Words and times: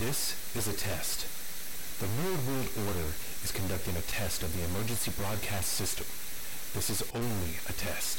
This 0.00 0.34
is 0.56 0.66
a 0.66 0.72
test. 0.72 1.24
The 2.00 2.06
Nerd 2.06 2.46
World 2.48 2.68
Order 2.88 3.14
is 3.44 3.52
conducting 3.52 3.94
a 3.96 4.00
test 4.00 4.42
of 4.42 4.52
the 4.56 4.64
emergency 4.64 5.12
broadcast 5.16 5.72
system. 5.72 6.04
This 6.74 6.90
is 6.90 7.08
only 7.14 7.54
a 7.68 7.72
test. 7.72 8.18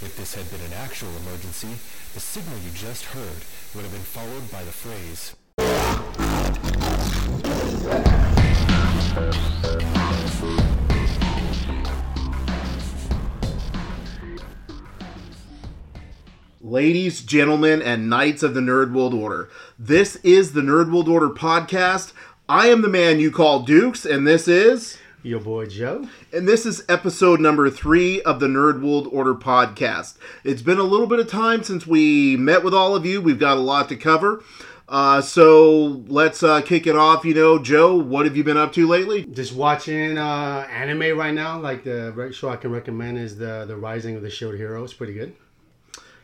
If 0.00 0.16
this 0.16 0.34
had 0.34 0.50
been 0.50 0.62
an 0.62 0.72
actual 0.72 1.14
emergency, 1.16 1.76
the 2.14 2.20
signal 2.20 2.58
you 2.60 2.70
just 2.70 3.04
heard 3.12 3.44
would 3.74 3.84
have 3.84 3.92
been 3.92 4.00
followed 4.00 4.50
by 4.50 4.64
the 4.64 4.72
phrase, 4.72 5.36
Ladies, 16.68 17.20
gentlemen, 17.20 17.80
and 17.80 18.10
knights 18.10 18.42
of 18.42 18.54
the 18.54 18.60
Nerd 18.60 18.92
World 18.92 19.14
Order, 19.14 19.48
this 19.78 20.16
is 20.24 20.52
the 20.52 20.62
Nerd 20.62 20.90
World 20.90 21.08
Order 21.08 21.28
podcast. 21.28 22.12
I 22.48 22.66
am 22.66 22.82
the 22.82 22.88
man 22.88 23.20
you 23.20 23.30
call 23.30 23.60
Dukes, 23.60 24.04
and 24.04 24.26
this 24.26 24.48
is. 24.48 24.98
Your 25.22 25.38
boy 25.38 25.66
Joe. 25.66 26.08
And 26.32 26.48
this 26.48 26.66
is 26.66 26.84
episode 26.88 27.38
number 27.38 27.70
three 27.70 28.20
of 28.22 28.40
the 28.40 28.48
Nerd 28.48 28.82
World 28.82 29.06
Order 29.12 29.36
podcast. 29.36 30.16
It's 30.42 30.60
been 30.60 30.80
a 30.80 30.82
little 30.82 31.06
bit 31.06 31.20
of 31.20 31.28
time 31.28 31.62
since 31.62 31.86
we 31.86 32.36
met 32.36 32.64
with 32.64 32.74
all 32.74 32.96
of 32.96 33.06
you. 33.06 33.20
We've 33.20 33.38
got 33.38 33.58
a 33.58 33.60
lot 33.60 33.88
to 33.90 33.96
cover. 33.96 34.42
Uh, 34.88 35.20
so 35.20 36.02
let's 36.08 36.42
uh, 36.42 36.62
kick 36.62 36.88
it 36.88 36.96
off. 36.96 37.24
You 37.24 37.34
know, 37.34 37.60
Joe, 37.60 37.94
what 37.94 38.26
have 38.26 38.36
you 38.36 38.42
been 38.42 38.56
up 38.56 38.72
to 38.72 38.88
lately? 38.88 39.24
Just 39.26 39.54
watching 39.54 40.18
uh, 40.18 40.66
anime 40.68 41.16
right 41.16 41.32
now. 41.32 41.60
Like 41.60 41.84
the 41.84 42.32
show 42.34 42.48
I 42.48 42.56
can 42.56 42.72
recommend 42.72 43.18
is 43.18 43.38
the 43.38 43.66
the 43.68 43.76
Rising 43.76 44.16
of 44.16 44.22
the 44.22 44.30
Shield 44.30 44.56
Hero. 44.56 44.82
It's 44.82 44.92
pretty 44.92 45.14
good. 45.14 45.36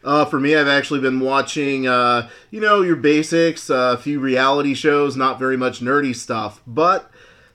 Uh, 0.05 0.25
for 0.25 0.41
me, 0.41 0.57
I've 0.57 0.69
actually 0.69 1.01
been 1.01 1.21
watching, 1.21 1.87
uh, 1.87 2.29
you 2.51 2.61
know, 2.61 2.83
your 2.83 2.97
basics, 2.97 3.71
uh, 3.71 3.95
a 3.97 4.03
few 4.03 4.19
reality 4.19 4.75
shows, 4.75 5.17
not 5.17 5.39
very 5.39 5.57
much 5.57 5.81
nerdy 5.81 6.15
stuff. 6.15 6.61
But 6.67 7.11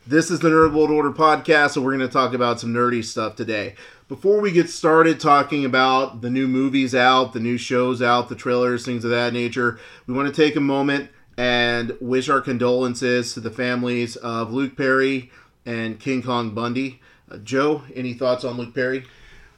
this 0.06 0.31
is 0.31 0.39
the 0.39 0.50
Nerd 0.50 0.73
World 0.73 0.89
Order 0.89 1.12
podcast, 1.12 1.72
so 1.72 1.81
we're 1.81 1.98
going 1.98 2.08
to 2.08 2.14
talk 2.14 2.34
about 2.34 2.62
some 2.62 2.73
nerdy 2.73 3.04
stuff 3.04 3.36
today. 3.36 3.76
Before 4.08 4.39
we 4.39 4.54
get 4.54 4.70
started 4.70 5.20
talking 5.20 5.66
about 5.66 6.22
the 6.22 6.30
new 6.30 6.48
movies 6.48 6.95
out, 6.95 7.34
the 7.34 7.42
new 7.42 7.58
shows 7.58 8.02
out, 8.02 8.30
the 8.30 8.36
trailers, 8.36 8.86
things 8.86 9.04
of 9.04 9.11
that 9.11 9.34
nature, 9.34 9.78
we 10.06 10.14
want 10.14 10.34
to 10.34 10.42
take 10.42 10.56
a 10.56 10.61
moment 10.61 11.09
and 11.36 11.98
wish 12.00 12.30
our 12.30 12.39
condolences 12.39 13.34
to 13.34 13.42
the 13.42 13.52
families 13.52 14.16
of 14.16 14.54
Luke 14.54 14.78
Perry 14.78 15.30
and 15.66 16.00
King 16.00 16.23
Kong 16.23 16.52
Bundy. 16.52 17.02
Uh, 17.30 17.38
Joe, 17.39 17.84
any 17.94 18.14
thoughts 18.14 18.45
on 18.45 18.56
Luke 18.56 18.73
Perry? 18.73 19.06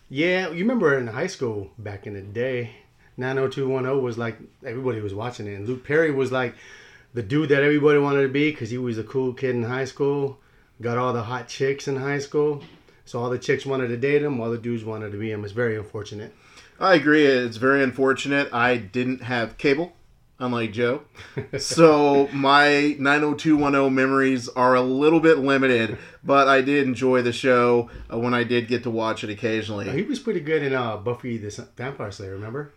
Yeah, 0.10 0.50
you 0.50 0.60
remember 0.60 0.98
in 0.98 1.06
high 1.06 1.28
school 1.28 1.70
back 1.78 2.08
in 2.08 2.14
the 2.14 2.22
day, 2.22 2.72
90210 3.18 4.04
was 4.04 4.18
like 4.18 4.40
everybody 4.66 5.02
was 5.02 5.14
watching 5.14 5.46
it, 5.46 5.54
and 5.54 5.68
Luke 5.68 5.86
Perry 5.86 6.10
was 6.12 6.32
like 6.32 6.56
the 7.14 7.22
dude 7.22 7.50
that 7.50 7.62
everybody 7.62 8.00
wanted 8.00 8.24
to 8.24 8.30
be 8.30 8.50
because 8.50 8.72
he 8.72 8.80
was 8.80 8.98
a 8.98 9.04
cool 9.04 9.34
kid 9.34 9.52
in 9.52 9.64
high 9.64 9.86
school, 9.86 10.40
got 10.82 10.98
all 10.98 11.14
the 11.14 11.24
hot 11.24 11.48
chicks 11.48 11.88
in 11.88 11.98
high 11.98 12.18
school. 12.18 12.64
So 13.06 13.20
all 13.20 13.30
the 13.30 13.40
chicks 13.40 13.66
wanted 13.66 13.90
to 13.90 13.98
date 13.98 14.24
him, 14.24 14.40
all 14.40 14.50
the 14.50 14.58
dudes 14.58 14.84
wanted 14.84 15.12
to 15.12 15.18
be 15.18 15.32
him. 15.32 15.44
It's 15.44 15.54
very 15.54 15.78
unfortunate. 15.78 16.34
I 16.80 16.96
agree. 16.96 17.26
It's 17.26 17.58
very 17.58 17.84
unfortunate. 17.84 18.54
I 18.54 18.78
didn't 18.78 19.24
have 19.24 19.58
cable, 19.58 19.94
unlike 20.40 20.72
Joe. 20.74 21.02
so 21.60 22.28
my 22.34 22.96
90210 23.00 23.94
memories 23.94 24.50
are 24.50 24.76
a 24.76 24.82
little 24.82 25.20
bit 25.20 25.38
limited, 25.40 25.98
but 26.24 26.48
I 26.48 26.62
did 26.62 26.88
enjoy 26.88 27.22
the 27.22 27.34
show 27.34 27.90
uh, 28.12 28.18
when 28.18 28.34
I 28.34 28.44
did 28.44 28.68
get 28.68 28.84
to 28.84 28.90
watch 28.90 29.24
it 29.24 29.30
occasionally. 29.30 29.90
He 29.92 30.04
was 30.04 30.20
pretty 30.20 30.40
good 30.40 30.64
in 30.64 30.74
uh, 30.74 30.98
Buffy 30.98 31.38
the 31.38 31.68
Vampire 31.78 32.12
Slayer, 32.12 32.32
remember? 32.34 32.74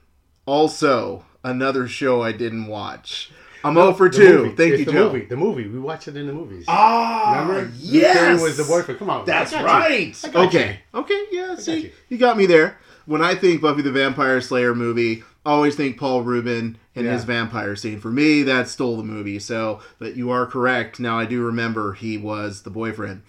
Also, 0.47 1.25
another 1.45 1.87
show 1.89 2.23
I 2.23 2.33
didn't 2.33 2.67
watch. 2.67 3.31
I'm 3.65 3.75
No, 3.75 3.83
0 3.83 3.95
for 3.95 4.09
2. 4.09 4.19
movie. 4.43 4.57
Thank 4.57 4.73
It's 4.73 4.79
you, 4.81 4.85
the 4.87 4.93
Joe. 4.93 5.13
movie. 5.13 5.25
The 5.27 5.37
movie. 5.37 5.69
We 5.69 5.79
watched 5.79 6.09
it 6.09 6.17
in 6.17 6.27
the 6.27 6.33
movies. 6.33 6.65
Ah, 6.67 7.39
Remember? 7.47 7.73
Yes. 7.79 8.19
Perry 8.19 8.43
was 8.43 8.57
the 8.57 8.65
boyfriend. 8.65 8.99
Come 8.99 9.09
on. 9.09 9.25
That's 9.25 9.53
I 9.53 9.63
got 9.63 9.89
you. 9.91 9.97
right. 9.99 10.25
Okay. 10.49 10.81
Okay. 10.93 11.25
Yeah. 11.31 11.47
got 11.49 11.61
See, 11.61 11.81
you. 11.81 11.91
you. 12.09 12.19
got 12.19 12.37
me 12.37 12.47
there. 12.47 12.79
When 13.07 13.23
I 13.23 13.37
think 13.37 13.61
Buffy 13.63 13.83
the 13.83 13.93
Vampire 13.93 14.41
Slayer 14.41 14.75
movie, 14.75 15.23
I 15.23 15.25
always 15.45 15.75
think 15.75 15.99
Paul 15.99 16.23
Reubens 16.23 16.77
and 16.95 17.07
Yeah. 17.07 17.13
his 17.13 17.25
vampire 17.25 17.75
scene. 17.77 17.99
For 18.01 18.11
me, 18.11 18.43
that 18.45 18.69
stole 18.69 18.97
the 18.97 19.03
movie. 19.03 19.39
So, 19.39 19.81
but 19.99 20.17
you 20.17 20.31
are 20.31 20.47
correct. 20.47 21.01
Now 21.01 21.19
I 21.19 21.25
do 21.25 21.43
remember 21.43 21.95
he 21.95 22.17
was 22.17 22.63
the 22.63 22.71
boyfriend. 22.71 23.23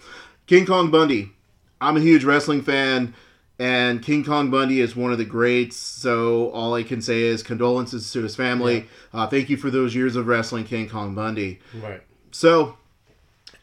King 0.46 0.66
Kong 0.66 0.90
Bundy. 0.90 1.32
I'm 1.80 1.96
a 1.96 2.00
huge 2.00 2.24
wrestling 2.24 2.62
fan. 2.62 3.14
And 3.56 4.02
King 4.02 4.24
Kong 4.24 4.50
Bundy 4.50 4.80
is 4.80 4.96
one 4.96 5.12
of 5.12 5.18
the 5.18 5.24
greats, 5.24 5.76
so 5.76 6.50
all 6.50 6.74
I 6.74 6.82
can 6.82 7.00
say 7.00 7.22
is 7.22 7.40
condolences 7.44 8.10
to 8.12 8.22
his 8.22 8.34
family. 8.34 8.88
Uh, 9.12 9.28
thank 9.28 9.48
you 9.48 9.56
for 9.56 9.70
those 9.70 9.94
years 9.94 10.16
of 10.16 10.26
wrestling, 10.26 10.64
King 10.64 10.88
Kong 10.88 11.14
Bundy. 11.14 11.60
Right. 11.80 12.02
So, 12.32 12.76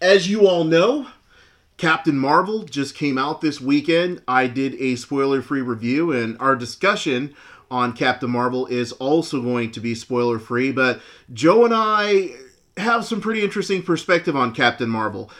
as 0.01 0.29
you 0.29 0.47
all 0.47 0.63
know, 0.63 1.07
Captain 1.75 2.17
Marvel 2.17 2.63
just 2.63 2.95
came 2.95 3.17
out 3.17 3.41
this 3.41 3.59
weekend. 3.59 4.21
I 4.29 4.47
did 4.47 4.75
a 4.75 4.95
spoiler 4.95 5.41
free 5.41 5.61
review, 5.61 6.13
and 6.13 6.37
our 6.39 6.55
discussion 6.55 7.35
on 7.71 7.93
Captain 7.93 8.29
Marvel 8.29 8.67
is 8.67 8.91
also 8.93 9.41
going 9.41 9.71
to 9.71 9.79
be 9.79 9.95
spoiler 9.95 10.37
free. 10.37 10.71
But 10.71 11.01
Joe 11.33 11.65
and 11.65 11.73
I 11.73 12.31
have 12.77 13.05
some 13.05 13.21
pretty 13.21 13.41
interesting 13.41 13.81
perspective 13.81 14.35
on 14.35 14.53
Captain 14.53 14.89
Marvel. 14.89 15.31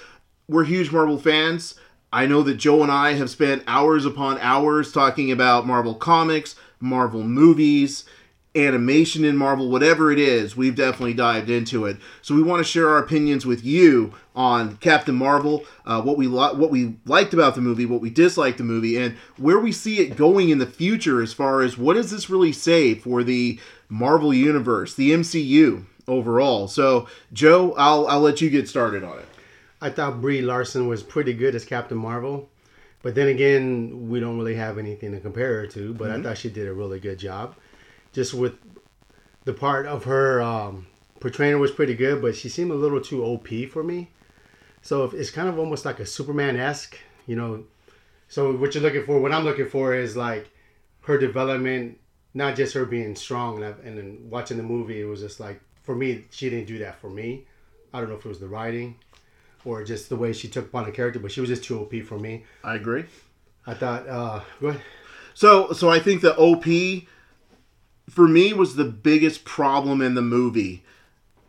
We're 0.48 0.64
huge 0.64 0.92
Marvel 0.92 1.18
fans. 1.18 1.76
I 2.14 2.26
know 2.26 2.42
that 2.44 2.56
Joe 2.56 2.82
and 2.82 2.92
I 2.92 3.14
have 3.14 3.30
spent 3.30 3.64
hours 3.68 4.06
upon 4.06 4.38
hours 4.40 4.92
talking 4.92 5.32
about 5.32 5.68
Marvel 5.68 5.94
comics, 5.94 6.56
Marvel 6.80 7.24
movies, 7.24 8.06
animation 8.56 9.24
in 9.24 9.38
Marvel, 9.38 9.70
whatever 9.70 10.12
it 10.12 10.20
is, 10.20 10.58
we've 10.58 10.76
definitely 10.76 11.14
dived 11.14 11.50
into 11.50 11.86
it. 11.86 11.98
So 12.22 12.36
we 12.36 12.44
want 12.44 12.60
to 12.60 12.70
share 12.70 12.90
our 12.90 12.98
opinions 12.98 13.46
with 13.46 13.64
you 13.64 14.14
on 14.36 14.78
Captain 14.78 15.16
Marvel, 15.16 15.64
uh, 15.86 16.02
what 16.02 16.18
we 16.18 16.28
what 16.28 16.70
we 16.70 16.96
liked 17.06 17.34
about 17.34 17.56
the 17.56 17.62
movie, 17.62 17.86
what 17.86 18.02
we 18.02 18.10
disliked 18.10 18.58
the 18.58 18.64
movie, 18.64 18.98
and 18.98 19.16
where 19.38 19.60
we 19.60 19.72
see 19.72 20.00
it 20.00 20.18
going 20.18 20.50
in 20.50 20.58
the 20.58 20.66
future 20.66 21.22
as 21.22 21.34
far 21.34 21.62
as 21.62 21.78
what 21.78 21.94
does 21.94 22.12
this 22.12 22.30
really 22.30 22.52
say 22.52 22.94
for 22.94 23.24
the 23.24 23.60
Marvel 23.90 24.34
universe, 24.34 24.96
the 24.96 25.12
MCU 25.12 25.86
overall. 26.08 26.68
So 26.68 27.08
Joe, 27.32 27.74
I'll 27.78 28.06
I'll 28.08 28.22
let 28.22 28.42
you 28.42 28.50
get 28.50 28.68
started 28.68 29.04
on 29.04 29.20
it. 29.20 29.26
I 29.80 29.90
thought 29.90 30.22
Brie 30.22 30.42
Larson 30.42 30.88
was 30.88 31.02
pretty 31.04 31.34
good 31.34 31.56
as 31.56 31.66
Captain 31.66 31.98
Marvel. 31.98 32.50
But 33.04 33.16
then 33.16 33.30
again, 33.30 34.10
we 34.10 34.20
don't 34.20 34.38
really 34.38 34.54
have 34.56 34.78
anything 34.78 35.12
to 35.14 35.20
compare 35.20 35.62
her 35.62 35.68
to. 35.68 35.94
But 35.94 36.12
I 36.12 36.22
thought 36.22 36.38
she 36.38 36.50
did 36.50 36.68
a 36.68 36.74
really 36.74 37.00
good 37.00 37.18
job. 37.18 37.56
Just 38.14 38.34
with 38.34 38.56
the 39.46 39.54
part 39.54 39.86
of 39.86 40.04
her 40.06 40.42
um, 40.42 40.88
portraying 41.20 41.54
her 41.54 41.58
was 41.58 41.72
pretty 41.72 41.96
good, 41.96 42.22
but 42.22 42.36
she 42.36 42.50
seemed 42.50 42.72
a 42.72 42.76
little 42.76 43.02
too 43.02 43.24
OP 43.24 43.48
for 43.72 43.84
me. 43.84 44.10
So 44.82 45.04
if, 45.06 45.14
it's 45.14 45.30
kind 45.30 45.48
of 45.48 45.60
almost 45.60 45.86
like 45.86 46.00
a 46.00 46.06
Superman 46.06 46.58
esque, 46.58 46.98
you 47.28 47.36
know. 47.36 47.64
So 48.28 48.56
what 48.56 48.74
you're 48.74 48.84
looking 48.84 49.06
for, 49.06 49.20
what 49.20 49.32
I'm 49.32 49.44
looking 49.44 49.70
for 49.70 49.94
is 49.94 50.16
like 50.18 50.50
her 51.02 51.18
development, 51.18 52.00
not 52.34 52.56
just 52.56 52.74
her 52.74 52.86
being 52.86 53.16
strong. 53.16 53.64
And, 53.64 53.76
and 53.84 53.98
then 53.98 54.30
watching 54.30 54.58
the 54.58 54.64
movie, 54.64 55.02
it 55.02 55.06
was 55.06 55.22
just 55.22 55.40
like 55.40 55.62
for 55.84 55.96
me, 55.96 56.26
she 56.30 56.50
didn't 56.50 56.68
do 56.68 56.80
that 56.80 57.00
for 57.00 57.10
me. 57.10 57.46
I 57.94 58.00
don't 58.00 58.10
know 58.10 58.16
if 58.16 58.26
it 58.26 58.30
was 58.30 58.40
the 58.40 58.48
writing 58.48 58.96
or 59.66 59.84
just 59.84 60.10
the 60.10 60.16
way 60.16 60.34
she 60.34 60.48
took 60.48 60.66
upon 60.66 60.86
the 60.86 60.92
character, 60.92 61.20
but 61.20 61.32
she 61.32 61.42
was 61.42 61.50
just 61.50 61.64
too 61.64 61.80
OP 61.80 62.04
for 62.06 62.18
me. 62.18 62.46
I 62.64 62.76
agree. 62.76 63.06
I 63.68 63.74
thought, 63.74 64.08
uh, 64.08 64.42
go 64.60 64.70
ahead. 64.70 64.82
So 65.34 65.72
so 65.72 65.90
I 65.90 66.00
think 66.00 66.22
the 66.22 66.36
OP 66.38 66.66
for 68.12 68.28
me 68.28 68.52
was 68.52 68.76
the 68.76 68.84
biggest 68.84 69.46
problem 69.46 70.02
in 70.02 70.16
the 70.16 70.22
movie. 70.22 70.84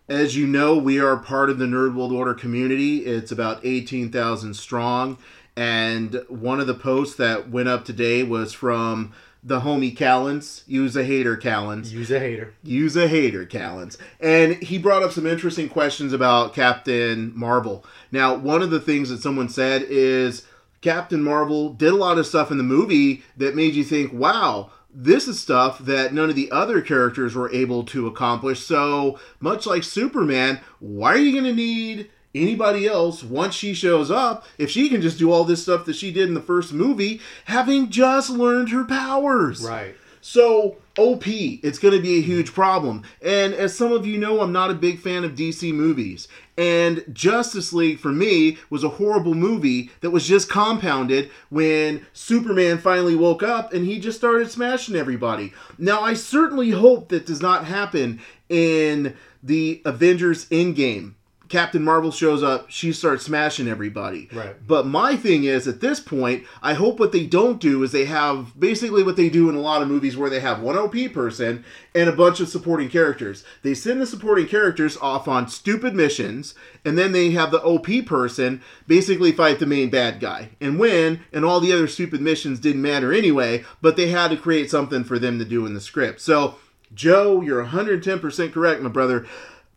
As 0.08 0.36
you 0.36 0.46
know, 0.46 0.76
we 0.76 1.00
are 1.00 1.16
part 1.16 1.50
of 1.50 1.58
the 1.58 1.64
Nerd 1.64 1.94
World 1.94 2.12
Order 2.12 2.34
community. 2.34 2.98
It's 2.98 3.32
about 3.32 3.64
18,000 3.64 4.54
strong. 4.54 5.18
And 5.56 6.24
one 6.28 6.60
of 6.60 6.66
the 6.66 6.74
posts 6.74 7.16
that 7.16 7.50
went 7.50 7.68
up 7.68 7.84
today 7.84 8.22
was 8.22 8.52
from 8.52 9.12
the 9.42 9.60
homie 9.60 9.96
Callens. 9.96 10.62
Use 10.68 10.94
a 10.94 11.04
hater, 11.04 11.36
Callens. 11.36 11.90
Use 11.90 12.12
a 12.12 12.20
hater. 12.20 12.54
Use 12.62 12.96
a 12.96 13.08
hater, 13.08 13.44
Callens. 13.44 13.96
And 14.20 14.62
he 14.62 14.78
brought 14.78 15.02
up 15.02 15.10
some 15.10 15.26
interesting 15.26 15.68
questions 15.68 16.12
about 16.12 16.54
Captain 16.54 17.32
Marvel. 17.36 17.84
Now, 18.12 18.34
one 18.36 18.62
of 18.62 18.70
the 18.70 18.80
things 18.80 19.08
that 19.08 19.20
someone 19.20 19.48
said 19.48 19.82
is 19.82 20.46
Captain 20.80 21.22
Marvel 21.22 21.70
did 21.70 21.92
a 21.92 21.96
lot 21.96 22.18
of 22.18 22.26
stuff 22.26 22.50
in 22.52 22.58
the 22.58 22.62
movie 22.62 23.24
that 23.36 23.56
made 23.56 23.74
you 23.74 23.84
think, 23.84 24.12
wow, 24.12 24.70
this 24.94 25.26
is 25.26 25.40
stuff 25.40 25.78
that 25.80 26.12
none 26.12 26.28
of 26.30 26.36
the 26.36 26.50
other 26.50 26.80
characters 26.80 27.34
were 27.34 27.52
able 27.52 27.84
to 27.84 28.06
accomplish. 28.06 28.60
So, 28.60 29.18
much 29.40 29.66
like 29.66 29.84
Superman, 29.84 30.60
why 30.80 31.14
are 31.14 31.18
you 31.18 31.32
going 31.32 31.44
to 31.44 31.52
need 31.54 32.10
anybody 32.34 32.86
else 32.86 33.22
once 33.22 33.54
she 33.54 33.74
shows 33.74 34.10
up 34.10 34.46
if 34.56 34.70
she 34.70 34.88
can 34.88 35.02
just 35.02 35.18
do 35.18 35.30
all 35.30 35.44
this 35.44 35.62
stuff 35.62 35.84
that 35.84 35.96
she 35.96 36.10
did 36.12 36.28
in 36.28 36.34
the 36.34 36.40
first 36.40 36.72
movie, 36.72 37.20
having 37.46 37.90
just 37.90 38.30
learned 38.30 38.70
her 38.70 38.84
powers? 38.84 39.66
Right. 39.66 39.94
So, 40.24 40.76
OP, 40.98 41.26
it's 41.26 41.80
going 41.80 41.96
to 41.96 42.00
be 42.00 42.18
a 42.18 42.22
huge 42.22 42.52
problem. 42.52 43.02
And 43.22 43.54
as 43.54 43.76
some 43.76 43.92
of 43.92 44.06
you 44.06 44.18
know, 44.18 44.40
I'm 44.40 44.52
not 44.52 44.70
a 44.70 44.74
big 44.74 45.00
fan 45.00 45.24
of 45.24 45.34
DC 45.34 45.74
movies. 45.74 46.28
And 46.56 47.04
Justice 47.12 47.72
League 47.72 47.98
for 47.98 48.12
me 48.12 48.58
was 48.68 48.84
a 48.84 48.90
horrible 48.90 49.34
movie 49.34 49.90
that 50.00 50.10
was 50.10 50.26
just 50.26 50.50
compounded 50.50 51.30
when 51.48 52.06
Superman 52.12 52.78
finally 52.78 53.16
woke 53.16 53.42
up 53.42 53.72
and 53.72 53.86
he 53.86 53.98
just 53.98 54.18
started 54.18 54.50
smashing 54.50 54.94
everybody. 54.94 55.52
Now, 55.78 56.02
I 56.02 56.14
certainly 56.14 56.70
hope 56.70 57.08
that 57.08 57.26
does 57.26 57.40
not 57.40 57.64
happen 57.64 58.20
in 58.48 59.16
the 59.42 59.80
Avengers 59.84 60.46
Endgame 60.50 61.14
Captain 61.52 61.84
Marvel 61.84 62.10
shows 62.10 62.42
up, 62.42 62.70
she 62.70 62.94
starts 62.94 63.26
smashing 63.26 63.68
everybody. 63.68 64.26
Right. 64.32 64.56
But 64.66 64.86
my 64.86 65.16
thing 65.16 65.44
is, 65.44 65.68
at 65.68 65.82
this 65.82 66.00
point, 66.00 66.44
I 66.62 66.72
hope 66.72 66.98
what 66.98 67.12
they 67.12 67.26
don't 67.26 67.60
do 67.60 67.82
is 67.82 67.92
they 67.92 68.06
have 68.06 68.58
basically 68.58 69.02
what 69.02 69.16
they 69.16 69.28
do 69.28 69.50
in 69.50 69.54
a 69.54 69.60
lot 69.60 69.82
of 69.82 69.88
movies 69.88 70.16
where 70.16 70.30
they 70.30 70.40
have 70.40 70.62
one 70.62 70.78
OP 70.78 70.94
person 71.12 71.62
and 71.94 72.08
a 72.08 72.16
bunch 72.16 72.40
of 72.40 72.48
supporting 72.48 72.88
characters. 72.88 73.44
They 73.60 73.74
send 73.74 74.00
the 74.00 74.06
supporting 74.06 74.46
characters 74.46 74.96
off 74.96 75.28
on 75.28 75.46
stupid 75.46 75.94
missions, 75.94 76.54
and 76.86 76.96
then 76.96 77.12
they 77.12 77.32
have 77.32 77.50
the 77.50 77.62
OP 77.62 78.06
person 78.06 78.62
basically 78.86 79.32
fight 79.32 79.58
the 79.58 79.66
main 79.66 79.90
bad 79.90 80.20
guy 80.20 80.52
and 80.58 80.78
win, 80.78 81.20
and 81.34 81.44
all 81.44 81.60
the 81.60 81.74
other 81.74 81.86
stupid 81.86 82.22
missions 82.22 82.60
didn't 82.60 82.80
matter 82.80 83.12
anyway, 83.12 83.62
but 83.82 83.96
they 83.96 84.08
had 84.08 84.28
to 84.28 84.38
create 84.38 84.70
something 84.70 85.04
for 85.04 85.18
them 85.18 85.38
to 85.38 85.44
do 85.44 85.66
in 85.66 85.74
the 85.74 85.82
script. 85.82 86.22
So, 86.22 86.54
Joe, 86.94 87.42
you're 87.42 87.62
110% 87.62 88.52
correct, 88.54 88.80
my 88.80 88.88
brother 88.88 89.26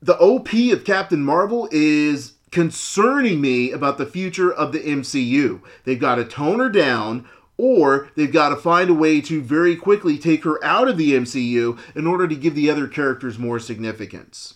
the 0.02 0.18
OP 0.18 0.54
of 0.72 0.84
Captain 0.84 1.24
Marvel 1.24 1.68
is 1.72 2.34
concerning 2.52 3.42
me 3.42 3.72
about 3.72 3.98
the 3.98 4.06
future 4.06 4.52
of 4.52 4.72
the 4.72 4.80
MCU. 4.80 5.62
They've 5.84 6.00
got 6.00 6.16
to 6.16 6.26
tone 6.26 6.60
her 6.60 6.70
down 6.70 7.28
or 7.58 8.10
they've 8.16 8.32
got 8.32 8.50
to 8.50 8.56
find 8.56 8.90
a 8.90 8.94
way 8.94 9.22
to 9.22 9.42
very 9.42 9.76
quickly 9.76 10.18
take 10.18 10.44
her 10.44 10.64
out 10.64 10.88
of 10.88 10.98
the 10.98 11.14
MCU 11.14 11.80
in 11.96 12.08
order 12.08 12.28
to 12.28 12.36
give 12.36 12.56
the 12.56 12.70
other 12.70 12.88
characters 12.88 13.40
more 13.40 13.60
significance. 13.60 14.56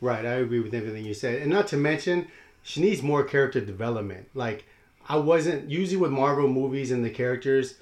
Right, 0.00 0.24
I 0.24 0.34
agree 0.34 0.60
with 0.60 0.74
everything 0.74 1.04
you 1.04 1.14
said. 1.14 1.42
And 1.42 1.50
not 1.50 1.68
to 1.68 1.76
mention, 1.76 2.28
she 2.62 2.80
needs 2.80 3.02
more 3.02 3.24
character 3.24 3.60
development. 3.60 4.28
Like, 4.34 4.64
I 5.08 5.16
wasn't, 5.16 5.70
usually 5.70 5.96
with 5.96 6.10
Marvel 6.12 6.48
movies 6.48 6.90
and 6.90 7.04
the 7.04 7.10
characters, 7.10 7.74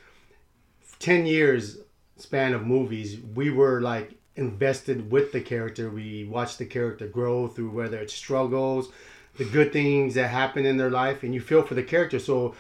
10 0.98 1.26
years 1.26 1.78
span 2.16 2.52
of 2.52 2.66
movies, 2.66 3.18
we 3.34 3.50
were 3.50 3.80
like 3.80 4.19
invested 4.40 5.10
with 5.10 5.30
the 5.32 5.40
character. 5.40 5.90
We 5.90 6.24
watch 6.24 6.56
the 6.56 6.66
character 6.66 7.06
grow 7.06 7.46
through 7.46 7.70
whether 7.70 7.98
it's 7.98 8.14
struggles, 8.14 8.90
the 9.36 9.44
good 9.44 9.72
things 9.72 10.14
that 10.14 10.28
happen 10.28 10.66
in 10.66 10.78
their 10.78 10.90
life, 10.90 11.22
and 11.22 11.34
you 11.34 11.40
feel 11.40 11.62
for 11.62 11.74
the 11.74 11.82
character. 11.82 12.18
So, 12.18 12.54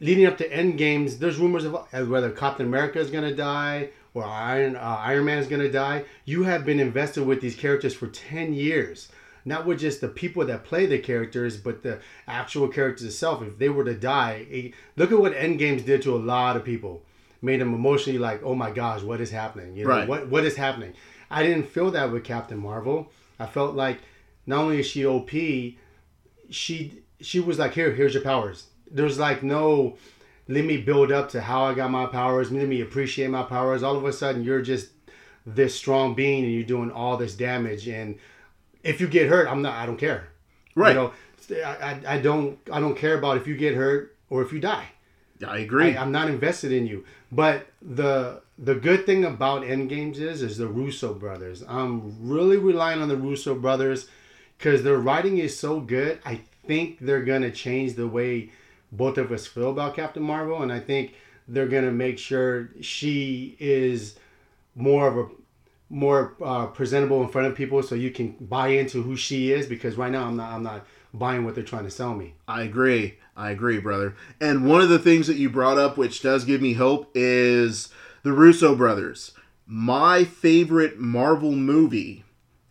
leading 0.00 0.26
up 0.26 0.36
to 0.38 0.52
End 0.52 0.76
Games, 0.76 1.18
there's 1.18 1.38
rumors 1.38 1.64
of 1.64 2.08
whether 2.08 2.30
Captain 2.30 2.66
America 2.66 2.98
is 2.98 3.10
to 3.10 3.34
die 3.34 3.90
or 4.12 4.24
Iron 4.24 4.76
uh, 4.76 4.98
Iron 5.00 5.24
Man 5.24 5.38
is 5.38 5.48
to 5.48 5.70
die. 5.70 6.04
You 6.24 6.44
have 6.44 6.66
been 6.66 6.80
invested 6.80 7.24
with 7.24 7.40
these 7.40 7.56
characters 7.56 7.94
for 7.94 8.08
ten 8.08 8.52
years. 8.52 9.08
Not 9.46 9.66
with 9.66 9.80
just 9.80 10.00
the 10.00 10.08
people 10.08 10.46
that 10.46 10.64
play 10.64 10.86
the 10.86 10.98
characters, 10.98 11.58
but 11.58 11.82
the 11.82 12.00
actual 12.26 12.66
characters 12.66 13.06
itself. 13.06 13.42
If 13.42 13.58
they 13.58 13.68
were 13.68 13.84
to 13.84 13.94
die, 13.94 14.72
look 14.96 15.12
at 15.12 15.18
what 15.18 15.34
End 15.34 15.58
Games 15.58 15.82
did 15.82 16.00
to 16.02 16.16
a 16.16 16.18
lot 16.18 16.56
of 16.56 16.64
people 16.64 17.02
made 17.44 17.60
him 17.60 17.74
emotionally 17.74 18.18
like, 18.18 18.42
oh 18.42 18.54
my 18.54 18.70
gosh, 18.70 19.02
what 19.02 19.20
is 19.20 19.30
happening? 19.30 19.76
You 19.76 19.84
know, 19.84 19.90
right. 19.90 20.08
what 20.08 20.28
what 20.28 20.44
is 20.44 20.56
happening? 20.56 20.94
I 21.30 21.42
didn't 21.42 21.68
feel 21.68 21.90
that 21.92 22.10
with 22.10 22.24
Captain 22.24 22.58
Marvel. 22.58 23.12
I 23.38 23.46
felt 23.46 23.74
like 23.74 24.00
not 24.46 24.60
only 24.60 24.80
is 24.80 24.86
she 24.86 25.06
OP, 25.06 25.30
she 26.50 27.02
she 27.20 27.40
was 27.40 27.58
like, 27.58 27.74
here, 27.74 27.92
here's 27.92 28.14
your 28.14 28.22
powers. 28.22 28.66
There's 28.90 29.18
like 29.18 29.42
no 29.42 29.96
let 30.48 30.64
me 30.64 30.78
build 30.78 31.10
up 31.12 31.30
to 31.30 31.40
how 31.40 31.64
I 31.64 31.74
got 31.74 31.90
my 31.90 32.06
powers, 32.06 32.50
let 32.50 32.68
me 32.68 32.80
appreciate 32.80 33.28
my 33.28 33.42
powers. 33.42 33.82
All 33.82 33.96
of 33.96 34.04
a 34.04 34.12
sudden 34.12 34.42
you're 34.42 34.62
just 34.62 34.90
this 35.46 35.74
strong 35.74 36.14
being 36.14 36.44
and 36.44 36.52
you're 36.52 36.64
doing 36.64 36.90
all 36.90 37.16
this 37.16 37.34
damage 37.34 37.86
and 37.86 38.18
if 38.82 39.00
you 39.00 39.06
get 39.06 39.28
hurt, 39.28 39.48
I'm 39.48 39.62
not 39.62 39.74
I 39.74 39.86
don't 39.86 39.98
care. 39.98 40.28
Right. 40.74 40.90
You 40.90 40.94
know, 40.94 41.12
I, 41.64 41.70
I, 41.70 42.00
I 42.14 42.18
don't 42.20 42.58
I 42.72 42.80
don't 42.80 42.96
care 42.96 43.18
about 43.18 43.36
if 43.36 43.46
you 43.46 43.56
get 43.56 43.74
hurt 43.74 44.16
or 44.30 44.42
if 44.42 44.52
you 44.52 44.60
die. 44.60 44.86
I 45.46 45.58
agree. 45.58 45.96
I, 45.96 46.02
am 46.02 46.12
not 46.12 46.28
invested 46.28 46.72
in 46.72 46.86
you. 46.86 47.04
But 47.32 47.66
the 47.82 48.42
the 48.58 48.74
good 48.74 49.04
thing 49.04 49.24
about 49.24 49.64
End 49.64 49.88
Games 49.88 50.20
is 50.20 50.42
is 50.42 50.58
the 50.58 50.68
Russo 50.68 51.14
brothers. 51.14 51.62
I'm 51.66 52.16
really 52.20 52.56
relying 52.56 53.00
on 53.02 53.08
the 53.08 53.16
Russo 53.16 53.54
brothers 53.54 54.08
because 54.58 54.82
their 54.82 54.98
writing 54.98 55.38
is 55.38 55.58
so 55.58 55.80
good. 55.80 56.20
I 56.24 56.40
think 56.66 56.98
they're 57.00 57.24
gonna 57.24 57.50
change 57.50 57.94
the 57.94 58.06
way 58.06 58.50
both 58.92 59.18
of 59.18 59.32
us 59.32 59.46
feel 59.46 59.70
about 59.70 59.96
Captain 59.96 60.22
Marvel, 60.22 60.62
and 60.62 60.72
I 60.72 60.80
think 60.80 61.14
they're 61.48 61.68
gonna 61.68 61.90
make 61.92 62.18
sure 62.18 62.70
she 62.80 63.56
is 63.58 64.16
more 64.76 65.08
of 65.08 65.18
a 65.18 65.28
more 65.90 66.34
uh, 66.42 66.66
presentable 66.66 67.22
in 67.22 67.28
front 67.28 67.46
of 67.46 67.54
people, 67.54 67.82
so 67.82 67.94
you 67.94 68.10
can 68.10 68.32
buy 68.40 68.68
into 68.68 69.02
who 69.02 69.16
she 69.16 69.52
is. 69.52 69.66
Because 69.66 69.96
right 69.96 70.12
now, 70.12 70.26
I'm 70.26 70.36
not 70.36 70.52
I'm 70.52 70.62
not 70.62 70.86
buying 71.12 71.44
what 71.44 71.54
they're 71.54 71.64
trying 71.64 71.84
to 71.84 71.90
sell 71.90 72.14
me. 72.14 72.34
I 72.46 72.62
agree. 72.62 73.18
I 73.36 73.50
agree, 73.50 73.78
brother. 73.78 74.14
And 74.40 74.66
one 74.66 74.80
of 74.80 74.88
the 74.88 74.98
things 74.98 75.26
that 75.26 75.36
you 75.36 75.50
brought 75.50 75.78
up, 75.78 75.96
which 75.96 76.22
does 76.22 76.44
give 76.44 76.62
me 76.62 76.74
hope, 76.74 77.10
is 77.14 77.88
the 78.22 78.32
Russo 78.32 78.74
brothers. 78.74 79.32
My 79.66 80.24
favorite 80.24 80.98
Marvel 80.98 81.52
movie 81.52 82.24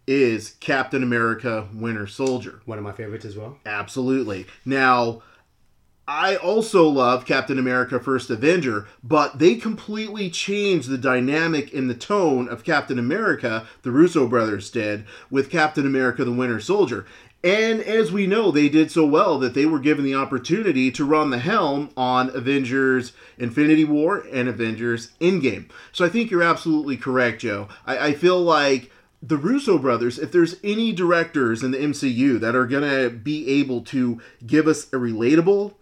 is 0.07 0.51
Captain 0.59 1.03
America 1.03 1.67
Winter 1.73 2.07
Soldier. 2.07 2.61
One 2.65 2.77
of 2.77 2.83
my 2.83 2.91
favorites 2.91 3.25
as 3.25 3.35
well. 3.35 3.57
Absolutely. 3.65 4.45
Now, 4.65 5.21
I 6.07 6.35
also 6.35 6.87
love 6.87 7.25
Captain 7.25 7.57
America 7.57 7.99
First 7.99 8.29
Avenger, 8.29 8.87
but 9.01 9.39
they 9.39 9.55
completely 9.55 10.29
changed 10.29 10.89
the 10.89 10.97
dynamic 10.97 11.73
and 11.73 11.89
the 11.89 11.95
tone 11.95 12.49
of 12.49 12.65
Captain 12.65 12.99
America, 12.99 13.65
the 13.83 13.91
Russo 13.91 14.27
brothers 14.27 14.69
did, 14.69 15.05
with 15.29 15.49
Captain 15.49 15.85
America 15.85 16.25
the 16.25 16.33
Winter 16.33 16.59
Soldier. 16.59 17.05
And 17.43 17.81
as 17.81 18.09
we 18.09 18.25
know, 18.25 18.51
they 18.51 18.69
did 18.69 18.89
so 18.89 19.05
well 19.05 19.37
that 19.39 19.53
they 19.53 19.65
were 19.65 19.79
given 19.79 20.05
the 20.05 20.15
opportunity 20.15 20.89
to 20.91 21.03
run 21.03 21.29
the 21.29 21.39
helm 21.39 21.89
on 21.97 22.33
Avengers 22.33 23.11
Infinity 23.37 23.83
War 23.83 24.25
and 24.31 24.47
Avengers 24.47 25.11
Endgame. 25.19 25.69
So 25.91 26.05
I 26.05 26.09
think 26.09 26.31
you're 26.31 26.41
absolutely 26.41 26.95
correct, 26.95 27.41
Joe. 27.41 27.67
I, 27.85 27.97
I 27.97 28.13
feel 28.13 28.39
like 28.39 28.91
the 29.21 29.37
Russo 29.37 29.77
brothers, 29.77 30.19
if 30.19 30.31
there's 30.31 30.55
any 30.63 30.93
directors 30.93 31.63
in 31.63 31.71
the 31.71 31.77
MCU 31.79 32.39
that 32.39 32.55
are 32.55 32.67
going 32.67 32.89
to 32.89 33.09
be 33.09 33.49
able 33.59 33.81
to 33.81 34.21
give 34.45 34.65
us 34.65 34.85
a 34.87 34.97
relatable, 34.97 35.73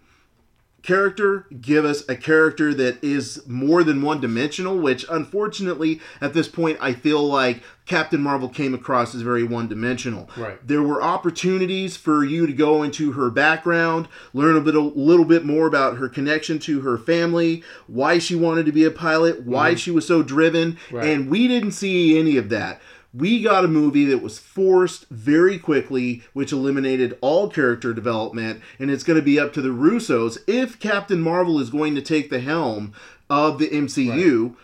character, 0.84 1.46
give 1.60 1.86
us 1.86 2.08
a 2.10 2.16
character 2.16 2.74
that 2.74 3.04
is 3.04 3.46
more 3.48 3.84
than 3.84 4.02
one 4.02 4.22
dimensional, 4.22 4.78
which 4.78 5.06
unfortunately 5.10 6.00
at 6.20 6.34
this 6.34 6.48
point 6.48 6.78
I 6.82 6.94
feel 6.94 7.26
like 7.26 7.62
Captain 7.86 8.22
Marvel 8.22 8.48
came 8.48 8.74
across 8.74 9.14
as 9.14 9.22
very 9.22 9.44
one 9.44 9.68
dimensional. 9.68 10.30
Right. 10.38 10.66
There 10.66 10.82
were 10.82 11.02
opportunities 11.02 11.98
for 11.98 12.24
you 12.24 12.48
to 12.48 12.54
go 12.54 12.84
into 12.84 13.12
her 13.14 13.30
background, 13.30 14.08
learn 14.34 14.56
a 14.56 14.62
bit 14.62 14.76
a 14.76 14.80
little 14.80 15.26
bit 15.26 15.46
more 15.46 15.68
about 15.68 15.98
her 15.98 16.08
connection 16.08 16.60
to 16.60 16.82
her 16.82 16.98
family, 16.98 17.64
why 17.88 18.18
she 18.18 18.36
wanted 18.36 18.66
to 18.66 18.72
be 18.72 18.86
a 18.86 18.92
pilot, 18.92 19.44
why 19.44 19.72
mm-hmm. 19.72 19.78
she 19.78 19.92
was 19.92 20.08
so 20.08 20.24
driven, 20.24 20.78
right. 20.92 21.08
and 21.08 21.30
we 21.30 21.48
didn't 21.48 21.72
see 21.72 22.18
any 22.18 22.38
of 22.38 22.50
that 22.50 22.82
we 23.14 23.42
got 23.42 23.66
a 23.66 23.70
movie 23.70 24.06
that 24.06 24.22
was 24.22 24.40
forced 24.40 25.08
very 25.10 25.60
quickly, 25.60 26.24
which 26.34 26.52
eliminated 26.52 27.18
all 27.22 27.50
character 27.50 27.94
development, 27.94 28.62
and 28.80 28.90
it's 28.90 29.04
going 29.04 29.20
to 29.20 29.24
be 29.24 29.40
up 29.40 29.54
to 29.54 29.62
the 29.62 29.70
Russos 29.70 30.38
if 30.48 30.80
Captain 30.80 31.22
Marvel 31.22 31.60
is 31.60 31.70
going 31.70 31.96
to 31.96 32.02
take 32.02 32.30
the 32.30 32.40
helm 32.40 32.94
of 33.30 33.60
the 33.60 33.70
MCU. 33.70 34.50
Right. 34.50 34.58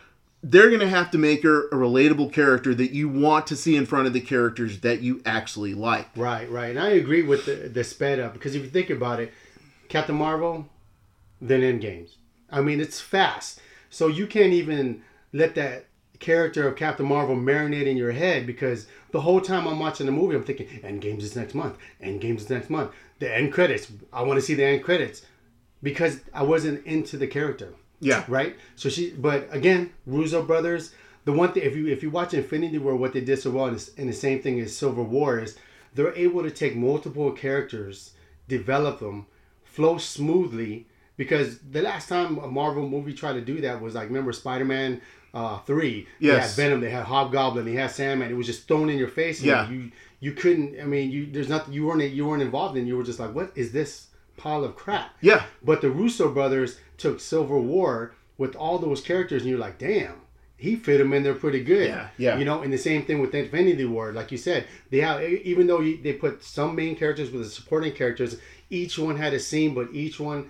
They're 0.43 0.69
going 0.69 0.81
to 0.81 0.89
have 0.89 1.11
to 1.11 1.17
make 1.17 1.43
her 1.43 1.67
a 1.69 1.75
relatable 1.75 2.31
character 2.31 2.73
that 2.75 2.91
you 2.91 3.09
want 3.09 3.47
to 3.47 3.55
see 3.55 3.75
in 3.75 3.85
front 3.85 4.07
of 4.07 4.13
the 4.13 4.21
characters 4.21 4.79
that 4.79 5.01
you 5.01 5.21
actually 5.25 5.73
like. 5.73 6.07
Right, 6.15 6.49
right. 6.49 6.69
And 6.69 6.79
I 6.79 6.89
agree 6.89 7.23
with 7.23 7.45
the, 7.45 7.67
the 7.67 7.83
sped 7.83 8.19
up 8.19 8.33
because 8.33 8.55
if 8.55 8.63
you 8.63 8.69
think 8.69 8.89
about 8.89 9.19
it, 9.19 9.33
Captain 9.89 10.15
Marvel, 10.15 10.69
then 11.41 11.63
End 11.63 11.81
Games. 11.81 12.17
I 12.49 12.61
mean, 12.61 12.79
it's 12.79 13.01
fast. 13.01 13.59
So 13.89 14.07
you 14.07 14.27
can't 14.27 14.53
even 14.53 15.01
let 15.33 15.55
that 15.55 15.86
character 16.19 16.67
of 16.67 16.75
Captain 16.75 17.05
Marvel 17.05 17.35
marinate 17.35 17.85
in 17.85 17.97
your 17.97 18.11
head 18.11 18.45
because 18.45 18.87
the 19.11 19.21
whole 19.21 19.41
time 19.41 19.67
I'm 19.67 19.79
watching 19.79 20.05
the 20.05 20.11
movie, 20.11 20.35
I'm 20.35 20.43
thinking, 20.43 20.67
End 20.83 21.01
Games 21.01 21.23
is 21.23 21.35
next 21.35 21.53
month. 21.53 21.77
End 22.01 22.21
Games 22.21 22.43
is 22.43 22.49
next 22.49 22.69
month. 22.69 22.91
The 23.19 23.33
end 23.33 23.53
credits. 23.53 23.91
I 24.13 24.23
want 24.23 24.37
to 24.37 24.45
see 24.45 24.53
the 24.53 24.63
end 24.63 24.83
credits 24.83 25.25
because 25.81 26.21
I 26.33 26.43
wasn't 26.43 26.85
into 26.85 27.17
the 27.17 27.27
character. 27.27 27.73
Yeah. 27.99 28.23
Right. 28.27 28.55
So 28.75 28.89
she, 28.89 29.11
but 29.11 29.47
again, 29.51 29.91
Russo 30.05 30.43
brothers. 30.43 30.93
The 31.25 31.33
one 31.33 31.51
thing, 31.51 31.63
if 31.63 31.75
you 31.75 31.87
if 31.87 32.03
you 32.03 32.09
watch 32.09 32.33
Infinity 32.33 32.77
War, 32.77 32.95
what 32.95 33.11
they 33.13 33.21
did 33.21 33.39
so 33.39 33.51
well, 33.51 33.65
and, 33.65 33.89
and 33.97 34.07
the 34.07 34.13
same 34.13 34.41
thing 34.41 34.59
as 34.61 34.75
Civil 34.75 35.03
War 35.03 35.39
is, 35.39 35.57
they're 35.93 36.15
able 36.15 36.43
to 36.43 36.51
take 36.51 36.75
multiple 36.75 37.31
characters, 37.31 38.13
develop 38.47 38.99
them, 38.99 39.25
flow 39.63 39.97
smoothly. 39.97 40.87
Because 41.17 41.57
the 41.59 41.81
last 41.81 42.07
time 42.07 42.37
a 42.37 42.47
Marvel 42.47 42.87
movie 42.87 43.13
tried 43.13 43.33
to 43.33 43.41
do 43.41 43.59
that 43.61 43.81
was 43.81 43.95
like, 43.95 44.07
remember 44.07 44.31
Spider 44.31 44.65
Man 44.65 45.01
uh, 45.39 45.59
three. 45.69 46.07
Yes. 46.19 46.55
They 46.55 46.63
had 46.63 46.69
Venom. 46.69 46.81
They 46.81 46.89
had 46.89 47.05
Hobgoblin. 47.05 47.65
They 47.65 47.73
had 47.83 47.91
Sandman. 47.91 48.31
It 48.31 48.37
was 48.41 48.47
just 48.47 48.67
thrown 48.67 48.89
in 48.89 48.97
your 48.97 49.07
face. 49.21 49.37
Yeah. 49.41 49.69
You 49.69 49.91
you 50.19 50.31
couldn't. 50.41 50.69
I 50.81 50.85
mean, 50.93 51.11
you 51.11 51.21
there's 51.33 51.49
nothing. 51.55 51.73
You 51.75 51.85
weren't 51.87 52.01
you 52.17 52.25
weren't 52.27 52.41
involved 52.49 52.75
in. 52.77 52.87
You 52.87 52.97
were 52.97 53.03
just 53.11 53.19
like, 53.19 53.33
what 53.35 53.51
is 53.55 53.71
this 53.71 54.07
pile 54.37 54.63
of 54.63 54.75
crap? 54.75 55.11
Yeah. 55.21 55.43
But 55.69 55.81
the 55.81 55.89
Russo 55.91 56.25
brothers 56.37 56.71
took 56.97 57.19
Civil 57.19 57.61
War 57.73 58.13
with 58.37 58.55
all 58.55 58.77
those 58.79 59.01
characters, 59.01 59.41
and 59.43 59.49
you're 59.51 59.59
like, 59.67 59.77
damn. 59.79 60.15
he 60.57 60.75
fit 60.75 60.97
them 60.97 61.13
in 61.13 61.23
there 61.23 61.35
pretty 61.35 61.63
good. 61.63 61.87
Yeah, 61.87 62.07
yeah. 62.17 62.37
You 62.39 62.45
know, 62.45 62.61
and 62.63 62.71
the 62.73 62.77
same 62.89 63.03
thing 63.05 63.19
with 63.21 63.33
Infinity 63.35 63.85
War, 63.85 64.11
like 64.19 64.31
you 64.31 64.37
said, 64.49 64.65
they 64.91 65.01
have 65.07 65.21
even 65.23 65.67
though 65.67 65.81
you, 65.87 65.93
they 66.05 66.13
put 66.13 66.43
some 66.43 66.75
main 66.75 66.95
characters 66.95 67.29
with 67.31 67.43
the 67.43 67.49
supporting 67.49 67.93
characters, 67.93 68.31
each 68.69 68.97
one 68.97 69.15
had 69.17 69.33
a 69.33 69.39
scene, 69.39 69.71
but 69.79 69.87
each 70.03 70.19
one 70.19 70.41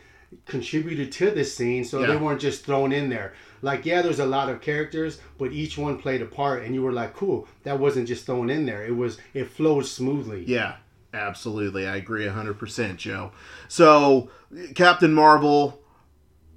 contributed 0.46 1.12
to 1.20 1.32
the 1.32 1.44
scene, 1.44 1.84
so 1.84 1.96
Yeah. 2.00 2.08
they 2.08 2.18
weren't 2.18 2.42
just 2.42 2.66
thrown 2.66 2.92
in 2.92 3.10
there. 3.10 3.34
Like, 3.62 3.86
yeah, 3.86 4.02
there's 4.02 4.20
a 4.20 4.26
lot 4.26 4.50
of 4.50 4.62
characters, 4.62 5.20
but 5.38 5.52
each 5.52 5.78
one 5.78 5.98
played 6.00 6.22
a 6.22 6.26
part, 6.26 6.64
and 6.64 6.74
you 6.74 6.82
were 6.82 6.92
like, 6.92 7.14
cool, 7.14 7.48
that 7.64 7.80
wasn't 7.80 8.08
just 8.08 8.26
thrown 8.26 8.50
in 8.50 8.66
there. 8.66 8.86
It 8.86 8.96
was, 8.96 9.18
it 9.34 9.50
flowed 9.50 9.86
smoothly. 9.86 10.44
Yeah, 10.46 10.76
absolutely. 11.14 11.88
I 11.88 11.96
agree 11.98 12.26
100%, 12.26 12.98
Joe. 12.98 13.32
So, 13.68 14.30
Captain 14.76 15.14
Marvel, 15.14 15.82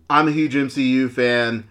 I'm 0.08 0.28
a 0.28 0.32
huge 0.32 0.54
MCU 0.54 1.10
fan. 1.10 1.68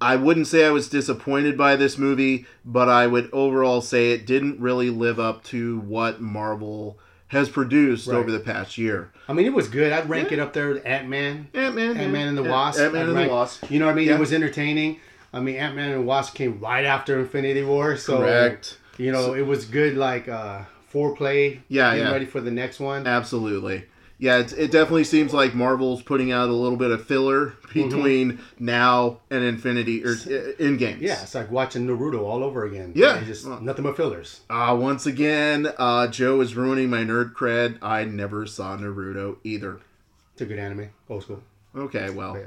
I 0.00 0.16
wouldn't 0.16 0.48
say 0.48 0.66
I 0.66 0.70
was 0.70 0.88
disappointed 0.88 1.56
by 1.56 1.76
this 1.76 1.96
movie, 1.96 2.46
but 2.64 2.88
I 2.88 3.06
would 3.06 3.30
overall 3.32 3.80
say 3.80 4.10
it 4.12 4.26
didn't 4.26 4.60
really 4.60 4.90
live 4.90 5.18
up 5.20 5.44
to 5.44 5.80
what 5.80 6.20
Marvel 6.20 6.98
has 7.34 7.48
produced 7.48 8.06
Right. 8.08 8.16
over 8.16 8.30
the 8.30 8.40
past 8.40 8.78
year. 8.78 9.10
I 9.28 9.32
mean, 9.32 9.46
it 9.46 9.52
was 9.52 9.68
good. 9.68 9.92
I'd 9.92 10.08
rank 10.08 10.32
it 10.32 10.38
up 10.38 10.52
there 10.52 10.68
with 10.70 10.86
Ant 10.86 11.08
Man. 11.08 11.48
Ant-Man, 11.54 11.96
Ant 11.96 12.12
Man 12.12 12.28
and 12.28 12.38
the 12.38 12.42
yeah. 12.44 12.50
Wasp. 12.50 12.80
Ant-Man 12.80 13.02
I'd 13.02 13.08
and 13.16 13.18
the 13.28 13.32
Wasp. 13.32 13.70
You 13.70 13.78
know 13.78 13.86
what 13.86 13.92
I 13.92 13.94
mean? 13.94 14.08
Yeah. 14.08 14.14
It 14.14 14.20
was 14.20 14.32
entertaining. 14.32 14.98
I 15.32 15.40
mean, 15.40 15.56
Ant 15.56 15.74
Man 15.76 15.90
and 15.90 16.00
the 16.00 16.06
Wasp 16.06 16.34
came 16.34 16.60
right 16.60 16.84
after 16.84 17.18
Infinity 17.20 17.62
War, 17.64 17.96
so 17.96 18.18
Correct. 18.18 18.78
you 18.98 19.10
know 19.12 19.34
it 19.34 19.42
was 19.46 19.64
good. 19.64 19.96
Like 19.96 20.28
uh, 20.28 20.62
foreplay. 20.92 21.60
Yeah, 21.68 21.90
getting 21.90 22.06
yeah. 22.06 22.12
Ready 22.12 22.24
for 22.26 22.40
the 22.40 22.50
next 22.52 22.78
one. 22.80 23.06
Absolutely. 23.06 23.84
Yeah, 24.18 24.38
it 24.38 24.70
definitely 24.70 25.04
seems 25.04 25.32
like 25.34 25.54
Marvel's 25.54 26.02
putting 26.02 26.30
out 26.30 26.48
a 26.48 26.52
little 26.52 26.78
bit 26.78 26.90
of 26.92 27.04
filler 27.04 27.54
between 27.72 28.40
now 28.58 29.18
and 29.28 29.42
Infinity 29.42 30.04
or 30.04 30.12
uh, 30.12 30.52
End 30.58 30.78
Games. 30.78 31.02
Yeah, 31.02 31.20
it's 31.22 31.34
like 31.34 31.50
watching 31.50 31.86
Naruto 31.86 32.20
all 32.20 32.44
over 32.44 32.64
again. 32.64 32.92
Yeah. 32.94 33.16
It's 33.18 33.26
just 33.26 33.46
nothing 33.46 33.82
but 33.82 33.96
fillers. 33.96 34.40
Uh, 34.48 34.76
once 34.78 35.04
again, 35.06 35.68
uh, 35.78 36.06
Joe 36.06 36.40
is 36.40 36.54
ruining 36.54 36.88
my 36.90 37.02
nerd 37.04 37.34
cred. 37.34 37.78
I 37.82 38.04
never 38.04 38.46
saw 38.46 38.76
Naruto 38.76 39.36
either. 39.42 39.80
It's 40.32 40.42
a 40.42 40.46
good 40.46 40.58
anime, 40.58 40.90
old 41.08 41.24
school. 41.24 41.42
Okay, 41.76 42.10
well, 42.10 42.36
Yeah. 42.36 42.44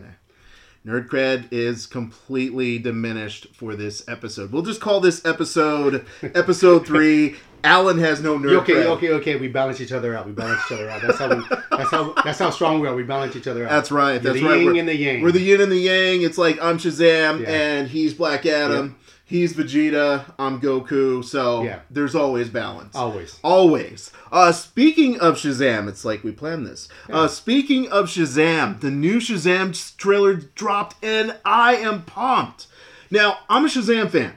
Nerd 0.87 1.09
cred 1.09 1.47
is 1.51 1.85
completely 1.85 2.79
diminished 2.79 3.47
for 3.53 3.75
this 3.75 4.07
episode. 4.07 4.53
We'll 4.53 4.61
just 4.61 4.79
call 4.79 5.01
this 5.01 5.25
episode 5.25 6.05
episode 6.21 6.85
three. 6.87 7.35
Allen 7.63 7.97
has 7.97 8.21
no 8.21 8.37
nerd 8.37 8.59
Okay, 8.61 8.73
cred. 8.73 8.85
okay, 8.85 9.09
okay. 9.13 9.35
We 9.35 9.49
balance 9.49 9.81
each 9.81 9.91
other 9.91 10.15
out. 10.15 10.25
We 10.25 10.31
balance 10.31 10.61
each 10.67 10.77
other 10.77 10.89
out. 10.89 11.01
That's 11.01 11.17
how 11.19 11.35
we. 11.35 11.43
That's 11.71 11.91
how. 11.91 12.13
That's 12.23 12.39
how 12.39 12.49
strong 12.51 12.79
we 12.79 12.87
are. 12.87 12.95
We 12.95 13.03
balance 13.03 13.35
each 13.35 13.47
other 13.47 13.65
out. 13.65 13.69
That's 13.71 13.91
right. 13.91 14.21
That's 14.21 14.39
the 14.39 14.45
right. 14.45 14.57
yin 14.59 14.65
We're- 14.67 14.79
and 14.79 14.87
the 14.87 14.95
yang. 14.95 15.21
We're 15.23 15.31
the 15.33 15.41
yin 15.41 15.59
and 15.59 15.71
the 15.71 15.77
yang. 15.79 16.21
It's 16.21 16.37
like 16.37 16.61
I'm 16.61 16.77
Shazam 16.77 17.41
Yeah. 17.41 17.49
and 17.49 17.87
he's 17.89 18.13
Black 18.13 18.45
Adam. 18.45 18.95
He's 19.29 19.53
Vegeta. 19.53 20.23
I'm 20.39 20.61
Goku. 20.61 21.21
So 21.23 21.63
Yeah. 21.63 21.79
there's 21.91 22.15
always 22.15 22.49
balance. 22.49 22.95
Always. 22.95 23.37
Always. 23.43 24.09
Uh, 24.31 24.53
speaking 24.53 25.19
of 25.19 25.35
Shazam, 25.35 25.89
it's 25.89 26.05
like 26.05 26.23
we 26.23 26.31
planned 26.31 26.65
this. 26.65 26.87
Uh, 27.11 27.27
speaking 27.27 27.89
of 27.89 28.05
Shazam, 28.05 28.79
the 28.79 28.89
new 28.89 29.17
Shazam 29.17 29.73
trailer 29.97 30.35
dropped 30.35 30.95
and 31.03 31.35
I 31.43 31.75
am 31.75 32.03
pumped. 32.03 32.67
Now, 33.11 33.39
I'm 33.49 33.65
a 33.65 33.67
Shazam 33.67 34.09
fan. 34.09 34.33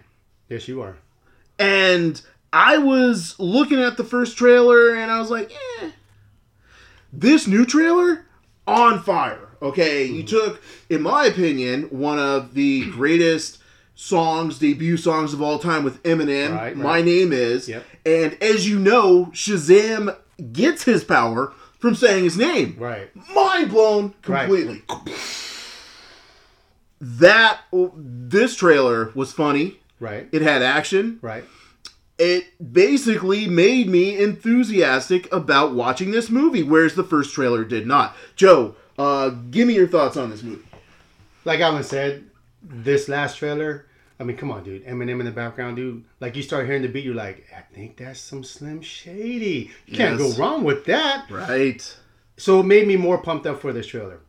Yes, 0.48 0.66
you 0.66 0.82
are. 0.82 0.96
And 1.56 2.20
I 2.52 2.78
was 2.78 3.36
looking 3.38 3.80
at 3.80 3.96
the 3.96 4.02
first 4.04 4.36
trailer 4.36 4.92
and 4.96 5.08
I 5.08 5.20
was 5.20 5.30
like, 5.30 5.52
eh. 5.80 5.90
This 7.12 7.46
new 7.46 7.64
trailer, 7.64 8.24
on 8.66 9.00
fire. 9.02 9.48
Okay, 9.62 10.04
you 10.06 10.22
took, 10.24 10.60
in 10.88 11.02
my 11.02 11.26
opinion, 11.26 11.82
one 11.90 12.18
of 12.18 12.54
the 12.54 12.90
greatest 12.90 13.58
songs, 14.00 14.58
debut 14.58 14.96
songs 14.96 15.34
of 15.34 15.42
all 15.42 15.58
time 15.58 15.84
with 15.84 16.02
Eminem. 16.04 16.52
Right, 16.52 16.60
right. 16.62 16.76
My 16.76 17.02
name 17.02 17.32
is. 17.32 17.68
Yep. 17.68 17.84
And 18.06 18.42
as 18.42 18.66
you 18.68 18.78
know, 18.78 19.26
Shazam 19.26 20.16
gets 20.52 20.84
his 20.84 21.04
power 21.04 21.52
from 21.78 21.94
saying 21.94 22.24
his 22.24 22.36
name. 22.36 22.76
Right. 22.78 23.10
Mind 23.34 23.70
blown 23.70 24.14
Right. 24.26 24.46
completely. 24.46 24.82
That 27.00 27.60
this 27.72 28.56
trailer 28.56 29.10
was 29.14 29.32
funny. 29.32 29.78
Right. 29.98 30.28
It 30.32 30.42
had 30.42 30.62
action 30.62 31.18
Right. 31.22 31.44
it 32.18 32.72
basically 32.72 33.46
made 33.46 33.88
me 33.88 34.18
enthusiastic 34.18 35.30
about 35.32 35.74
watching 35.74 36.10
this 36.10 36.28
movie, 36.30 36.62
whereas 36.62 36.94
the 36.94 37.04
first 37.04 37.34
trailer 37.34 37.64
did 37.64 37.86
not. 37.86 38.16
Joe, 38.36 38.76
uh, 38.98 39.30
give 39.50 39.66
me 39.68 39.74
your 39.74 39.88
thoughts 39.88 40.16
on 40.16 40.30
this 40.30 40.42
movie. 40.42 40.62
Like 41.44 41.60
Allen 41.60 41.82
said, 41.82 42.24
this 42.62 43.08
last 43.08 43.36
trailer. 43.38 43.86
I 44.20 44.22
mean, 44.22 44.36
come 44.36 44.50
on, 44.50 44.62
dude. 44.62 44.84
Eminem 44.84 45.20
in 45.20 45.24
the 45.24 45.32
background, 45.32 45.76
dude. 45.76 46.04
Like 46.20 46.36
you 46.36 46.42
start 46.42 46.66
hearing 46.66 46.82
the 46.82 46.88
beat, 46.88 47.04
you're 47.04 47.14
like, 47.14 47.46
I 47.56 47.62
think 47.74 47.96
that's 47.96 48.20
some 48.20 48.44
Slim 48.44 48.82
Shady. 48.82 49.70
You 49.86 49.96
can't 49.96 50.18
go 50.18 50.30
wrong 50.34 50.62
with 50.62 50.84
that. 50.84 51.24
Right. 51.30 51.96
So 52.36 52.60
it 52.60 52.64
made 52.64 52.86
me 52.86 52.96
more 52.96 53.16
pumped 53.16 53.46
up 53.46 53.62
for 53.62 53.72
this 53.72 53.86
trailer. 53.86 54.20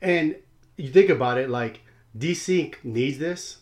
And 0.00 0.36
you 0.76 0.90
think 0.90 1.10
about 1.10 1.36
it, 1.36 1.50
like 1.50 1.80
DC 2.16 2.76
needs 2.84 3.18
this. 3.18 3.58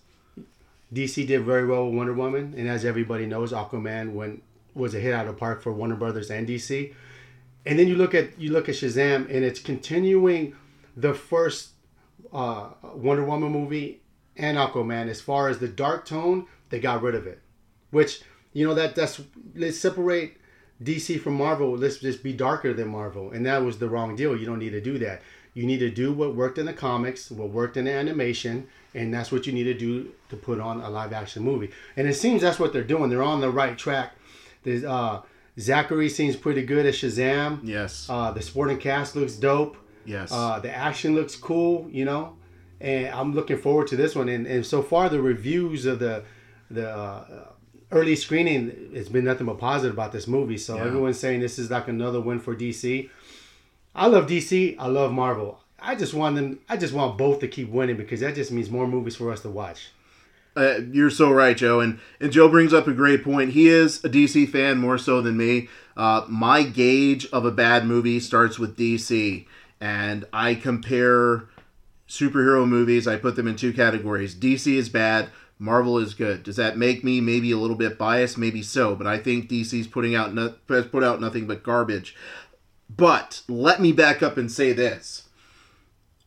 DC 0.92 1.26
did 1.26 1.42
very 1.42 1.66
well 1.66 1.86
with 1.86 1.94
Wonder 1.96 2.12
Woman, 2.12 2.54
and 2.56 2.68
as 2.68 2.84
everybody 2.84 3.24
knows, 3.24 3.50
Aquaman 3.50 4.12
went 4.12 4.42
was 4.74 4.94
a 4.94 5.00
hit 5.00 5.14
out 5.14 5.26
of 5.26 5.38
park 5.38 5.62
for 5.62 5.72
Warner 5.72 5.96
Brothers 5.96 6.30
and 6.30 6.46
DC. 6.46 6.92
And 7.64 7.78
then 7.78 7.88
you 7.88 7.96
look 7.96 8.14
at 8.14 8.38
you 8.38 8.52
look 8.52 8.68
at 8.68 8.74
Shazam, 8.74 9.22
and 9.34 9.42
it's 9.42 9.58
continuing 9.58 10.54
the 10.96 11.14
first 11.14 11.70
uh, 12.32 12.68
Wonder 12.94 13.24
Woman 13.24 13.50
movie 13.50 14.00
and 14.36 14.56
Aquaman. 14.56 15.08
As 15.08 15.20
far 15.20 15.48
as 15.48 15.58
the 15.58 15.68
dark 15.68 16.06
tone, 16.06 16.46
they 16.70 16.80
got 16.80 17.02
rid 17.02 17.14
of 17.14 17.26
it, 17.26 17.40
which 17.90 18.22
you 18.52 18.66
know 18.66 18.74
that 18.74 18.94
that's 18.94 19.20
let's 19.54 19.78
separate 19.78 20.36
DC 20.82 21.20
from 21.20 21.34
Marvel. 21.34 21.76
Let's 21.76 21.98
just 21.98 22.22
be 22.22 22.32
darker 22.32 22.72
than 22.74 22.88
Marvel, 22.88 23.30
and 23.30 23.44
that 23.46 23.62
was 23.64 23.78
the 23.78 23.88
wrong 23.88 24.16
deal. 24.16 24.36
You 24.36 24.46
don't 24.46 24.58
need 24.58 24.70
to 24.70 24.80
do 24.80 24.98
that. 24.98 25.22
You 25.54 25.66
need 25.66 25.78
to 25.78 25.90
do 25.90 26.12
what 26.12 26.34
worked 26.34 26.58
in 26.58 26.66
the 26.66 26.72
comics, 26.72 27.30
what 27.30 27.50
worked 27.50 27.76
in 27.76 27.84
the 27.84 27.92
animation, 27.92 28.66
and 28.92 29.14
that's 29.14 29.30
what 29.30 29.46
you 29.46 29.52
need 29.52 29.64
to 29.64 29.74
do 29.74 30.10
to 30.30 30.36
put 30.36 30.58
on 30.58 30.80
a 30.80 30.90
live 30.90 31.12
action 31.12 31.44
movie. 31.44 31.70
And 31.96 32.08
it 32.08 32.14
seems 32.14 32.42
that's 32.42 32.58
what 32.58 32.72
they're 32.72 32.82
doing. 32.82 33.08
They're 33.08 33.22
on 33.22 33.40
the 33.40 33.50
right 33.50 33.78
track. 33.78 34.14
There's, 34.64 34.82
uh, 34.82 35.22
Zachary 35.60 36.08
seems 36.08 36.34
pretty 36.34 36.62
good 36.64 36.86
as 36.86 36.96
Shazam. 36.96 37.60
Yes. 37.62 38.08
Uh, 38.10 38.32
the 38.32 38.42
sporting 38.42 38.78
cast 38.78 39.14
looks 39.14 39.34
dope. 39.34 39.76
yes. 40.04 40.32
Uh, 40.32 40.58
the 40.58 40.74
action 40.74 41.14
looks 41.14 41.36
cool, 41.36 41.88
you 41.88 42.04
know, 42.04 42.34
and 42.80 43.08
I'm 43.08 43.34
looking 43.34 43.58
forward 43.58 43.86
to 43.88 43.96
this 43.96 44.14
one. 44.14 44.28
And, 44.28 44.46
and 44.46 44.64
so 44.64 44.82
far, 44.82 45.08
the 45.08 45.20
reviews 45.22 45.86
of 45.86 45.98
the 45.98 46.24
the 46.70 46.88
uh, 46.90 47.24
early 47.92 48.16
screening 48.16 48.90
has 48.94 49.08
been 49.08 49.24
nothing 49.24 49.46
but 49.46 49.58
positive 49.58 49.94
about 49.94 50.12
this 50.12 50.26
movie. 50.26 50.58
So 50.58 50.76
Yeah. 50.76 50.84
everyone's 50.84 51.18
saying 51.20 51.40
this 51.40 51.58
is 51.58 51.70
like 51.70 51.88
another 51.88 52.20
win 52.20 52.40
for 52.40 52.54
DC. 52.56 53.08
I 53.94 54.06
love 54.06 54.26
DC. 54.26 54.74
I 54.78 54.88
love 54.88 55.12
Marvel. 55.12 55.60
I 55.78 55.94
just 55.94 56.14
want 56.14 56.36
them. 56.36 56.58
I 56.68 56.76
just 56.76 56.94
want 56.94 57.18
both 57.18 57.40
to 57.40 57.48
keep 57.48 57.68
winning 57.68 57.96
because 57.96 58.20
that 58.20 58.34
just 58.34 58.50
means 58.50 58.70
more 58.70 58.88
movies 58.88 59.16
for 59.16 59.30
us 59.30 59.40
to 59.42 59.50
watch. 59.50 59.90
Uh, 60.56 60.78
you're 60.92 61.10
so 61.10 61.30
right, 61.30 61.56
Joe. 61.56 61.80
And 61.80 61.98
and 62.20 62.32
Joe 62.32 62.48
brings 62.48 62.72
up 62.72 62.86
a 62.86 62.92
great 62.92 63.22
point. 63.22 63.52
He 63.52 63.68
is 63.68 64.02
a 64.04 64.08
DC 64.08 64.48
fan 64.48 64.78
more 64.78 64.98
so 64.98 65.20
than 65.20 65.36
me. 65.36 65.68
Uh, 65.96 66.24
my 66.28 66.62
gauge 66.62 67.26
of 67.32 67.44
a 67.44 67.50
bad 67.52 67.86
movie 67.86 68.18
starts 68.18 68.58
with 68.58 68.76
DC, 68.76 69.46
and 69.80 70.24
I 70.32 70.54
compare 70.54 71.44
superhero 72.08 72.66
movies. 72.68 73.06
I 73.08 73.16
put 73.16 73.36
them 73.36 73.46
in 73.48 73.56
two 73.56 73.72
categories. 73.72 74.34
DC 74.34 74.74
is 74.74 74.88
bad. 74.88 75.30
Marvel 75.58 75.98
is 75.98 76.14
good. 76.14 76.42
Does 76.42 76.56
that 76.56 76.76
make 76.76 77.04
me 77.04 77.20
maybe 77.20 77.52
a 77.52 77.56
little 77.56 77.76
bit 77.76 77.96
biased? 77.96 78.36
Maybe 78.36 78.60
so, 78.62 78.94
but 78.96 79.06
I 79.06 79.18
think 79.18 79.48
DC's 79.48 79.86
putting 79.86 80.14
out 80.14 80.34
no, 80.34 80.54
has 80.68 80.86
put 80.86 81.04
out 81.04 81.20
nothing 81.20 81.46
but 81.46 81.62
garbage. 81.62 82.16
But 82.94 83.42
let 83.48 83.80
me 83.80 83.92
back 83.92 84.22
up 84.22 84.36
and 84.36 84.50
say 84.50 84.72
this: 84.72 85.28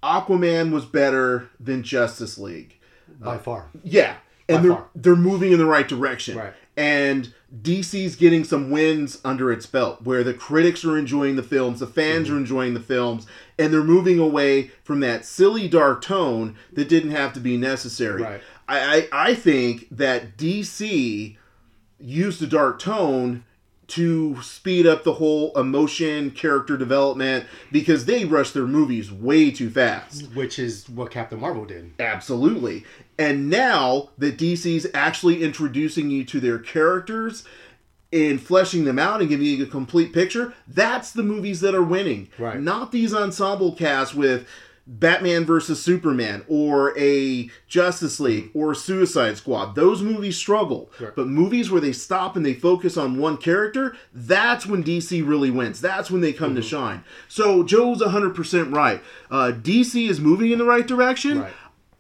Aquaman 0.01 0.71
was 0.71 0.85
better 0.85 1.49
than 1.59 1.83
Justice 1.83 2.37
League. 2.37 2.75
By 3.19 3.37
far, 3.37 3.67
Yeah, 3.83 4.15
and 4.47 4.57
By 4.57 4.61
they're 4.63 4.71
far. 4.71 4.89
they're 4.95 5.15
moving 5.15 5.51
in 5.51 5.57
the 5.57 5.65
right 5.65 5.87
direction. 5.87 6.37
Right. 6.37 6.53
And 6.75 7.33
DC's 7.55 8.15
getting 8.17 8.43
some 8.43 8.69
wins 8.69 9.19
under 9.23 9.51
its 9.51 9.65
belt, 9.65 10.01
where 10.03 10.23
the 10.23 10.33
critics 10.33 10.83
are 10.83 10.97
enjoying 10.97 11.37
the 11.37 11.43
films, 11.43 11.79
the 11.79 11.87
fans 11.87 12.27
Mm-hmm. 12.27 12.35
are 12.35 12.39
enjoying 12.39 12.73
the 12.73 12.79
films, 12.81 13.25
and 13.57 13.71
they're 13.73 13.83
moving 13.83 14.19
away 14.19 14.71
from 14.83 14.99
that 14.99 15.25
silly 15.25 15.67
dark 15.69 16.01
tone 16.01 16.55
that 16.73 16.89
didn't 16.89 17.11
have 17.11 17.31
to 17.33 17.39
be 17.39 17.55
necessary. 17.57 18.21
Right. 18.23 18.41
I, 18.67 19.07
I 19.13 19.29
I 19.29 19.33
think 19.35 19.87
that 19.91 20.35
DC 20.37 21.37
used 21.99 22.41
the 22.41 22.47
dark 22.47 22.79
tone 22.79 23.45
to 23.87 24.41
speed 24.41 24.85
up 24.85 25.03
the 25.03 25.13
whole 25.13 25.57
emotion, 25.57 26.31
character 26.31 26.75
development, 26.75 27.45
because 27.71 28.05
they 28.05 28.25
rush 28.25 28.51
their 28.51 28.67
movies 28.67 29.11
way 29.11 29.49
too 29.49 29.69
fast. 29.69 30.27
which 30.33 30.59
is 30.59 30.89
what 30.89 31.11
Captain 31.11 31.39
Marvel 31.39 31.65
did. 31.65 31.93
Absolutely. 31.99 32.83
And 33.17 33.49
now 33.49 34.09
that 34.17 34.37
DC's 34.37 34.87
actually 34.93 35.41
introducing 35.41 36.09
you 36.09 36.25
to 36.25 36.39
their 36.39 36.59
characters 36.59 37.43
and 38.11 38.41
fleshing 38.41 38.85
them 38.85 38.99
out 38.99 39.19
and 39.21 39.29
giving 39.29 39.45
you 39.45 39.63
a 39.63 39.67
complete 39.67 40.13
picture, 40.13 40.53
that's 40.67 41.11
the 41.11 41.23
movies 41.23 41.61
that 41.61 41.75
are 41.75 41.83
winning. 41.83 42.29
Right. 42.37 42.59
Not 42.59 42.91
these 42.91 43.13
ensemble 43.13 43.73
casts 43.73 44.13
with 44.13 44.47
Batman 44.87 45.45
versus 45.45 45.81
Superman 45.83 46.45
or 46.47 46.97
a 46.97 47.49
Justice 47.67 48.19
League 48.19 48.49
or 48.53 48.73
Suicide 48.73 49.37
Squad. 49.37 49.75
Those 49.75 50.01
movies 50.01 50.37
struggle. 50.37 50.89
Right. 50.99 51.15
But 51.15 51.27
movies 51.27 51.69
where 51.69 51.81
they 51.81 51.91
stop 51.91 52.35
and 52.35 52.45
they 52.45 52.53
focus 52.53 52.95
on 52.95 53.19
one 53.19 53.37
character, 53.37 53.97
that's 54.13 54.65
when 54.65 54.83
DC 54.83 55.27
really 55.27 55.51
wins. 55.51 55.81
That's 55.81 56.09
when 56.09 56.21
they 56.21 56.31
come 56.31 56.55
to 56.55 56.61
shine. 56.61 57.03
So 57.27 57.63
Joe's 57.63 58.01
100% 58.01 58.73
right. 58.73 59.01
Uh, 59.29 59.51
DC 59.53 60.09
is 60.09 60.21
moving 60.21 60.51
in 60.51 60.57
the 60.57 60.65
right 60.65 60.87
direction. 60.87 61.41
Right. 61.41 61.53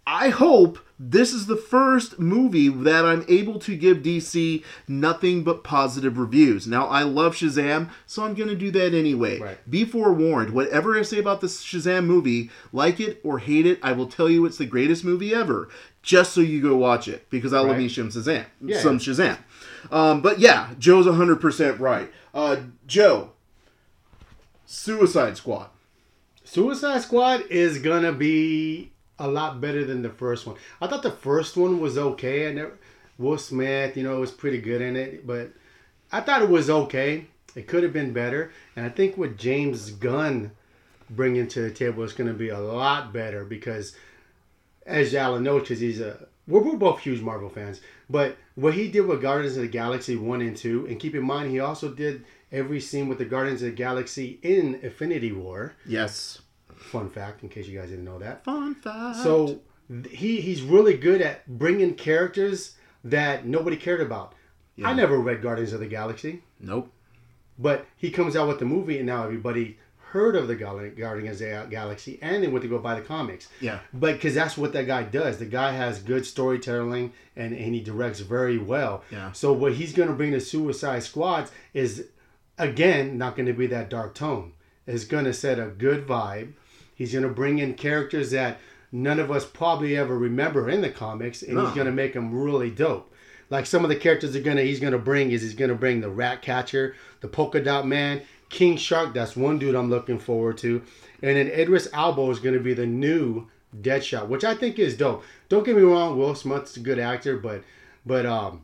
I 0.05 0.29
hope 0.29 0.79
this 0.99 1.31
is 1.31 1.45
the 1.45 1.55
first 1.55 2.17
movie 2.19 2.69
that 2.69 3.05
I'm 3.05 3.23
able 3.29 3.59
to 3.59 3.75
give 3.77 3.97
DC 3.97 4.63
nothing 4.87 5.43
but 5.43 5.63
positive 5.63 6.17
reviews. 6.17 6.65
Now, 6.65 6.87
I 6.87 7.03
love 7.03 7.35
Shazam, 7.35 7.89
so 8.07 8.23
I'm 8.23 8.33
going 8.33 8.49
to 8.49 8.55
do 8.55 8.71
that 8.71 8.95
anyway. 8.95 9.39
Right. 9.39 9.69
Be 9.69 9.85
forewarned. 9.85 10.49
Whatever 10.51 10.97
I 10.97 11.03
say 11.03 11.19
about 11.19 11.41
this 11.41 11.63
Shazam 11.63 12.05
movie, 12.05 12.49
like 12.73 12.99
it 12.99 13.21
or 13.23 13.37
hate 13.39 13.67
it, 13.67 13.79
I 13.83 13.91
will 13.91 14.07
tell 14.07 14.27
you 14.29 14.45
it's 14.45 14.57
the 14.57 14.65
greatest 14.65 15.03
movie 15.05 15.35
ever, 15.35 15.69
just 16.01 16.33
so 16.33 16.41
you 16.41 16.61
go 16.61 16.75
watch 16.75 17.07
it, 17.07 17.29
because 17.29 17.53
I 17.53 17.59
love 17.59 17.69
Right. 17.71 17.77
me 17.79 17.89
some 17.89 18.09
Shazam. 18.09 18.45
Yeah. 18.61 18.79
Some 18.79 18.97
Shazam. 18.97 19.37
Um, 19.91 20.21
but 20.21 20.39
yeah, 20.39 20.69
Joe's 20.79 21.05
100% 21.05 21.79
right. 21.79 22.11
Uh, 22.33 22.57
Joe, 22.87 23.31
Suicide 24.65 25.37
Squad. 25.37 25.69
Suicide 26.43 27.01
Squad 27.01 27.43
is 27.49 27.79
gonna 27.79 28.11
be 28.13 28.91
a 29.19 29.27
lot 29.27 29.61
better 29.61 29.83
than 29.83 30.01
the 30.01 30.09
first 30.09 30.45
one. 30.45 30.57
I 30.81 30.87
thought 30.87 31.03
the 31.03 31.11
first 31.11 31.57
one 31.57 31.79
was 31.79 31.97
okay. 31.97 32.49
I 32.49 32.53
never, 32.53 32.77
Will 33.17 33.37
Smith, 33.37 33.97
you 33.97 34.03
know, 34.03 34.19
was 34.19 34.31
pretty 34.31 34.59
good 34.59 34.81
in 34.81 34.95
it, 34.95 35.25
but 35.25 35.51
I 36.11 36.21
thought 36.21 36.43
it 36.43 36.49
was 36.49 36.69
okay. 36.69 37.25
It 37.55 37.67
could 37.67 37.83
have 37.83 37.93
been 37.93 38.13
better, 38.13 38.51
and 38.75 38.85
I 38.85 38.89
think 38.89 39.17
what 39.17 39.37
James 39.37 39.89
Gunn 39.91 40.51
bringing 41.09 41.47
to 41.47 41.61
the 41.61 41.71
table 41.71 42.03
is 42.03 42.13
going 42.13 42.27
to 42.27 42.35
be 42.35 42.49
a 42.49 42.59
lot 42.59 43.11
better 43.11 43.43
because, 43.43 43.95
as 44.85 45.15
Allen 45.15 45.43
knows, 45.43 45.61
because 45.61 45.79
he's 45.79 45.99
a 45.99 46.27
we're, 46.47 46.61
we're 46.61 46.77
both 46.77 46.99
huge 46.99 47.21
Marvel 47.21 47.49
fans, 47.49 47.81
but 48.09 48.37
what 48.55 48.73
he 48.73 48.87
did 48.89 49.01
with 49.01 49.21
Guardians 49.21 49.55
of 49.57 49.63
the 49.63 49.67
Galaxy 49.67 50.15
one 50.15 50.41
and 50.41 50.55
two, 50.55 50.85
and 50.87 50.99
keep 50.99 51.15
in 51.15 51.23
mind 51.23 51.51
he 51.51 51.59
also 51.59 51.89
did 51.89 52.25
every 52.51 52.79
scene 52.79 53.07
with 53.07 53.17
the 53.17 53.25
Guardians 53.25 53.61
of 53.61 53.69
the 53.69 53.75
Galaxy 53.75 54.39
in 54.41 54.75
Infinity 54.75 55.31
War. 55.31 55.73
Yes. 55.85 56.39
Fun 56.77 57.09
fact, 57.09 57.43
in 57.43 57.49
case 57.49 57.67
you 57.67 57.77
guys 57.77 57.89
didn't 57.89 58.05
know 58.05 58.19
that. 58.19 58.43
Fun 58.43 58.75
fact. 58.75 59.17
So 59.17 59.59
he 60.09 60.41
he's 60.41 60.61
really 60.61 60.95
good 60.97 61.21
at 61.21 61.47
bringing 61.47 61.95
characters 61.95 62.75
that 63.03 63.45
nobody 63.45 63.75
cared 63.77 64.01
about. 64.01 64.33
I 64.83 64.93
never 64.93 65.17
read 65.17 65.41
Guardians 65.41 65.73
of 65.73 65.79
the 65.79 65.87
Galaxy, 65.87 66.43
Nope. 66.59 66.91
but 67.57 67.87
he 67.95 68.11
comes 68.11 68.35
out 68.35 68.47
with 68.47 68.59
the 68.59 68.65
movie, 68.65 68.97
and 68.97 69.07
now 69.07 69.23
everybody 69.23 69.79
heard 70.11 70.35
of 70.35 70.47
the 70.47 70.55
Guardians 70.55 71.41
of 71.41 71.49
the 71.49 71.67
Galaxy, 71.69 72.19
and 72.21 72.43
they 72.43 72.47
went 72.47 72.61
to 72.61 72.67
go 72.69 72.77
buy 72.77 72.93
the 72.93 73.01
comics. 73.01 73.49
Yeah. 73.59 73.79
But 73.91 74.13
because 74.13 74.35
that's 74.35 74.55
what 74.55 74.73
that 74.73 74.85
guy 74.85 75.01
does. 75.03 75.39
The 75.39 75.45
guy 75.45 75.71
has 75.71 75.99
good 75.99 76.25
storytelling, 76.27 77.11
and, 77.35 77.53
and 77.55 77.73
he 77.73 77.81
directs 77.81 78.19
very 78.19 78.57
well. 78.59 79.03
Yeah. 79.11 79.31
So 79.31 79.51
what 79.51 79.73
he's 79.73 79.93
going 79.93 80.09
to 80.09 80.15
bring 80.15 80.31
to 80.33 80.39
Suicide 80.39 81.01
Squads 81.03 81.51
is, 81.73 82.05
again, 82.59 83.17
not 83.17 83.35
going 83.35 83.47
to 83.47 83.53
be 83.53 83.67
that 83.67 83.89
dark 83.89 84.13
tone. 84.13 84.53
It's 84.85 85.05
going 85.05 85.25
to 85.25 85.33
set 85.33 85.59
a 85.59 85.65
good 85.65 86.07
vibe. 86.07 86.53
He's 86.97 87.13
going 87.13 87.23
to 87.23 87.29
bring 87.29 87.59
in 87.59 87.75
characters 87.75 88.31
that 88.31 88.59
none 88.91 89.19
of 89.19 89.31
us 89.31 89.45
probably 89.45 89.95
ever 89.95 90.17
remember 90.17 90.69
in 90.69 90.81
the 90.81 90.89
comics, 90.89 91.41
and 91.43 91.55
No. 91.55 91.65
he's 91.65 91.75
going 91.75 91.85
to 91.87 91.93
make 91.93 92.13
them 92.13 92.33
really 92.33 92.69
dope. 92.69 93.13
Like 93.49 93.65
some 93.65 93.85
of 93.85 93.89
the 93.89 93.95
characters 93.95 94.35
are 94.35 94.41
gonna 94.41 94.61
he's 94.63 94.81
gonna 94.81 94.97
bring 94.97 95.31
is 95.31 95.41
he's 95.41 95.53
gonna 95.53 95.73
bring 95.73 96.01
the 96.01 96.09
Rat 96.09 96.41
Catcher, 96.41 96.95
the 97.21 97.29
Polka 97.29 97.61
Dot 97.63 97.87
Man, 97.87 98.21
King 98.49 98.75
Shark. 98.75 99.13
That's 99.13 99.37
one 99.37 99.57
dude 99.57 99.73
I'm 99.73 99.89
looking 99.89 100.19
forward 100.19 100.57
to, 100.57 100.81
and 101.23 101.37
then 101.37 101.47
Idris 101.47 101.87
Elba 101.93 102.23
is 102.23 102.39
gonna 102.39 102.59
be 102.59 102.73
the 102.73 102.85
new 102.85 103.47
Deadshot, 103.81 104.27
which 104.27 104.43
I 104.43 104.53
think 104.53 104.79
is 104.79 104.97
dope. 104.97 105.23
Don't 105.47 105.65
get 105.65 105.77
me 105.77 105.81
wrong, 105.83 106.17
Will 106.17 106.35
Smith's 106.35 106.75
a 106.75 106.81
good 106.81 106.99
actor, 106.99 107.37
but 107.37 107.63
but 108.05 108.25
um. 108.25 108.63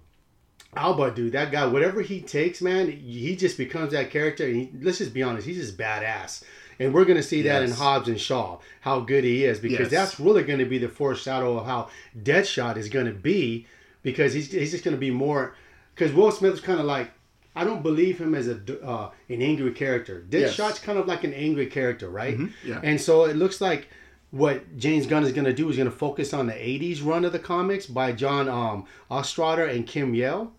Elba, 0.76 1.12
dude, 1.12 1.34
that 1.34 1.52
guy, 1.52 1.66
whatever 1.68 2.02
he 2.02 2.20
takes, 2.20 2.60
man, 2.60 2.90
he 2.90 3.36
just 3.36 3.58
becomes 3.60 3.92
that 3.92 4.10
character. 4.10 4.46
And 4.48 4.56
he, 4.56 4.72
let's 4.82 4.98
just 4.98 5.14
be 5.14 5.22
honest, 5.22 5.46
he's 5.46 5.58
just 5.58 5.78
badass. 5.78 6.44
And 6.80 6.94
we're 6.94 7.06
going 7.06 7.18
to 7.18 7.24
see 7.24 7.42
that 7.44 7.62
in 7.64 7.70
Yes. 7.70 7.78
Hobbs 7.80 8.08
and 8.08 8.20
Shaw, 8.20 8.60
how 8.82 9.00
good 9.02 9.24
he 9.24 9.46
is, 9.46 9.60
because 9.60 9.92
Yes. 9.92 9.92
that's 9.92 10.20
really 10.20 10.44
going 10.44 10.60
to 10.60 10.66
be 10.66 10.78
the 10.78 10.90
foreshadow 10.90 11.58
of 11.58 11.66
how 11.66 11.90
Deadshot 12.22 12.78
is 12.78 12.90
going 12.90 13.06
to 13.06 13.12
be, 13.14 13.66
because 14.02 14.34
he's, 14.34 14.52
he's 14.52 14.72
just 14.72 14.84
going 14.84 14.96
to 14.96 15.00
be 15.00 15.12
more. 15.12 15.56
Because 15.96 16.12
Will 16.14 16.32
Smith 16.32 16.54
is 16.56 16.62
kind 16.62 16.80
of 16.80 16.86
like, 16.86 17.12
I 17.56 17.64
don't 17.64 17.84
believe 17.84 18.20
him 18.20 18.34
as 18.34 18.48
a 18.48 18.60
uh, 18.84 19.12
an 19.30 19.42
angry 19.42 19.72
character. 19.74 20.26
Yes. 20.30 20.56
Deadshot's 20.58 20.80
kind 20.80 20.98
of 20.98 21.08
like 21.08 21.24
an 21.24 21.34
angry 21.34 21.68
character, 21.68 22.10
right? 22.10 22.38
yeah. 22.66 22.80
And 22.84 23.00
so 23.00 23.26
it 23.26 23.36
looks 23.36 23.62
like 23.62 23.88
what 24.32 24.76
James 24.80 25.06
Gunn 25.06 25.24
is 25.24 25.32
going 25.32 25.46
to 25.46 25.54
do 25.54 25.70
is 25.70 25.78
going 25.78 25.88
to 25.88 25.96
focus 25.96 26.34
on 26.34 26.48
the 26.48 26.54
80s 26.54 27.06
run 27.06 27.24
of 27.24 27.32
the 27.32 27.38
comics 27.38 27.86
by 27.86 28.12
John 28.12 28.50
um, 28.50 28.86
Ostrander 29.12 29.68
and 29.68 29.86
Kim 29.86 30.16
Yale. 30.16 30.52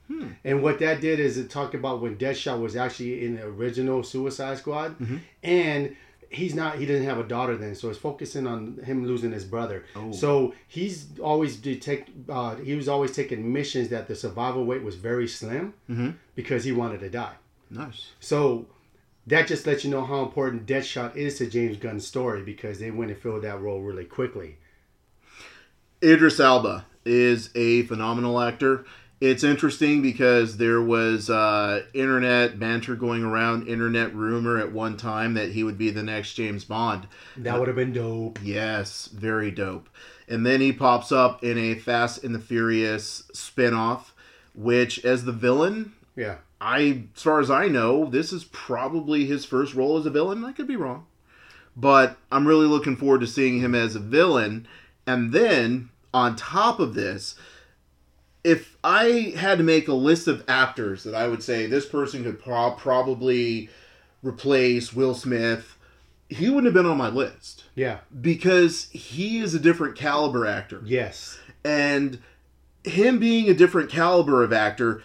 And 0.44 0.62
what 0.62 0.79
that 0.79 1.00
did 1.00 1.18
is 1.18 1.37
it 1.38 1.50
talked 1.50 1.74
about 1.74 2.00
when 2.00 2.14
Deadshot 2.14 2.61
was 2.61 2.77
actually 2.77 3.24
in 3.27 3.35
the 3.35 3.42
original 3.46 4.05
Suicide 4.05 4.59
Squad. 4.59 4.94
And 5.42 5.96
he's 6.35 6.55
not, 6.55 6.79
he 6.79 6.87
doesn't 6.87 7.05
have 7.05 7.18
a 7.18 7.25
daughter 7.25 7.57
then. 7.57 7.75
So 7.75 7.88
it's 7.90 7.99
focusing 7.99 8.47
on 8.47 8.79
him 8.85 9.07
losing 9.07 9.33
his 9.33 9.44
brother. 9.44 9.85
So 10.12 10.55
he's 10.68 11.07
always 11.23 11.57
take, 11.59 12.07
uh, 12.29 12.57
he 12.57 12.75
was 12.75 12.88
always 12.88 13.12
taking 13.12 13.53
missions 13.53 13.88
that 13.88 14.09
the 14.09 14.14
survival 14.14 14.64
rate 14.66 14.83
was 14.83 14.97
very 14.97 15.29
slim 15.29 15.75
because 16.35 16.64
he 16.64 16.73
wanted 16.73 17.01
to 17.01 17.11
die. 17.11 17.35
Nice. 17.70 18.11
So 18.20 18.66
that 19.27 19.47
just 19.47 19.66
lets 19.66 19.85
you 19.85 19.90
know 19.90 20.05
how 20.05 20.23
important 20.23 20.66
Deadshot 20.66 21.16
is 21.16 21.38
to 21.38 21.47
James 21.47 21.77
Gunn's 21.79 22.07
story 22.07 22.42
because 22.42 22.79
they 22.79 22.90
went 22.90 23.11
and 23.11 23.20
filled 23.20 23.42
that 23.42 23.61
role 23.61 23.81
really 23.81 24.05
quickly. 24.05 24.59
Idris 26.03 26.38
Elba 26.38 26.85
is 27.07 27.51
a 27.55 27.83
phenomenal 27.85 28.40
actor. 28.40 28.85
It's 29.20 29.44
interesting 29.44 30.03
because 30.03 30.57
there 30.59 30.83
was 30.83 31.31
uh, 31.31 31.85
internet 31.94 32.59
banter 32.59 32.94
going 32.94 33.22
around, 33.24 33.68
internet 33.68 34.14
rumor 34.14 34.59
at 34.59 34.72
one 34.72 34.96
time 34.96 35.35
that 35.35 35.53
he 35.53 35.62
would 35.64 35.79
be 35.79 35.90
the 35.90 36.03
next 36.03 36.35
James 36.35 36.64
Bond. 36.64 37.07
That 37.37 37.59
would 37.59 37.68
have 37.68 37.77
been 37.77 37.92
dope. 37.92 38.38
Yes, 38.42 39.07
very 39.07 39.50
dope. 39.50 39.88
And 40.29 40.44
then 40.44 40.61
he 40.61 40.72
pops 40.72 41.12
up 41.12 41.42
in 41.44 41.57
a 41.57 41.74
Fast 41.74 42.24
and 42.24 42.35
the 42.35 42.38
Furious 42.40 43.22
spinoff, 43.33 44.07
which 44.55 45.05
as 45.05 45.24
the 45.24 45.33
villain, 45.33 45.92
Yeah. 46.16 46.37
I, 46.61 47.05
as 47.14 47.22
far 47.22 47.40
as 47.40 47.50
I 47.50 47.68
know, 47.68 48.07
this 48.07 48.33
is 48.33 48.44
probably 48.44 49.27
his 49.27 49.44
first 49.44 49.74
role 49.74 49.98
as 49.98 50.07
a 50.07 50.11
villain. 50.11 50.44
I 50.44 50.53
could 50.53 50.66
be 50.66 50.77
wrong, 50.77 51.07
but 51.77 52.16
I'm 52.33 52.48
really 52.48 52.66
looking 52.66 52.96
forward 52.96 53.20
to 53.20 53.27
seeing 53.27 53.61
him 53.61 53.74
as 53.74 53.94
a 53.94 54.00
villain. 54.00 54.66
And 55.07 55.33
then 55.33 55.90
on 56.14 56.37
top 56.37 56.81
of 56.81 56.94
this, 56.94 57.35
if 58.44 58.76
I 58.85 59.35
had 59.37 59.59
to 59.59 59.64
make 59.64 59.88
a 59.88 59.94
list 59.94 60.28
of 60.28 60.44
actors 60.46 61.02
that 61.04 61.14
I 61.14 61.26
would 61.28 61.42
say 61.42 61.66
this 61.66 61.87
person 61.87 62.22
could 62.22 62.42
pro- 62.42 62.72
probably 62.72 63.70
replace 64.22 64.92
Will 64.92 65.14
Smith, 65.14 65.76
he 66.28 66.46
wouldn't 66.48 66.66
have 66.66 66.74
been 66.74 66.87
on 66.90 66.98
my 66.98 67.09
list 67.09 67.64
Yeah. 67.74 67.98
because 68.20 68.88
he 68.90 69.38
is 69.38 69.54
a 69.54 69.59
different 69.59 69.96
caliber 69.96 70.46
actor 70.46 70.80
Yes. 70.85 71.38
and 71.64 72.18
him 72.85 73.18
being 73.18 73.48
a 73.48 73.54
different 73.54 73.90
caliber 73.90 74.42
of 74.42 74.52
actor 74.52 75.02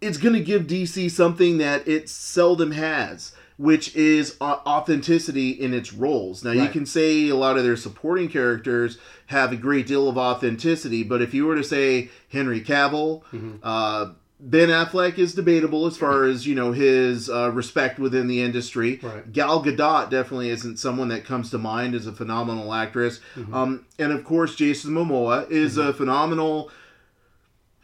it's 0.00 0.18
going 0.18 0.34
to 0.34 0.40
give 0.40 0.66
dc 0.66 1.10
something 1.12 1.58
that 1.58 1.86
it 1.88 2.08
seldom 2.08 2.72
has 2.72 3.32
which 3.56 3.94
is 3.94 4.36
authenticity 4.40 5.50
in 5.50 5.72
its 5.72 5.92
roles 5.92 6.42
now 6.44 6.50
you 6.50 6.68
can 6.68 6.84
say 6.86 7.28
a 7.28 7.36
lot 7.36 7.56
of 7.56 7.64
their 7.64 7.76
supporting 7.76 8.28
characters 8.28 8.98
have 9.26 9.52
a 9.52 9.56
great 9.56 9.86
deal 9.86 10.08
of 10.08 10.18
authenticity 10.18 11.02
but 11.02 11.22
if 11.22 11.32
you 11.32 11.46
were 11.46 11.54
to 11.56 11.64
say 11.64 12.08
henry 12.30 12.60
cavill 12.60 13.22
Mm-hmm. 13.32 13.56
uh, 13.62 14.10
ben 14.40 14.68
affleck 14.68 15.16
is 15.18 15.34
debatable 15.34 15.86
as 15.86 15.96
far 15.96 16.24
as 16.24 16.46
you 16.46 16.54
know 16.54 16.72
his 16.72 17.30
uh, 17.30 17.50
respect 17.52 17.98
within 17.98 18.26
the 18.26 18.42
industry 18.42 18.98
Right. 19.02 19.32
gal 19.32 19.62
gadot 19.62 20.10
definitely 20.10 20.50
isn't 20.50 20.78
someone 20.78 21.08
that 21.08 21.24
comes 21.24 21.50
to 21.50 21.58
mind 21.58 21.94
as 21.94 22.06
a 22.06 22.12
phenomenal 22.12 22.74
actress 22.74 23.20
Mm-hmm. 23.36 23.54
um, 23.54 23.86
and 23.98 24.12
of 24.12 24.24
course 24.24 24.56
jason 24.56 24.90
momoa 24.92 25.48
is 25.50 25.76
a 25.78 25.92
phenomenal 25.94 26.70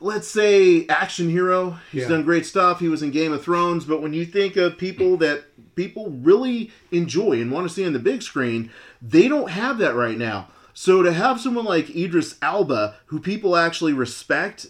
let's 0.01 0.29
say 0.29 0.87
action 0.89 1.29
hero. 1.29 1.79
He's 1.93 2.03
Yeah. 2.03 2.09
done 2.09 2.23
great 2.23 2.47
stuff. 2.47 2.81
He 2.81 2.89
was 2.89 3.03
in 3.03 3.11
game 3.11 3.33
of 3.33 3.43
thrones. 3.43 3.85
But 3.85 4.01
when 4.03 4.13
you 4.15 4.25
think 4.25 4.57
of 4.57 4.79
people 4.79 5.17
that 5.19 5.45
people 5.77 6.11
really 6.23 6.71
enjoy 6.91 7.41
and 7.41 7.51
want 7.51 7.69
to 7.69 7.73
see 7.75 7.87
on 7.87 7.93
the 7.93 7.99
big 7.99 8.23
screen 8.23 8.71
they 9.03 9.29
don't 9.29 9.51
have 9.51 9.79
that 9.79 9.95
right 9.95 10.19
now. 10.19 10.49
So 10.75 11.03
to 11.03 11.13
have 11.13 11.41
someone 11.41 11.65
like 11.65 11.95
idris 11.97 12.37
elba 12.43 12.97
who 13.07 13.19
people 13.21 13.57
actually 13.57 13.93
respect 13.93 14.67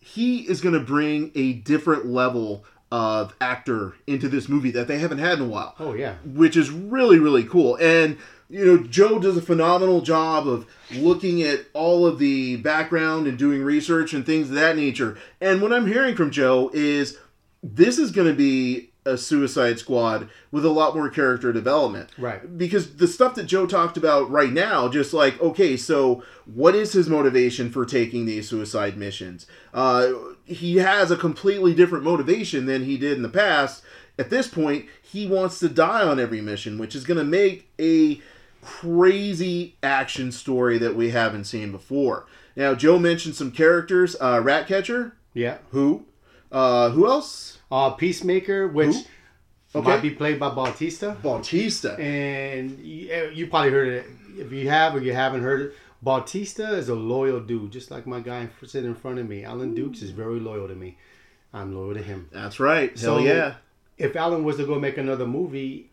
he 0.00 0.40
is 0.40 0.60
going 0.60 0.74
to 0.74 0.80
bring 0.80 1.32
a 1.34 1.54
different 1.54 2.06
level 2.06 2.64
of 2.92 3.34
actor 3.40 3.94
into 4.06 4.28
this 4.28 4.48
movie 4.48 4.70
that 4.70 4.86
they 4.86 4.98
haven't 4.98 5.18
had 5.18 5.38
in 5.38 5.44
a 5.44 5.48
while. 5.48 5.74
Oh 5.80 5.94
yeah. 5.94 6.14
which 6.24 6.56
is 6.56 6.70
really 6.70 7.18
really 7.18 7.44
cool. 7.44 7.76
And 7.80 8.16
you 8.54 8.64
know 8.64 8.82
joe 8.84 9.18
does 9.18 9.36
a 9.36 9.42
phenomenal 9.42 10.00
job 10.00 10.46
of 10.46 10.66
looking 10.92 11.42
at 11.42 11.66
all 11.72 12.06
of 12.06 12.18
the 12.18 12.56
background 12.56 13.26
and 13.26 13.36
doing 13.36 13.62
research 13.62 14.14
and 14.14 14.24
things 14.24 14.48
of 14.48 14.54
that 14.54 14.76
nature 14.76 15.18
and 15.40 15.60
what 15.60 15.72
i'm 15.72 15.86
hearing 15.86 16.14
from 16.14 16.30
joe 16.30 16.70
is 16.72 17.18
this 17.62 17.98
is 17.98 18.10
going 18.10 18.28
to 18.28 18.34
be 18.34 18.90
a 19.06 19.18
Suicide 19.18 19.78
Squad 19.78 20.30
with 20.50 20.64
a 20.64 20.70
lot 20.70 20.94
more 20.94 21.10
character 21.10 21.52
development. 21.52 22.08
Right. 22.16 22.56
Because 22.56 22.96
the 22.96 23.06
stuff 23.06 23.34
that 23.34 23.44
Joe 23.44 23.66
talked 23.66 23.96
about 23.96 24.30
right 24.30 24.50
now, 24.50 24.88
just 24.88 25.12
like, 25.12 25.38
okay, 25.42 25.76
so 25.76 26.22
what 26.46 26.74
is 26.74 26.92
his 26.92 27.08
motivation 27.08 27.70
for 27.70 27.84
taking 27.84 28.24
these 28.24 28.48
suicide 28.48 28.96
missions? 28.96 29.46
Uh, 29.74 30.12
he 30.44 30.76
has 30.76 31.10
a 31.10 31.16
completely 31.16 31.74
different 31.74 32.04
motivation 32.04 32.64
than 32.66 32.84
he 32.84 32.96
did 32.96 33.16
in 33.16 33.22
the 33.22 33.28
past. 33.28 33.82
At 34.18 34.30
this 34.30 34.48
point, 34.48 34.86
he 35.02 35.26
wants 35.26 35.58
to 35.58 35.68
die 35.68 36.06
on 36.06 36.18
every 36.18 36.40
mission, 36.40 36.78
which 36.78 36.94
is 36.94 37.04
going 37.04 37.18
to 37.18 37.24
make 37.24 37.68
a 37.78 38.22
crazy 38.64 39.76
action 39.82 40.32
story 40.32 40.78
that 40.78 40.94
we 40.96 41.10
haven't 41.10 41.44
seen 41.44 41.70
before. 41.72 42.26
Now, 42.56 42.74
Joe 42.74 42.98
mentioned 42.98 43.34
some 43.34 43.50
characters. 43.50 44.16
Uh, 44.20 44.40
Ratcatcher, 44.42 45.16
Yeah. 45.34 45.58
who? 45.70 46.06
Uh, 46.52 46.90
who 46.90 47.06
else? 47.06 47.58
Uh, 47.70 47.90
Peacemaker, 47.90 48.68
which 48.68 48.94
Who? 49.72 49.80
Okay. 49.80 49.88
might 49.88 50.02
be 50.02 50.10
played 50.10 50.38
by 50.38 50.50
Bautista. 50.50 51.16
Bautista. 51.22 51.94
And 51.98 52.78
you, 52.78 53.10
eh, 53.10 53.30
you 53.30 53.48
probably 53.48 53.72
heard 53.72 53.88
it. 53.88 54.06
If 54.38 54.52
you 54.52 54.68
have 54.68 54.94
or 54.94 55.00
you 55.00 55.12
haven't 55.12 55.42
heard 55.42 55.60
it, 55.62 55.72
Bautista 56.00 56.74
is 56.76 56.88
a 56.88 56.94
loyal 56.94 57.40
dude, 57.40 57.72
just 57.72 57.90
like 57.90 58.06
my 58.06 58.20
guy 58.20 58.48
sitting 58.64 58.90
in 58.90 58.94
front 58.94 59.18
of 59.18 59.28
me. 59.28 59.44
Allen 59.44 59.74
Dukes 59.74 60.02
is 60.02 60.10
very 60.10 60.38
loyal 60.38 60.68
to 60.68 60.74
me. 60.74 60.96
I'm 61.52 61.74
loyal 61.74 61.94
to 61.94 62.02
him. 62.02 62.28
That's 62.32 62.60
right. 62.60 62.90
Hell 62.90 63.18
So- 63.18 63.24
yeah. 63.24 63.54
If 63.96 64.14
Allen 64.16 64.42
was 64.44 64.56
to 64.56 64.66
go 64.66 64.78
make 64.78 64.98
another 64.98 65.26
movie, 65.26 65.90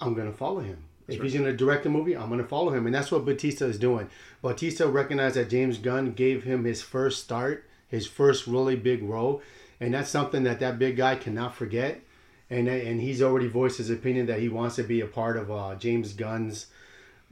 I'm 0.00 0.14
gonna 0.14 0.32
follow 0.32 0.60
him. 0.60 0.84
If 1.08 1.22
he's 1.22 1.34
gonna 1.34 1.52
direct 1.52 1.86
a 1.86 1.88
movie, 1.88 2.16
I'm 2.16 2.28
gonna 2.30 2.44
follow 2.44 2.72
him, 2.72 2.86
and 2.86 2.94
that's 2.94 3.10
what 3.12 3.24
Batista 3.24 3.66
is 3.66 3.78
doing. 3.78 4.08
Batista 4.42 4.88
recognized 4.88 5.36
that 5.36 5.50
James 5.50 5.78
Gunn 5.78 6.12
gave 6.12 6.44
him 6.44 6.64
his 6.64 6.82
first 6.82 7.22
start, 7.22 7.64
his 7.88 8.06
first 8.06 8.46
really 8.46 8.76
big 8.76 9.02
role, 9.02 9.42
and 9.80 9.94
that's 9.94 10.10
something 10.10 10.42
that 10.44 10.60
that 10.60 10.78
big 10.78 10.96
guy 10.96 11.14
cannot 11.16 11.54
forget. 11.54 12.00
And 12.48 12.68
and 12.68 13.00
he's 13.00 13.22
already 13.22 13.48
voiced 13.48 13.78
his 13.78 13.90
opinion 13.90 14.26
that 14.26 14.38
he 14.40 14.48
wants 14.48 14.76
to 14.76 14.82
be 14.84 15.00
a 15.00 15.06
part 15.06 15.36
of 15.36 15.50
uh, 15.50 15.74
James 15.76 16.12
Gunn's 16.12 16.66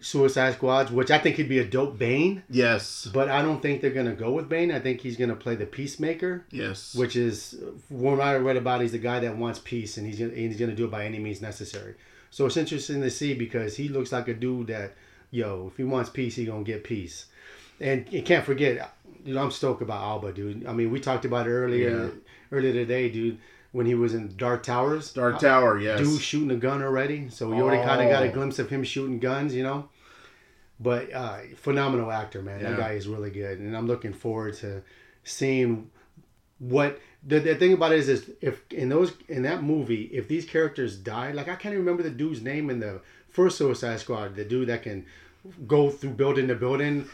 Suicide 0.00 0.54
Squads, 0.54 0.90
which 0.90 1.12
I 1.12 1.18
think 1.18 1.36
he'd 1.36 1.48
be 1.48 1.60
a 1.60 1.64
dope 1.64 1.96
Bane. 1.98 2.42
Yes. 2.50 3.08
But 3.14 3.28
I 3.28 3.40
don't 3.42 3.62
think 3.62 3.80
they're 3.80 3.92
gonna 3.92 4.14
go 4.16 4.32
with 4.32 4.48
Bane. 4.48 4.72
I 4.72 4.80
think 4.80 5.00
he's 5.00 5.16
gonna 5.16 5.36
play 5.36 5.54
the 5.54 5.66
Peacemaker 5.66 6.44
Yes. 6.50 6.94
which 6.96 7.14
is 7.14 7.54
what 7.88 8.18
I 8.20 8.34
read 8.36 8.56
about. 8.56 8.80
He's 8.80 8.90
the 8.92 8.98
guy 8.98 9.20
that 9.20 9.36
wants 9.36 9.60
peace, 9.60 9.96
and 9.96 10.04
he's 10.06 10.18
gonna, 10.18 10.30
and 10.32 10.38
he's 10.38 10.58
gonna 10.58 10.74
do 10.74 10.84
it 10.86 10.90
by 10.90 11.04
any 11.04 11.20
means 11.20 11.40
necessary. 11.40 11.94
So 12.34 12.46
it's 12.46 12.56
interesting 12.56 13.00
to 13.00 13.10
see 13.12 13.32
because 13.32 13.76
he 13.76 13.88
looks 13.88 14.10
like 14.10 14.26
a 14.26 14.34
dude 14.34 14.66
that, 14.66 14.94
yo, 15.30 15.68
if 15.70 15.76
he 15.76 15.84
wants 15.84 16.10
peace, 16.10 16.34
he 16.34 16.44
gonna 16.46 16.64
get 16.64 16.82
peace. 16.82 17.26
And 17.80 18.12
you 18.12 18.24
can't 18.24 18.44
forget, 18.44 18.92
dude, 19.24 19.36
I'm 19.36 19.52
stoked 19.52 19.82
about 19.82 20.02
Elba, 20.02 20.32
dude. 20.32 20.66
I 20.66 20.72
mean, 20.72 20.90
we 20.90 20.98
talked 20.98 21.24
about 21.24 21.46
it 21.46 21.50
earlier, 21.50 22.06
Yeah. 22.06 22.10
earlier 22.50 22.72
today, 22.72 23.08
dude, 23.08 23.38
when 23.70 23.86
he 23.86 23.94
was 23.94 24.14
in 24.14 24.34
Dark 24.36 24.64
Towers. 24.64 25.12
Dark 25.12 25.38
Tower, 25.38 25.78
yes. 25.78 26.00
Dude 26.00 26.20
shooting 26.20 26.50
a 26.50 26.56
gun 26.56 26.82
already, 26.82 27.28
so 27.30 27.48
we 27.50 27.54
already 27.62 27.84
kind 27.84 28.02
of 28.02 28.08
got 28.10 28.24
a 28.24 28.30
Oh. 28.30 28.32
glimpse 28.32 28.58
of 28.58 28.68
him 28.68 28.82
shooting 28.82 29.20
guns, 29.20 29.54
you 29.54 29.62
know. 29.62 29.88
But 30.80 31.12
uh, 31.12 31.38
phenomenal 31.54 32.10
actor, 32.10 32.42
man. 32.42 32.60
Yeah. 32.60 32.70
That 32.70 32.80
guy 32.80 32.92
is 32.94 33.06
really 33.06 33.30
good, 33.30 33.60
and 33.60 33.76
I'm 33.76 33.86
looking 33.86 34.12
forward 34.12 34.54
to 34.54 34.82
seeing 35.22 35.88
what 36.58 36.98
the, 37.26 37.38
the 37.40 37.54
thing 37.54 37.72
about 37.72 37.92
it 37.92 37.98
is, 38.00 38.08
is 38.08 38.30
if 38.40 38.62
in 38.70 38.88
those 38.88 39.12
in 39.28 39.42
that 39.42 39.62
movie, 39.62 40.04
if 40.12 40.28
these 40.28 40.44
characters 40.44 40.96
die, 40.96 41.32
like 41.32 41.48
I 41.48 41.54
can't 41.56 41.72
even 41.74 41.84
remember 41.84 42.02
the 42.02 42.10
dude's 42.10 42.42
name 42.42 42.70
in 42.70 42.80
the 42.80 43.00
first 43.30 43.58
Suicide 43.58 44.00
Squad, 44.00 44.36
the 44.36 44.44
dude 44.44 44.68
that 44.68 44.82
can 44.82 45.06
go 45.66 45.90
through 45.90 46.10
building 46.10 46.48
to 46.48 46.54
building. 46.54 47.06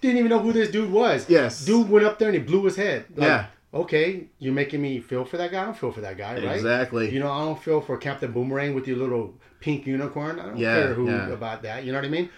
Didn't 0.00 0.18
even 0.18 0.30
know 0.30 0.40
who 0.40 0.52
this 0.52 0.70
dude 0.70 0.90
was. 0.90 1.30
Yes. 1.30 1.64
Dude 1.64 1.88
went 1.88 2.04
up 2.04 2.18
there 2.18 2.28
and 2.28 2.36
he 2.36 2.42
blew 2.42 2.64
his 2.64 2.76
head. 2.76 3.04
Like, 3.16 3.26
Yeah. 3.28 3.46
Okay, 3.74 4.26
you're 4.38 4.52
making 4.52 4.82
me 4.82 5.00
feel 5.00 5.24
for 5.24 5.38
that 5.38 5.50
guy. 5.50 5.62
I 5.62 5.64
don't 5.64 5.78
feel 5.78 5.92
for 5.92 6.02
that 6.02 6.18
guy, 6.18 6.34
right? 6.34 6.56
Exactly. 6.56 7.10
You 7.10 7.20
know, 7.20 7.30
I 7.32 7.38
don't 7.40 7.58
feel 7.62 7.80
for 7.80 7.96
Captain 7.96 8.30
Boomerang 8.30 8.74
with 8.74 8.86
your 8.86 8.98
little 8.98 9.32
pink 9.60 9.86
unicorn. 9.86 10.38
I 10.38 10.46
don't 10.46 10.58
Yeah, 10.58 10.74
care 10.74 10.92
who 10.94 11.06
yeah. 11.08 11.28
about 11.30 11.62
that. 11.62 11.84
You 11.84 11.92
know 11.92 11.98
what 11.98 12.04
I 12.04 12.10
mean? 12.10 12.28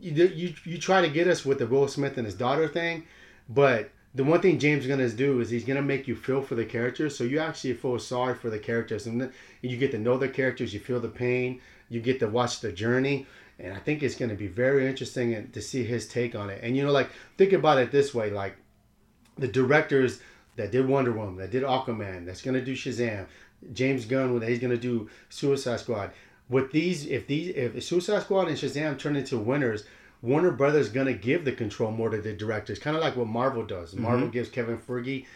You, 0.00 0.24
you 0.26 0.54
you 0.64 0.78
try 0.78 1.00
to 1.02 1.08
get 1.08 1.28
us 1.28 1.44
with 1.44 1.60
the 1.60 1.66
Will 1.68 1.86
Smith 1.86 2.16
and 2.16 2.26
his 2.26 2.34
daughter 2.34 2.66
thing, 2.66 3.04
but 3.48 3.90
the 4.14 4.24
one 4.24 4.40
thing 4.40 4.58
James 4.58 4.84
is 4.84 4.88
gonna 4.88 5.08
do 5.08 5.40
is 5.40 5.50
he's 5.50 5.64
gonna 5.64 5.82
make 5.82 6.06
you 6.06 6.14
feel 6.14 6.40
for 6.40 6.54
the 6.54 6.64
characters, 6.64 7.16
so 7.16 7.24
you 7.24 7.40
actually 7.40 7.74
feel 7.74 7.98
sorry 7.98 8.34
for 8.34 8.48
the 8.48 8.58
characters, 8.58 9.06
and 9.06 9.32
you 9.60 9.76
get 9.76 9.90
to 9.90 9.98
know 9.98 10.16
the 10.16 10.28
characters, 10.28 10.72
you 10.72 10.80
feel 10.80 11.00
the 11.00 11.08
pain, 11.08 11.60
you 11.88 12.00
get 12.00 12.20
to 12.20 12.28
watch 12.28 12.60
the 12.60 12.70
journey, 12.70 13.26
and 13.58 13.72
I 13.72 13.78
think 13.78 14.02
it's 14.02 14.14
gonna 14.14 14.34
be 14.34 14.46
very 14.46 14.86
interesting 14.86 15.50
to 15.50 15.60
see 15.60 15.84
his 15.84 16.06
take 16.06 16.34
on 16.36 16.48
it. 16.48 16.60
And 16.62 16.76
you 16.76 16.84
know, 16.84 16.92
like 16.92 17.10
think 17.36 17.52
about 17.52 17.78
it 17.78 17.90
this 17.90 18.14
way, 18.14 18.30
like 18.30 18.56
the 19.36 19.48
directors 19.48 20.20
that 20.56 20.70
did 20.70 20.86
Wonder 20.86 21.12
Woman, 21.12 21.36
that 21.36 21.50
did 21.50 21.64
Aquaman, 21.64 22.24
that's 22.24 22.42
gonna 22.42 22.64
do 22.64 22.76
Shazam, 22.76 23.26
James 23.72 24.04
Gunn, 24.04 24.40
he's 24.42 24.60
gonna 24.60 24.76
do 24.76 25.10
Suicide 25.28 25.80
Squad. 25.80 26.12
With 26.48 26.70
these, 26.70 27.06
if 27.06 27.26
these, 27.26 27.56
if 27.56 27.82
Suicide 27.82 28.22
Squad 28.22 28.48
and 28.48 28.56
Shazam 28.56 28.98
turn 28.98 29.16
into 29.16 29.38
winners, 29.38 29.84
Warner 30.24 30.50
Brothers 30.52 30.88
gonna 30.88 31.12
give 31.12 31.44
the 31.44 31.52
control 31.52 31.90
more 31.92 32.08
to 32.08 32.16
the 32.20 32.32
directors, 32.32 32.78
kind 32.78 32.96
of 32.96 33.02
like 33.02 33.14
what 33.14 33.26
Marvel 33.28 33.62
does. 33.64 33.94
Marvel 33.94 34.28
gives 34.28 34.48
Kevin 34.48 34.78
Feige, 34.78 35.26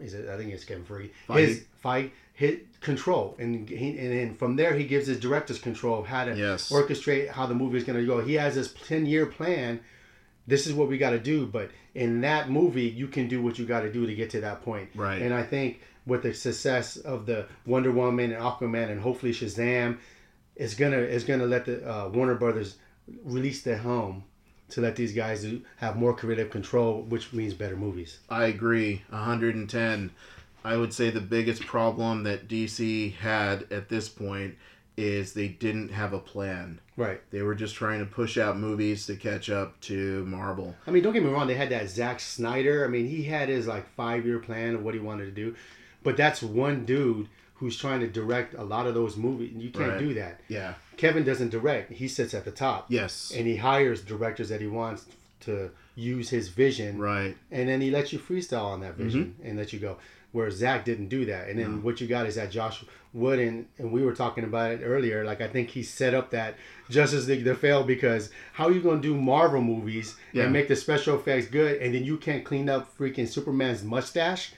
is 0.00 0.12
it? 0.14 0.28
I 0.28 0.36
think 0.36 0.52
it's 0.52 0.64
Kevin 0.64 0.84
Feige. 0.84 1.10
Feige. 1.28 1.38
His 1.38 1.64
fight 1.80 2.12
hit 2.34 2.80
control, 2.80 3.36
and 3.38 3.68
he, 3.68 3.90
and 3.98 4.10
then 4.12 4.34
from 4.34 4.56
there 4.56 4.74
he 4.74 4.84
gives 4.84 5.06
his 5.06 5.20
directors 5.20 5.58
control 5.60 6.00
of 6.00 6.06
how 6.06 6.24
to 6.24 6.34
Yes. 6.36 6.70
orchestrate 6.72 7.28
how 7.28 7.46
the 7.46 7.54
movie 7.54 7.78
is 7.78 7.84
gonna 7.84 8.04
go. 8.04 8.20
He 8.20 8.34
has 8.34 8.56
this 8.56 8.74
ten 8.86 9.06
year 9.06 9.26
plan 9.26 9.80
this 10.44 10.66
is 10.66 10.74
what 10.74 10.88
we 10.88 10.98
got 10.98 11.10
to 11.10 11.20
do 11.20 11.46
but 11.46 11.70
in 11.94 12.20
that 12.22 12.50
movie 12.50 12.88
you 12.88 13.06
can 13.06 13.28
do 13.28 13.40
what 13.40 13.60
you 13.60 13.64
got 13.64 13.82
to 13.82 13.92
do 13.92 14.06
to 14.08 14.12
get 14.12 14.28
to 14.28 14.40
that 14.40 14.60
point 14.60 14.88
Right. 14.92 15.22
and 15.22 15.32
i 15.32 15.44
think 15.44 15.80
with 16.04 16.24
the 16.24 16.34
success 16.34 16.96
of 16.96 17.26
the 17.26 17.46
wonder 17.64 17.92
woman 17.92 18.32
and 18.32 18.42
aquaman 18.42 18.90
and 18.90 19.00
hopefully 19.00 19.32
shazam 19.32 19.98
is 20.56 20.74
gonna 20.74 20.96
is 20.98 21.22
gonna 21.22 21.46
let 21.46 21.64
the 21.66 21.88
uh, 21.88 22.08
warner 22.08 22.34
brothers 22.34 22.74
release 23.24 23.62
their 23.62 23.78
home 23.78 24.24
to 24.70 24.80
let 24.80 24.96
these 24.96 25.12
guys 25.12 25.42
do, 25.42 25.60
have 25.76 25.96
more 25.96 26.14
creative 26.16 26.50
control 26.50 27.02
which 27.02 27.32
means 27.32 27.52
better 27.54 27.76
movies 27.76 28.18
I 28.30 28.44
agree, 28.46 29.02
110. 29.10 30.10
I 30.64 30.76
would 30.76 30.92
say 30.94 31.10
the 31.10 31.20
biggest 31.20 31.66
problem 31.66 32.22
that 32.22 32.48
DC 32.48 33.14
had 33.16 33.66
at 33.72 33.88
this 33.88 34.08
point 34.08 34.54
is 34.96 35.32
they 35.32 35.48
didn't 35.48 35.88
have 35.90 36.12
a 36.12 36.18
plan. 36.18 36.78
right 36.96 37.20
They 37.30 37.42
were 37.42 37.54
just 37.54 37.74
trying 37.74 37.98
to 38.00 38.06
push 38.06 38.38
out 38.38 38.56
movies 38.58 39.06
to 39.06 39.16
catch 39.16 39.50
up 39.50 39.80
to 39.82 40.24
Marvel. 40.26 40.76
I 40.86 40.90
mean, 40.90 41.02
don't 41.02 41.12
get 41.14 41.24
me 41.24 41.30
wrong. 41.30 41.46
They 41.48 41.54
had 41.54 41.70
that 41.70 41.88
Zack 41.88 42.20
Snyder. 42.20 42.84
I 42.84 42.88
mean, 42.88 43.06
he 43.08 43.24
had 43.24 43.48
his 43.48 43.66
like 43.66 43.88
five 43.94 44.24
year 44.26 44.38
plan 44.38 44.74
of 44.74 44.82
what 44.84 44.94
he 44.94 45.00
wanted 45.00 45.24
to 45.24 45.30
do, 45.32 45.56
but 46.02 46.16
that's 46.16 46.42
one 46.42 46.84
dude 46.84 47.28
who's 47.54 47.76
trying 47.76 48.00
to 48.00 48.06
direct 48.08 48.54
a 48.54 48.62
lot 48.62 48.86
of 48.86 48.94
those 48.94 49.16
movies. 49.16 49.52
You 49.56 49.70
can't 49.70 49.90
Right. 49.92 49.98
do 49.98 50.14
that. 50.14 50.40
Yeah. 50.48 50.74
Kevin 50.96 51.24
doesn't 51.24 51.50
direct. 51.50 51.92
He 51.92 52.08
sits 52.08 52.34
at 52.34 52.44
the 52.44 52.50
top. 52.50 52.86
Yes. 52.88 53.32
And 53.34 53.46
he 53.46 53.56
hires 53.56 54.02
directors 54.02 54.48
that 54.50 54.60
he 54.60 54.66
wants 54.66 55.06
to 55.40 55.70
use 55.96 56.30
his 56.30 56.48
vision. 56.48 56.98
Right. 56.98 57.36
And 57.50 57.68
then 57.68 57.80
he 57.80 57.90
lets 57.90 58.12
you 58.12 58.18
freestyle 58.18 58.64
on 58.66 58.80
that 58.80 58.94
vision 58.94 59.34
Mm-hmm. 59.38 59.48
and 59.48 59.58
let 59.58 59.72
you 59.72 59.78
go. 59.78 59.96
Where 60.32 60.50
Zach 60.50 60.84
didn't 60.86 61.08
do 61.08 61.26
that. 61.26 61.48
And 61.48 61.58
then 61.58 61.82
what 61.82 62.00
you 62.00 62.06
got 62.06 62.26
is 62.26 62.36
that 62.36 62.50
Josh 62.50 62.82
Whedon, 63.12 63.66
and 63.76 63.92
we 63.92 64.02
were 64.02 64.14
talking 64.14 64.44
about 64.44 64.70
it 64.72 64.80
earlier. 64.82 65.24
Like 65.26 65.42
I 65.42 65.48
think 65.48 65.68
he 65.68 65.82
set 65.82 66.14
up 66.14 66.30
that 66.30 66.54
Justice 66.88 67.26
League 67.28 67.44
to 67.44 67.54
fail 67.54 67.84
because 67.84 68.30
how 68.54 68.68
are 68.68 68.72
you 68.72 68.80
gonna 68.80 69.02
do 69.02 69.14
Marvel 69.14 69.60
movies 69.60 70.16
Yeah. 70.32 70.44
and 70.44 70.52
make 70.54 70.68
the 70.68 70.76
special 70.76 71.16
effects 71.16 71.48
good 71.48 71.82
and 71.82 71.94
then 71.94 72.04
you 72.04 72.16
can't 72.16 72.44
clean 72.44 72.70
up 72.70 72.96
freaking 72.96 73.28
Superman's 73.28 73.82
mustache? 73.84 74.52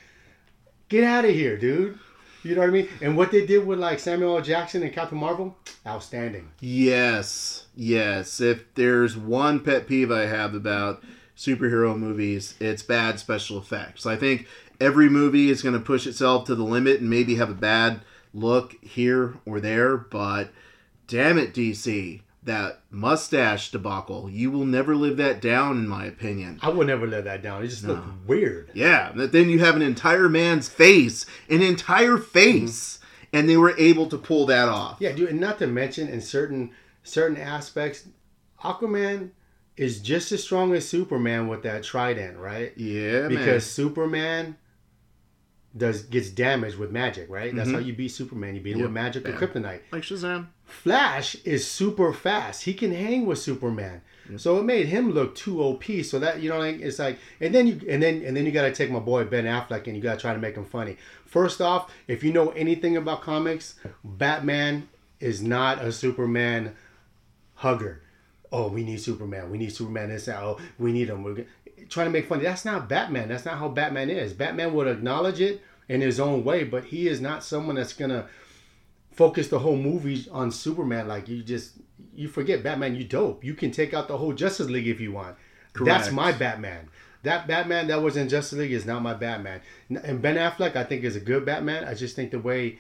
Get 0.89 1.03
out 1.03 1.25
of 1.25 1.33
here, 1.33 1.57
dude. 1.57 1.99
You 2.45 2.55
know 2.55 2.61
what 2.61 2.69
I 2.69 2.73
mean? 2.73 2.89
And 3.01 3.17
what 3.17 3.31
they 3.31 3.47
did 3.47 3.67
with 3.67 3.79
like 3.79 3.99
Samuel 3.99 4.37
L. 4.37 4.43
Jackson 4.43 4.83
and 4.83 4.93
Captain 4.93 5.19
Marvel, 5.19 5.57
outstanding. 5.87 6.51
Yes. 6.61 7.67
Yes. 7.75 8.41
If 8.41 8.75
there's 8.75 9.17
one 9.17 9.61
pet 9.61 9.87
peeve 9.87 10.13
I 10.13 10.27
have 10.27 10.55
about 10.55 11.03
superhero 11.37 11.99
movies, 11.99 12.55
it's 12.61 12.83
bad 12.83 13.19
special 13.19 13.59
effects. 13.59 14.05
I 14.05 14.17
think 14.17 14.47
every 14.81 15.09
movie 15.09 15.49
is 15.49 15.63
going 15.63 15.75
to 15.75 15.81
push 15.81 16.07
itself 16.07 16.45
to 16.47 16.55
the 16.55 16.65
limit 16.65 17.01
and 17.01 17.09
maybe 17.09 17.37
have 17.37 17.51
a 17.51 17.55
bad 17.55 18.03
look 18.35 18.75
here 18.83 19.35
or 19.47 19.61
there, 19.61 19.97
but 19.97 20.53
damn 21.07 21.39
it, 21.39 21.55
DC. 21.55 22.21
That 22.45 22.81
mustache 22.91 23.71
debacle, 23.71 24.29
you 24.29 24.51
will 24.51 24.67
never 24.67 24.95
live 24.95 25.17
that 25.17 25.41
down, 25.41 25.79
in 25.79 25.89
my 25.89 26.05
opinion. 26.05 26.59
I 26.63 26.69
will 26.69 26.85
never 26.85 27.07
let 27.07 27.25
that 27.25 27.43
down. 27.43 27.65
It 27.65 27.69
just 27.69 27.85
looked 27.85 28.07
weird. 28.27 28.71
Yeah, 28.75 29.13
but 29.17 29.33
then 29.33 29.49
you 29.49 29.61
have 29.61 29.77
an 29.77 29.83
entire 29.83 30.29
man's 30.29 30.69
face, 30.69 31.25
an 31.49 31.63
entire 31.63 32.19
face, 32.19 32.99
mm-hmm. 32.99 33.37
and 33.37 33.49
they 33.49 33.57
were 33.57 33.75
able 33.79 34.09
to 34.11 34.19
pull 34.19 34.45
that 34.47 34.69
off. 34.69 34.99
Yeah, 35.01 35.13
dude, 35.13 35.31
and 35.31 35.41
not 35.41 35.59
to 35.61 35.67
mention 35.67 36.09
in 36.09 36.21
certain 36.21 36.73
certain 37.03 37.39
aspects, 37.39 38.09
Aquaman 38.63 39.31
is 39.77 40.01
just 40.01 40.31
as 40.33 40.43
strong 40.43 40.75
as 40.75 40.89
Superman 40.89 41.49
with 41.49 41.63
that 41.63 41.83
trident, 41.83 42.39
right? 42.39 42.73
Yeah, 42.77 43.29
Because 43.29 43.65
Superman 43.67 44.57
does 45.77 46.03
gets 46.03 46.31
damaged 46.31 46.77
with 46.77 46.91
magic, 46.91 47.29
right? 47.29 47.55
That's 47.55 47.69
mm-hmm. 47.69 47.79
how 47.79 47.85
you 47.85 47.95
beat 47.95 48.09
Superman. 48.09 48.55
You 48.55 48.61
beat 48.61 48.73
him 48.73 48.81
Yep. 48.81 48.87
with 48.87 48.95
magic 48.95 49.29
or 49.29 49.33
kryptonite. 49.33 49.81
like 49.91 50.03
Shazam. 50.03 50.47
Flash 50.75 51.37
is 51.45 51.67
super 51.67 52.13
fast. 52.13 52.65
He 52.65 52.75
can 52.75 52.93
hang 52.93 53.25
with 53.25 53.39
Superman. 53.39 54.03
So 54.37 54.59
it 54.59 54.65
made 54.65 54.87
him 54.87 55.13
look 55.13 55.35
too 55.35 55.63
OP. 55.63 55.85
So 56.03 56.19
that 56.19 56.43
you 56.43 56.51
know, 56.51 56.59
like 56.59 56.81
it's 56.81 56.99
like, 56.99 57.19
and 57.41 57.55
then 57.55 57.67
you 57.67 57.81
and 57.89 58.03
then 58.03 58.23
and 58.23 58.37
then 58.37 58.45
you 58.45 58.53
got 58.53 58.63
to 58.63 58.73
take 58.73 58.91
my 58.91 58.99
boy 58.99 59.25
Ben 59.25 59.45
Affleck 59.45 59.87
and 59.87 59.97
you 59.97 60.03
got 60.03 60.15
to 60.15 60.21
try 60.21 60.33
to 60.33 60.39
make 60.39 60.57
him 60.57 60.65
funny. 60.65 60.97
First 61.27 61.61
off, 61.61 61.93
if 62.09 62.25
you 62.25 62.33
know 62.33 62.51
anything 62.51 62.97
about 62.97 63.23
comics, 63.23 63.77
Batman 64.03 64.89
is 65.21 65.43
not 65.43 65.83
a 65.83 65.93
Superman 65.93 66.75
hugger. 67.55 68.03
Oh, 68.51 68.69
we 68.69 68.83
need 68.83 69.01
Superman. 69.01 69.51
We 69.51 69.59
need 69.59 69.75
Superman. 69.75 70.09
This 70.09 70.29
oh, 70.29 70.59
we 70.79 70.93
need 70.93 71.09
him. 71.09 71.23
We're 71.23 71.47
trying 71.89 72.07
to 72.07 72.13
make 72.13 72.29
funny. 72.29 72.45
That's 72.45 72.65
not 72.65 72.89
Batman. 72.89 73.29
That's 73.29 73.45
not 73.45 73.59
how 73.59 73.69
Batman 73.69 74.11
is. 74.11 74.33
Batman 74.33 74.75
would 74.75 74.89
acknowledge 74.89 75.41
it 75.41 75.63
in 75.89 76.01
his 76.01 76.19
own 76.19 76.45
way, 76.45 76.65
but 76.65 76.85
he 76.85 77.09
is 77.09 77.21
not 77.21 77.45
someone 77.45 77.77
that's 77.77 77.93
gonna 77.93 78.27
focus 79.15 79.49
the 79.49 79.59
whole 79.61 79.77
movie 79.77 80.27
on 80.31 80.51
Superman. 80.51 81.09
Like 81.09 81.29
you 81.29 81.43
just 81.43 81.73
you 82.15 82.29
forget 82.29 82.63
Batman. 82.63 82.95
You 82.95 83.05
dope. 83.05 83.45
You 83.45 83.55
can 83.55 83.71
take 83.71 83.95
out 83.95 84.09
the 84.09 84.19
whole 84.19 84.33
Justice 84.33 84.69
League 84.69 84.87
if 84.89 85.01
you 85.01 85.13
want. 85.13 85.37
Correct. 85.73 85.87
That's 85.87 86.13
my 86.13 86.33
Batman. 86.33 86.89
That 87.23 87.47
Batman 87.49 87.87
that 87.89 88.03
was 88.03 88.17
in 88.17 88.29
Justice 88.29 88.59
League 88.59 88.73
is 88.73 88.85
not 88.85 89.03
my 89.03 89.15
Batman. 89.15 89.61
And 89.89 90.21
Ben 90.21 90.37
Affleck, 90.37 90.77
I 90.77 90.85
think, 90.85 91.05
is 91.05 91.17
a 91.17 91.21
good 91.21 91.45
Batman. 91.47 91.85
I 91.85 91.95
just 91.95 92.15
think 92.15 92.31
the 92.31 92.39
way 92.39 92.79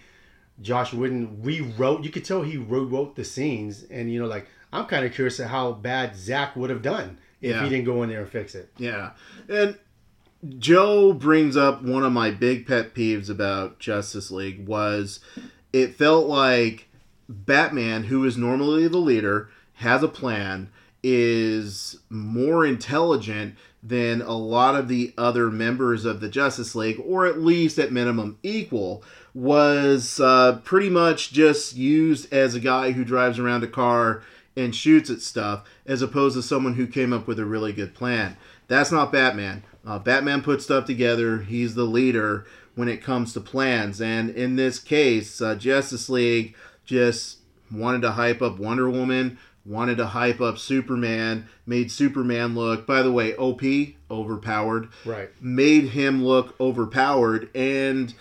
Josh 0.60 0.92
Whedon 0.92 1.42
rewrote, 1.42 2.04
you 2.04 2.10
could 2.10 2.24
tell 2.24 2.42
he 2.42 2.56
rewrote 2.58 3.16
the 3.16 3.24
scenes, 3.24 3.84
and 3.84 4.12
you 4.12 4.20
know, 4.20 4.28
like 4.28 4.46
I'm 4.72 4.86
kind 4.86 5.04
of 5.06 5.12
curious 5.14 5.38
of 5.40 5.46
how 5.46 5.72
bad 5.72 6.14
Zach 6.16 6.54
would 6.56 6.70
have 6.70 6.82
done 6.82 7.18
if 7.40 7.50
Yeah. 7.56 7.62
he 7.64 7.70
didn't 7.70 7.86
go 7.86 8.02
in 8.02 8.10
there 8.10 8.20
and 8.20 8.28
fix 8.28 8.54
it. 8.54 8.70
Yeah. 8.76 9.10
And 9.48 9.78
Joe 10.58 11.12
brings 11.14 11.56
up 11.56 11.82
one 11.82 12.02
of 12.04 12.12
my 12.12 12.30
big 12.30 12.66
pet 12.66 12.94
peeves 12.94 13.30
about 13.30 13.78
Justice 13.78 14.30
League 14.30 14.66
was 14.66 15.20
it 15.74 15.96
felt 15.96 16.28
like 16.28 16.86
Batman, 17.28 18.04
who 18.04 18.24
is 18.24 18.36
normally 18.36 18.86
the 18.86 18.98
leader, 18.98 19.50
has 19.74 20.04
a 20.04 20.08
plan, 20.08 20.70
is 21.02 21.96
more 22.08 22.64
intelligent 22.64 23.56
than 23.82 24.22
a 24.22 24.34
lot 24.34 24.76
of 24.76 24.86
the 24.86 25.12
other 25.18 25.50
members 25.50 26.04
of 26.04 26.20
the 26.20 26.28
Justice 26.28 26.76
League, 26.76 27.02
or 27.04 27.26
at 27.26 27.40
least 27.40 27.76
at 27.80 27.90
minimum 27.90 28.38
equal, 28.44 29.02
was 29.34 30.20
uh, 30.20 30.60
pretty 30.62 30.88
much 30.88 31.32
just 31.32 31.74
used 31.74 32.32
as 32.32 32.54
a 32.54 32.60
guy 32.60 32.92
who 32.92 33.04
drives 33.04 33.40
around 33.40 33.64
a 33.64 33.68
car 33.68 34.22
and 34.56 34.76
shoots 34.76 35.10
at 35.10 35.20
stuff, 35.20 35.68
as 35.86 36.02
opposed 36.02 36.36
to 36.36 36.42
someone 36.42 36.74
who 36.74 36.86
came 36.86 37.12
up 37.12 37.26
with 37.26 37.40
a 37.40 37.44
really 37.44 37.72
good 37.72 37.96
plan. 37.96 38.36
That's 38.68 38.92
not 38.92 39.10
Batman. 39.10 39.64
Uh, 39.84 39.98
Batman 39.98 40.40
puts 40.40 40.62
stuff 40.62 40.84
together. 40.84 41.38
He's 41.38 41.74
the 41.74 41.82
leader 41.82 42.46
when 42.74 42.88
it 42.88 43.02
comes 43.02 43.32
to 43.32 43.40
plans. 43.40 44.00
And 44.00 44.30
in 44.30 44.56
this 44.56 44.78
case, 44.78 45.40
uh, 45.40 45.54
Justice 45.54 46.08
League 46.08 46.56
just 46.84 47.38
wanted 47.70 48.02
to 48.02 48.12
hype 48.12 48.42
up 48.42 48.58
Wonder 48.58 48.90
Woman, 48.90 49.38
wanted 49.64 49.96
to 49.96 50.06
hype 50.06 50.40
up 50.40 50.58
Superman, 50.58 51.48
made 51.66 51.90
Superman 51.90 52.54
look, 52.54 52.86
by 52.86 53.02
the 53.02 53.12
way, 53.12 53.34
OP, 53.36 53.62
overpowered 54.10 54.88
Right. 55.04 55.30
made 55.40 55.90
him 55.90 56.24
look 56.24 56.54
overpowered 56.60 57.48
and 57.54 58.14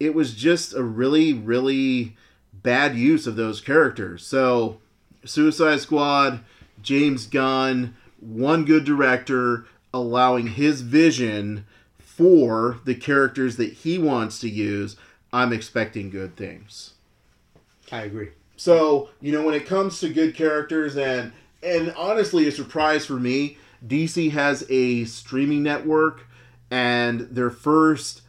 it 0.00 0.14
was 0.14 0.34
just 0.34 0.74
a 0.74 0.82
really 0.82 1.32
really 1.32 2.16
bad 2.52 2.96
use 2.96 3.26
of 3.28 3.36
those 3.36 3.60
characters 3.60 4.26
so 4.26 4.78
suicide 5.24 5.80
squad 5.80 6.40
james 6.82 7.26
gunn 7.26 7.94
one 8.18 8.64
good 8.64 8.84
director 8.84 9.66
allowing 9.94 10.48
his 10.48 10.80
vision 10.80 11.64
for 12.16 12.78
the 12.84 12.94
characters 12.94 13.56
that 13.56 13.72
he 13.72 13.98
wants 13.98 14.38
to 14.38 14.48
use 14.48 14.96
i'm 15.32 15.52
expecting 15.52 16.10
good 16.10 16.36
things 16.36 16.92
I 17.92 18.02
agree. 18.02 18.30
so 18.56 19.10
you 19.20 19.32
know 19.32 19.44
when 19.44 19.54
it 19.54 19.66
comes 19.66 20.00
to 20.00 20.08
good 20.08 20.34
characters 20.34 20.96
and 20.96 21.32
and 21.62 21.92
honestly 21.96 22.46
a 22.46 22.52
surprise 22.52 23.06
for 23.06 23.14
me, 23.14 23.58
DC 23.86 24.30
has 24.32 24.64
a 24.70 25.04
streaming 25.04 25.62
network 25.62 26.26
and 26.70 27.20
their 27.22 27.50
first 27.50 28.22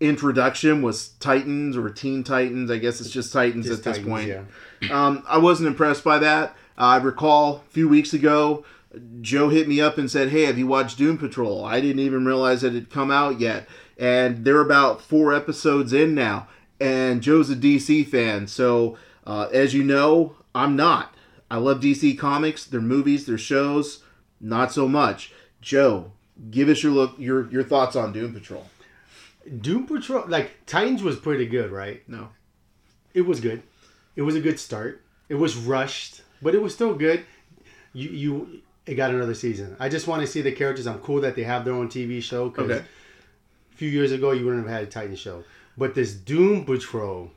introduction 0.00 0.82
was 0.82 1.08
Titans 1.20 1.76
or 1.76 1.88
Teen 1.90 2.22
Titans. 2.22 2.70
I 2.70 2.78
guess 2.78 3.00
it's 3.00 3.10
just 3.10 3.32
Titans 3.32 3.66
Just 3.66 3.86
at 3.86 3.94
this 3.94 4.04
point. 4.04 4.28
yeah. 4.28 4.42
Um, 4.90 5.22
I 5.26 5.38
wasn't 5.38 5.68
impressed 5.68 6.04
by 6.04 6.18
that. 6.18 6.54
I 6.76 6.96
recall 6.98 7.64
a 7.66 7.70
few 7.70 7.88
weeks 7.88 8.12
ago, 8.12 8.64
Joe 9.20 9.48
hit 9.48 9.68
me 9.68 9.80
up 9.80 9.98
and 9.98 10.10
said, 10.10 10.30
"Hey, 10.30 10.44
have 10.44 10.58
you 10.58 10.66
watched 10.66 10.98
Doom 10.98 11.18
Patrol?" 11.18 11.64
I 11.64 11.80
didn't 11.80 12.00
even 12.00 12.24
realize 12.24 12.62
it 12.62 12.74
had 12.74 12.90
come 12.90 13.10
out 13.10 13.40
yet, 13.40 13.68
and 13.98 14.44
they're 14.44 14.60
about 14.60 15.02
four 15.02 15.34
episodes 15.34 15.92
in 15.92 16.14
now. 16.14 16.48
And 16.80 17.22
Joe's 17.22 17.50
a 17.50 17.56
DC 17.56 18.06
fan, 18.06 18.46
so 18.46 18.98
uh, 19.26 19.48
as 19.52 19.74
you 19.74 19.82
know, 19.82 20.36
I'm 20.54 20.76
not. 20.76 21.14
I 21.50 21.58
love 21.58 21.80
DC 21.80 22.18
comics, 22.18 22.64
their 22.64 22.80
movies, 22.80 23.26
their 23.26 23.38
shows, 23.38 24.02
not 24.40 24.72
so 24.72 24.88
much. 24.88 25.32
Joe, 25.60 26.12
give 26.50 26.68
us 26.68 26.82
your 26.82 26.92
look, 26.92 27.14
your 27.18 27.50
your 27.50 27.64
thoughts 27.64 27.96
on 27.96 28.12
Doom 28.12 28.32
Patrol. 28.34 28.66
Doom 29.60 29.86
Patrol, 29.86 30.24
like 30.26 30.66
Titans, 30.66 31.02
was 31.02 31.16
pretty 31.16 31.46
good, 31.46 31.70
right? 31.70 32.02
No, 32.08 32.30
It 33.14 33.22
was 33.22 33.40
good. 33.40 33.62
It 34.16 34.22
was 34.22 34.34
a 34.34 34.40
good 34.40 34.58
start. 34.58 35.02
It 35.28 35.34
was 35.36 35.56
rushed, 35.56 36.22
but 36.42 36.54
it 36.54 36.62
was 36.62 36.74
still 36.74 36.94
good. 36.94 37.24
You 37.92 38.10
you 38.10 38.62
it 38.86 38.94
got 38.94 39.10
another 39.10 39.34
season. 39.34 39.76
I 39.80 39.88
just 39.88 40.06
want 40.06 40.22
to 40.22 40.26
see 40.26 40.42
the 40.42 40.52
characters. 40.52 40.86
I'm 40.86 40.98
cool 41.00 41.20
that 41.22 41.34
they 41.36 41.42
have 41.42 41.64
their 41.64 41.74
own 41.74 41.88
TV 41.88 42.22
show 42.22 42.48
because 42.48 42.70
Okay. 42.70 42.84
a 43.72 43.76
few 43.76 43.88
years 43.88 44.12
ago 44.12 44.30
you 44.32 44.44
wouldn't 44.44 44.64
have 44.66 44.72
had 44.72 44.82
a 44.84 44.90
Titan 44.90 45.16
show. 45.16 45.44
But 45.76 45.94
this 45.94 46.14
Doom 46.14 46.64
Patrol, 46.64 47.30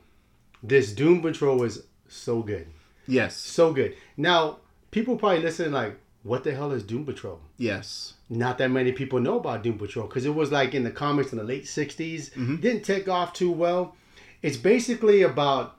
this 0.62 0.92
Doom 0.92 1.20
Patrol 1.22 1.58
was 1.58 1.82
so 2.08 2.42
good, 2.42 2.66
yes, 3.06 3.36
so 3.36 3.72
good. 3.72 3.96
Now 4.16 4.58
people 4.90 5.16
probably 5.16 5.40
listening 5.42 5.72
like, 5.72 5.98
what 6.22 6.44
the 6.44 6.54
hell 6.54 6.72
is 6.72 6.82
Doom 6.82 7.04
Patrol? 7.04 7.40
yes, 7.58 8.14
not 8.32 8.58
that 8.58 8.70
many 8.70 8.92
people 8.92 9.18
know 9.20 9.38
about 9.40 9.62
Doom 9.64 9.76
Patrol 9.76 10.06
because 10.06 10.24
it 10.24 10.34
was 10.34 10.52
like 10.52 10.72
in 10.74 10.84
the 10.84 10.90
comics 10.90 11.32
in 11.32 11.38
the 11.38 11.44
late 11.44 11.64
60s. 11.64 12.30
Mm-hmm. 12.30 12.56
Didn't 12.56 12.82
take 12.84 13.08
off 13.08 13.32
too 13.32 13.50
well. 13.50 13.96
It's 14.40 14.56
basically 14.56 15.22
about 15.22 15.76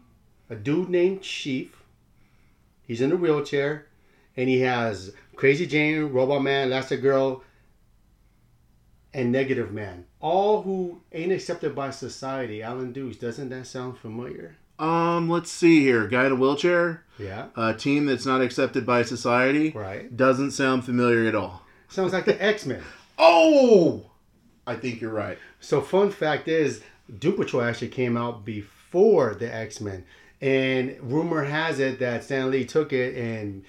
a 0.49 0.55
dude 0.55 0.89
named 0.89 1.21
Chief. 1.21 1.81
He's 2.85 2.99
in 3.01 3.11
a 3.11 3.15
wheelchair 3.15 3.87
and 4.35 4.49
he 4.49 4.59
has 4.61 5.13
Crazy 5.41 5.65
Jane, 5.65 6.03
Robot 6.13 6.43
Man, 6.43 6.69
Elastigirl, 6.69 7.41
and 9.11 9.31
Negative 9.31 9.71
Man. 9.71 10.05
All 10.19 10.61
who 10.61 11.01
ain't 11.11 11.31
accepted 11.31 11.73
by 11.73 11.89
society. 11.89 12.61
Allen 12.61 12.93
Dukes, 12.93 13.17
doesn't 13.17 13.49
that 13.49 13.65
sound 13.65 13.97
familiar? 13.97 14.57
Um, 14.77 15.31
let's 15.31 15.49
see 15.49 15.81
here. 15.81 16.05
Guy 16.05 16.27
in 16.27 16.33
a 16.33 16.35
wheelchair. 16.35 17.05
Yeah. 17.17 17.47
A 17.55 17.73
team 17.73 18.05
that's 18.05 18.23
not 18.27 18.41
accepted 18.41 18.85
by 18.85 19.01
society. 19.01 19.71
Right. 19.71 20.15
Doesn't 20.15 20.51
sound 20.51 20.85
familiar 20.85 21.27
at 21.27 21.33
all. 21.33 21.63
Sounds 21.89 22.13
like 22.13 22.25
the 22.25 22.39
X 22.39 22.67
Men. 22.67 22.83
Oh! 23.17 24.11
I 24.67 24.75
think 24.75 25.01
you're 25.01 25.09
right. 25.09 25.39
So 25.59 25.81
fun 25.81 26.11
fact 26.11 26.49
is, 26.49 26.83
Doom 27.17 27.37
Patrol 27.37 27.63
actually 27.63 27.87
came 27.87 28.15
out 28.15 28.45
before 28.45 29.33
the 29.33 29.51
X 29.51 29.81
Men, 29.81 30.05
and 30.39 30.97
rumor 31.01 31.45
has 31.45 31.79
it 31.79 31.97
that 31.97 32.25
Stan 32.25 32.51
Lee 32.51 32.63
took 32.63 32.93
it 32.93 33.17
and 33.17 33.63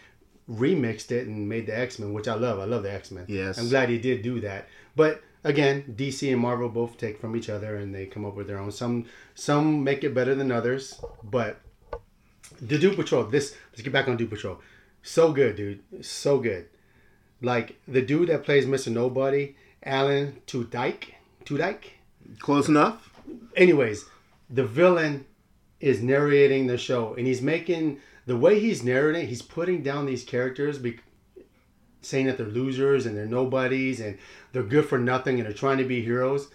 remixed 0.52 1.10
it 1.10 1.26
and 1.26 1.48
made 1.48 1.66
the 1.66 1.78
X 1.78 1.98
Men, 1.98 2.12
which 2.12 2.28
I 2.28 2.34
love. 2.34 2.58
I 2.58 2.64
love 2.64 2.82
the 2.82 2.92
X 2.92 3.10
Men. 3.10 3.24
Yes. 3.28 3.58
I'm 3.58 3.68
glad 3.68 3.88
he 3.88 3.98
did 3.98 4.22
do 4.22 4.40
that. 4.40 4.68
But 4.94 5.22
again, 5.44 5.94
DC 5.96 6.30
and 6.30 6.40
Marvel 6.40 6.68
both 6.68 6.98
take 6.98 7.20
from 7.20 7.36
each 7.36 7.48
other 7.48 7.76
and 7.76 7.94
they 7.94 8.06
come 8.06 8.24
up 8.24 8.34
with 8.34 8.46
their 8.46 8.58
own. 8.58 8.70
Some 8.70 9.06
some 9.34 9.82
make 9.82 10.04
it 10.04 10.14
better 10.14 10.34
than 10.34 10.52
others, 10.52 11.00
but 11.22 11.60
the 12.60 12.78
Doom 12.78 12.96
Patrol. 12.96 13.24
This 13.24 13.54
let's 13.70 13.82
get 13.82 13.92
back 13.92 14.08
on 14.08 14.16
Doom 14.16 14.28
Patrol. 14.28 14.60
So 15.02 15.32
good, 15.32 15.56
dude. 15.56 16.04
So 16.04 16.38
good. 16.38 16.68
Like 17.40 17.80
the 17.88 18.02
dude 18.02 18.28
that 18.28 18.44
plays 18.44 18.66
Mr. 18.66 18.92
Nobody, 18.92 19.56
Alan 19.82 20.40
Tudyk. 20.46 21.14
Tudyk 21.44 21.84
Close 22.38 22.68
enough? 22.68 23.10
anyways, 23.56 24.04
the 24.50 24.64
villain 24.64 25.26
is 25.80 26.02
narrating 26.02 26.66
the 26.66 26.78
show, 26.78 27.14
and 27.14 27.26
he's 27.26 27.42
making 27.42 27.98
the 28.26 28.36
way 28.36 28.60
he's 28.60 28.82
narrating. 28.82 29.28
He's 29.28 29.42
putting 29.42 29.82
down 29.82 30.06
these 30.06 30.24
characters, 30.24 30.78
be, 30.78 30.98
saying 32.00 32.26
that 32.26 32.36
they're 32.38 32.46
losers 32.46 33.06
and 33.06 33.16
they're 33.16 33.26
nobodies 33.26 34.00
and 34.00 34.18
they're 34.52 34.62
good 34.62 34.86
for 34.86 34.98
nothing 34.98 35.38
and 35.38 35.46
they're 35.46 35.52
trying 35.54 35.78
to 35.78 35.84
be 35.84 36.02
heroes. 36.02 36.48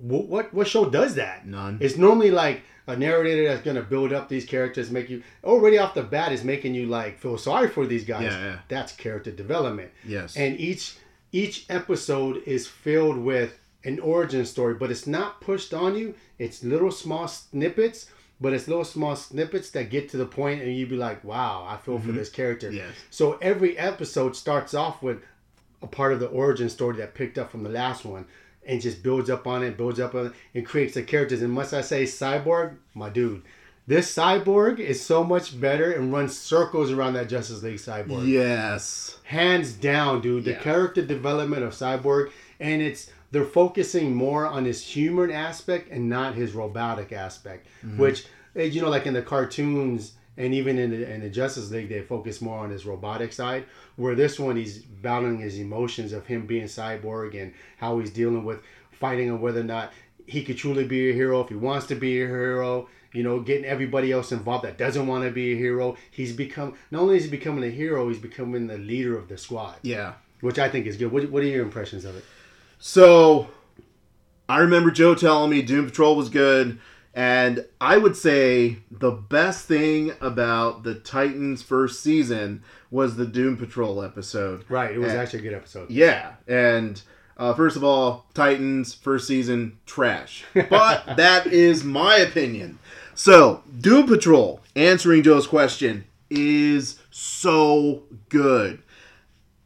What 0.00 0.26
what, 0.26 0.54
what 0.54 0.66
show 0.68 0.88
does 0.88 1.14
that? 1.14 1.46
None. 1.46 1.78
It's 1.80 1.96
normally 1.96 2.30
like 2.30 2.62
a 2.86 2.96
narrator 2.96 3.48
that's 3.48 3.62
gonna 3.62 3.82
build 3.82 4.12
up 4.12 4.28
these 4.28 4.44
characters, 4.44 4.90
make 4.90 5.08
you 5.10 5.22
already 5.44 5.78
off 5.78 5.94
the 5.94 6.02
bat 6.02 6.32
is 6.32 6.44
making 6.44 6.74
you 6.74 6.86
like 6.86 7.18
feel 7.18 7.36
sorry 7.38 7.68
for 7.68 7.86
these 7.86 8.04
guys. 8.04 8.24
Yeah, 8.24 8.44
yeah. 8.44 8.58
That's 8.68 8.92
character 8.92 9.30
development 9.30 9.90
Yes. 10.06 10.36
and 10.36 10.58
each 10.60 10.96
each 11.32 11.66
episode 11.68 12.42
is 12.46 12.66
filled 12.66 13.18
with 13.18 13.58
an 13.84 14.00
origin 14.00 14.44
story 14.44 14.74
but 14.74 14.90
it's 14.90 15.06
not 15.06 15.40
pushed 15.40 15.72
on 15.72 15.96
you 15.96 16.14
it's 16.38 16.64
little 16.64 16.90
small 16.90 17.28
snippets 17.28 18.10
but 18.40 18.52
it's 18.52 18.68
little 18.68 18.84
small 18.84 19.16
snippets 19.16 19.70
that 19.70 19.90
get 19.90 20.08
to 20.10 20.16
the 20.16 20.26
point 20.26 20.62
and 20.62 20.74
you'd 20.74 20.88
be 20.88 20.96
like 20.96 21.22
wow 21.24 21.66
i 21.68 21.76
feel 21.76 21.98
for 21.98 22.08
mm-hmm. 22.08 22.16
this 22.16 22.30
character 22.30 22.70
Yes. 22.70 22.92
so 23.10 23.38
every 23.42 23.76
episode 23.78 24.36
starts 24.36 24.74
off 24.74 25.02
with 25.02 25.18
a 25.82 25.86
part 25.86 26.12
of 26.12 26.20
the 26.20 26.26
origin 26.28 26.68
story 26.68 26.96
that 26.98 27.14
picked 27.14 27.38
up 27.38 27.50
from 27.50 27.62
the 27.62 27.70
last 27.70 28.04
one 28.04 28.26
and 28.66 28.80
just 28.80 29.02
builds 29.02 29.30
up 29.30 29.46
on 29.46 29.62
it 29.62 29.76
builds 29.76 29.98
up 30.00 30.14
on 30.14 30.26
it 30.26 30.32
and 30.54 30.66
creates 30.66 30.94
the 30.94 31.02
characters 31.02 31.42
and 31.42 31.52
must 31.52 31.72
i 31.72 31.80
say 31.80 32.04
cyborg 32.04 32.76
my 32.94 33.08
dude 33.08 33.42
This 33.86 34.14
cyborg 34.14 34.78
is 34.80 35.02
so 35.02 35.24
much 35.24 35.58
better 35.58 35.92
and 35.92 36.12
runs 36.12 36.36
circles 36.38 36.90
around 36.92 37.14
that 37.14 37.30
Justice 37.30 37.62
League 37.62 37.78
cyborg. 37.78 38.28
Yes. 38.28 39.16
Hands 39.24 39.72
down, 39.72 40.20
dude. 40.20 40.44
The 40.44 40.50
Yeah. 40.50 40.58
character 40.60 41.00
development 41.00 41.62
of 41.62 41.72
Cyborg, 41.72 42.30
and 42.60 42.82
it's 42.82 43.08
they're 43.30 43.44
focusing 43.44 44.14
more 44.14 44.46
on 44.46 44.64
his 44.64 44.82
human 44.84 45.30
aspect 45.30 45.90
and 45.90 46.08
not 46.08 46.34
his 46.34 46.52
robotic 46.52 47.12
aspect. 47.12 47.66
Mm-hmm. 47.84 47.98
Which, 47.98 48.26
eh, 48.56 48.64
you 48.64 48.80
know, 48.80 48.88
like 48.88 49.06
in 49.06 49.14
the 49.14 49.22
cartoons 49.22 50.12
and 50.36 50.54
even 50.54 50.78
in 50.78 50.90
the, 50.90 51.10
in 51.12 51.20
the 51.20 51.28
Justice 51.28 51.70
League, 51.70 51.88
they 51.88 52.00
focus 52.00 52.40
more 52.40 52.58
on 52.58 52.70
his 52.70 52.86
robotic 52.86 53.32
side. 53.32 53.64
Where 53.96 54.14
this 54.14 54.38
one, 54.38 54.56
he's 54.56 54.78
battling 54.78 55.38
his 55.38 55.58
emotions 55.58 56.12
of 56.12 56.26
him 56.26 56.46
being 56.46 56.64
Cyborg 56.66 57.40
and 57.40 57.52
how 57.76 57.98
he's 57.98 58.10
dealing 58.10 58.44
with 58.44 58.60
fighting 58.92 59.30
on 59.30 59.40
whether 59.40 59.60
or 59.60 59.64
not 59.64 59.92
he 60.26 60.42
could 60.44 60.56
truly 60.58 60.84
be 60.84 61.10
a 61.10 61.14
hero 61.14 61.40
if 61.40 61.48
he 61.48 61.54
wants 61.56 61.86
to 61.86 61.94
be 61.94 62.22
a 62.22 62.26
hero. 62.26 62.88
You 63.12 63.22
know, 63.22 63.40
getting 63.40 63.64
everybody 63.64 64.12
else 64.12 64.32
involved 64.32 64.64
that 64.64 64.76
doesn't 64.76 65.06
want 65.06 65.24
to 65.24 65.30
be 65.30 65.52
a 65.54 65.56
hero. 65.56 65.96
He's 66.10 66.32
become 66.34 66.74
not 66.90 67.00
only 67.02 67.16
is 67.16 67.24
he 67.24 67.30
becoming 67.30 67.64
a 67.64 67.70
hero, 67.70 68.06
he's 68.08 68.18
becoming 68.18 68.66
the 68.66 68.76
leader 68.78 69.16
of 69.18 69.28
the 69.28 69.38
squad 69.38 69.76
Yeah. 69.82 70.12
which 70.40 70.58
I 70.58 70.68
think 70.68 70.86
is 70.86 70.96
good. 70.98 71.10
What, 71.10 71.30
what 71.30 71.42
are 71.42 71.46
your 71.46 71.64
impressions 71.64 72.04
of 72.04 72.16
it? 72.16 72.24
So, 72.78 73.48
I 74.48 74.58
remember 74.58 74.90
Joe 74.90 75.14
telling 75.14 75.50
me 75.50 75.62
Doom 75.62 75.86
Patrol 75.86 76.16
was 76.16 76.28
good, 76.28 76.78
and 77.14 77.64
I 77.80 77.98
would 77.98 78.16
say 78.16 78.78
the 78.90 79.10
best 79.10 79.66
thing 79.66 80.12
about 80.20 80.84
the 80.84 80.94
Titans' 80.94 81.62
first 81.62 82.00
season 82.02 82.62
was 82.90 83.16
the 83.16 83.26
Doom 83.26 83.56
Patrol 83.56 84.02
episode. 84.02 84.64
Right, 84.68 84.92
it 84.94 84.98
was 84.98 85.10
And- 85.12 85.20
actually 85.20 85.40
a 85.40 85.42
good 85.42 85.54
episode. 85.54 85.90
Yeah, 85.90 86.34
and 86.46 87.00
uh, 87.36 87.52
first 87.54 87.76
of 87.76 87.82
all, 87.84 88.26
Titans 88.34 88.94
first 88.94 89.26
season 89.26 89.78
trash, 89.86 90.44
but 90.70 91.16
that 91.16 91.46
is 91.48 91.82
my 91.84 92.16
opinion. 92.16 92.78
So, 93.14 93.64
Doom 93.80 94.06
Patrol 94.06 94.60
answering 94.76 95.24
Joe's 95.24 95.48
question 95.48 96.04
is 96.30 97.00
so 97.10 98.04
good. 98.28 98.82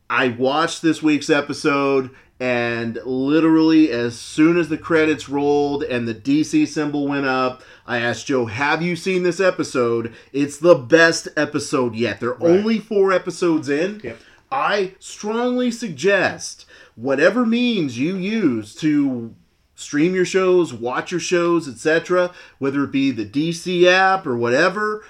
I 0.09 0.29
watched 0.29 0.81
this 0.83 1.03
week's 1.03 1.29
episode, 1.31 2.11
and 2.43 2.99
literally 3.05 3.93
as 3.93 4.19
soon 4.19 4.57
as 4.57 4.69
the 4.69 4.77
credits 4.77 5.29
rolled 5.29 5.85
and 5.85 6.09
the 6.09 6.15
DC 6.15 6.67
symbol 6.67 7.07
went 7.07 7.25
up, 7.25 7.63
I 7.87 7.99
asked 7.99 8.27
Joe, 8.27 8.47
Have 8.47 8.83
you 8.83 8.97
seen 8.97 9.23
this 9.23 9.39
episode? 9.39 10.13
It's 10.33 10.57
the 10.57 10.75
best 10.75 11.29
episode 11.37 11.95
yet. 11.95 12.19
They're 12.19 12.43
only 12.43 12.81
four 12.81 13.13
episodes 13.13 13.69
in. 13.69 14.01
Yep. 14.03 14.19
I 14.51 14.95
strongly 14.99 15.71
suggest 15.71 16.67
whatever 16.97 17.47
means 17.47 17.97
you 17.97 18.17
use 18.17 18.75
to 18.75 19.37
stream 19.77 20.13
your 20.13 20.25
shows, 20.25 20.75
watch 20.75 21.13
your 21.13 21.21
shows, 21.21 21.69
etc., 21.69 22.33
whether 22.59 22.83
it 22.83 22.91
be 22.91 23.13
the 23.13 23.25
DC 23.25 23.87
app 23.87 24.27
or 24.27 24.37
whatever, 24.37 25.05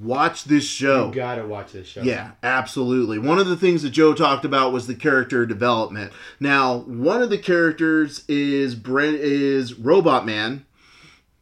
watch 0.00 0.44
this 0.44 0.64
show. 0.64 1.08
You 1.08 1.14
gotta 1.14 1.46
watch 1.46 1.72
this 1.72 1.86
show. 1.86 2.02
Yeah, 2.02 2.32
absolutely. 2.42 3.18
One 3.18 3.38
of 3.38 3.46
the 3.46 3.56
things 3.56 3.82
that 3.82 3.90
Joe 3.90 4.14
talked 4.14 4.44
about 4.44 4.72
was 4.72 4.86
the 4.86 4.94
character 4.94 5.46
development. 5.46 6.12
Now, 6.40 6.78
one 6.78 7.22
of 7.22 7.30
the 7.30 7.38
characters 7.38 8.24
is 8.28 8.74
Brent 8.74 9.16
is 9.16 9.74
Robot 9.74 10.26
Man. 10.26 10.66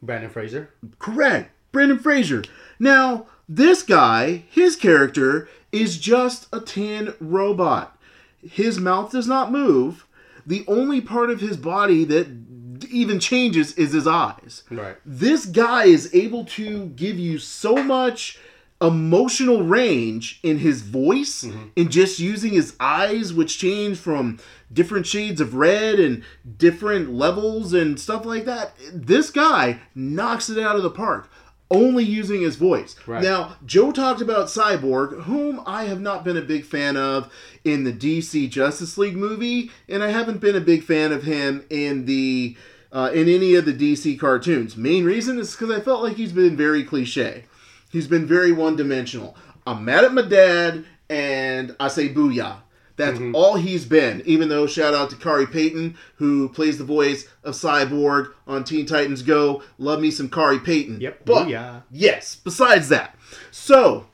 Brendan 0.03 0.31
Fraser. 0.31 0.71
Correct. 0.99 1.51
Brendan 1.71 1.99
Fraser. 1.99 2.43
Now, 2.79 3.27
this 3.49 3.83
guy, 3.83 4.45
his 4.51 4.77
character 4.77 5.49
is 5.71 5.99
just 5.99 6.49
a 6.53 6.61
tin 6.61 7.15
robot. 7.21 7.99
His 8.43 8.79
mouth 8.79 9.13
does 9.13 9.27
not 9.27 9.53
move. 9.53 10.07
The 10.45 10.65
only 10.67 11.01
part 11.01 11.31
of 11.31 11.41
his 11.41 11.57
body 11.57 12.05
that 12.05 12.52
even 12.91 13.19
changes 13.21 13.73
is 13.75 13.93
his 13.93 14.07
eyes 14.07 14.63
Right. 14.71 14.97
this 15.05 15.47
guy 15.47 15.85
is 15.85 16.13
able 16.15 16.45
to 16.47 16.87
give 16.89 17.19
you 17.19 17.39
so 17.39 17.77
much 17.83 18.39
emotional 18.81 19.63
range 19.63 20.41
in 20.43 20.59
his 20.59 20.83
voice 20.83 21.45
mm-hmm. 21.45 21.69
and 21.77 21.91
just 21.91 22.19
using 22.19 22.53
his 22.53 22.75
eyes 22.81 23.33
which 23.33 23.57
change 23.59 23.97
from 23.97 24.41
different 24.73 25.07
shades 25.07 25.41
of 25.41 25.55
red 25.55 26.01
and 26.01 26.25
different 26.59 27.13
levels 27.13 27.73
and 27.73 28.01
stuff 28.01 28.25
like 28.27 28.45
that 28.45 28.75
this 28.93 29.31
guy 29.31 29.79
knocks 29.95 30.51
it 30.51 30.59
out 30.59 30.75
of 30.75 30.83
the 30.83 30.91
park 30.91 31.31
only 31.71 32.03
using 32.05 32.43
his 32.43 32.57
voice 32.57 32.97
Right. 33.07 33.23
now 33.23 33.57
joe 33.65 33.93
talked 33.93 34.21
about 34.21 34.49
cyborg 34.49 35.23
whom 35.23 35.63
i 35.65 35.85
have 35.85 36.01
not 36.01 36.25
been 36.25 36.37
a 36.37 36.43
big 36.43 36.65
fan 36.65 36.97
of 36.97 37.33
in 37.65 37.85
the 37.85 37.93
dc 37.93 38.51
justice 38.51 38.99
league 38.99 39.17
movie 39.17 39.71
and 39.89 40.03
i 40.03 40.11
haven't 40.11 40.41
been 40.41 40.57
a 40.57 40.61
big 40.61 40.83
fan 40.83 41.13
of 41.13 41.23
him 41.23 41.65
in 41.71 42.05
the 42.07 42.57
uh, 42.93 43.11
in 43.15 43.29
any 43.29 43.55
of 43.55 43.65
the 43.65 43.73
DC 43.73 44.19
cartoons. 44.19 44.77
Main 44.77 45.05
reason 45.05 45.39
is 45.39 45.53
because 45.57 45.71
I 45.71 45.81
felt 45.81 46.03
like 46.03 46.17
he's 46.17 46.33
been 46.33 46.57
very 46.57 46.85
cliche. 46.85 47.45
He's 47.91 48.07
been 48.07 48.27
very 48.27 48.53
one 48.53 48.77
dimensional. 48.77 49.37
I'm 49.67 49.85
mad 49.85 50.05
at 50.05 50.13
my 50.15 50.23
dad, 50.23 50.85
and 51.11 51.75
I 51.81 51.89
say 51.89 52.09
booyah. 52.09 52.57
That's 52.97 53.19
all 53.35 53.57
he's 53.57 53.85
been. 53.87 54.23
Even 54.27 54.49
though, 54.51 54.67
shout 54.67 54.93
out 54.95 55.09
to 55.11 55.17
Khary 55.17 55.47
Payton, 55.51 55.97
who 56.17 56.49
plays 56.51 56.77
the 56.79 56.85
voice 56.85 57.27
of 57.43 57.55
Cyborg 57.55 58.33
on 58.47 58.65
Teen 58.65 58.85
Titans 58.87 59.23
Go. 59.23 59.63
Love 59.79 60.01
me 60.01 60.11
some 60.11 60.29
Khary 60.29 60.63
Payton. 60.63 61.01
Yep, 61.01 61.25
But, 61.25 61.47
booyah. 61.49 61.83
yes, 61.91 62.37
besides 62.37 62.91
that. 62.91 63.17
So, 63.51 64.07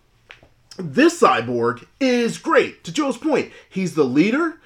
this 0.79 1.21
cyborg 1.21 1.85
is 1.99 2.39
great. 2.39 2.85
To 2.85 2.93
Joe's 2.93 3.19
point, 3.19 3.51
he's 3.69 3.95
the 3.97 4.05
leader. 4.05 4.61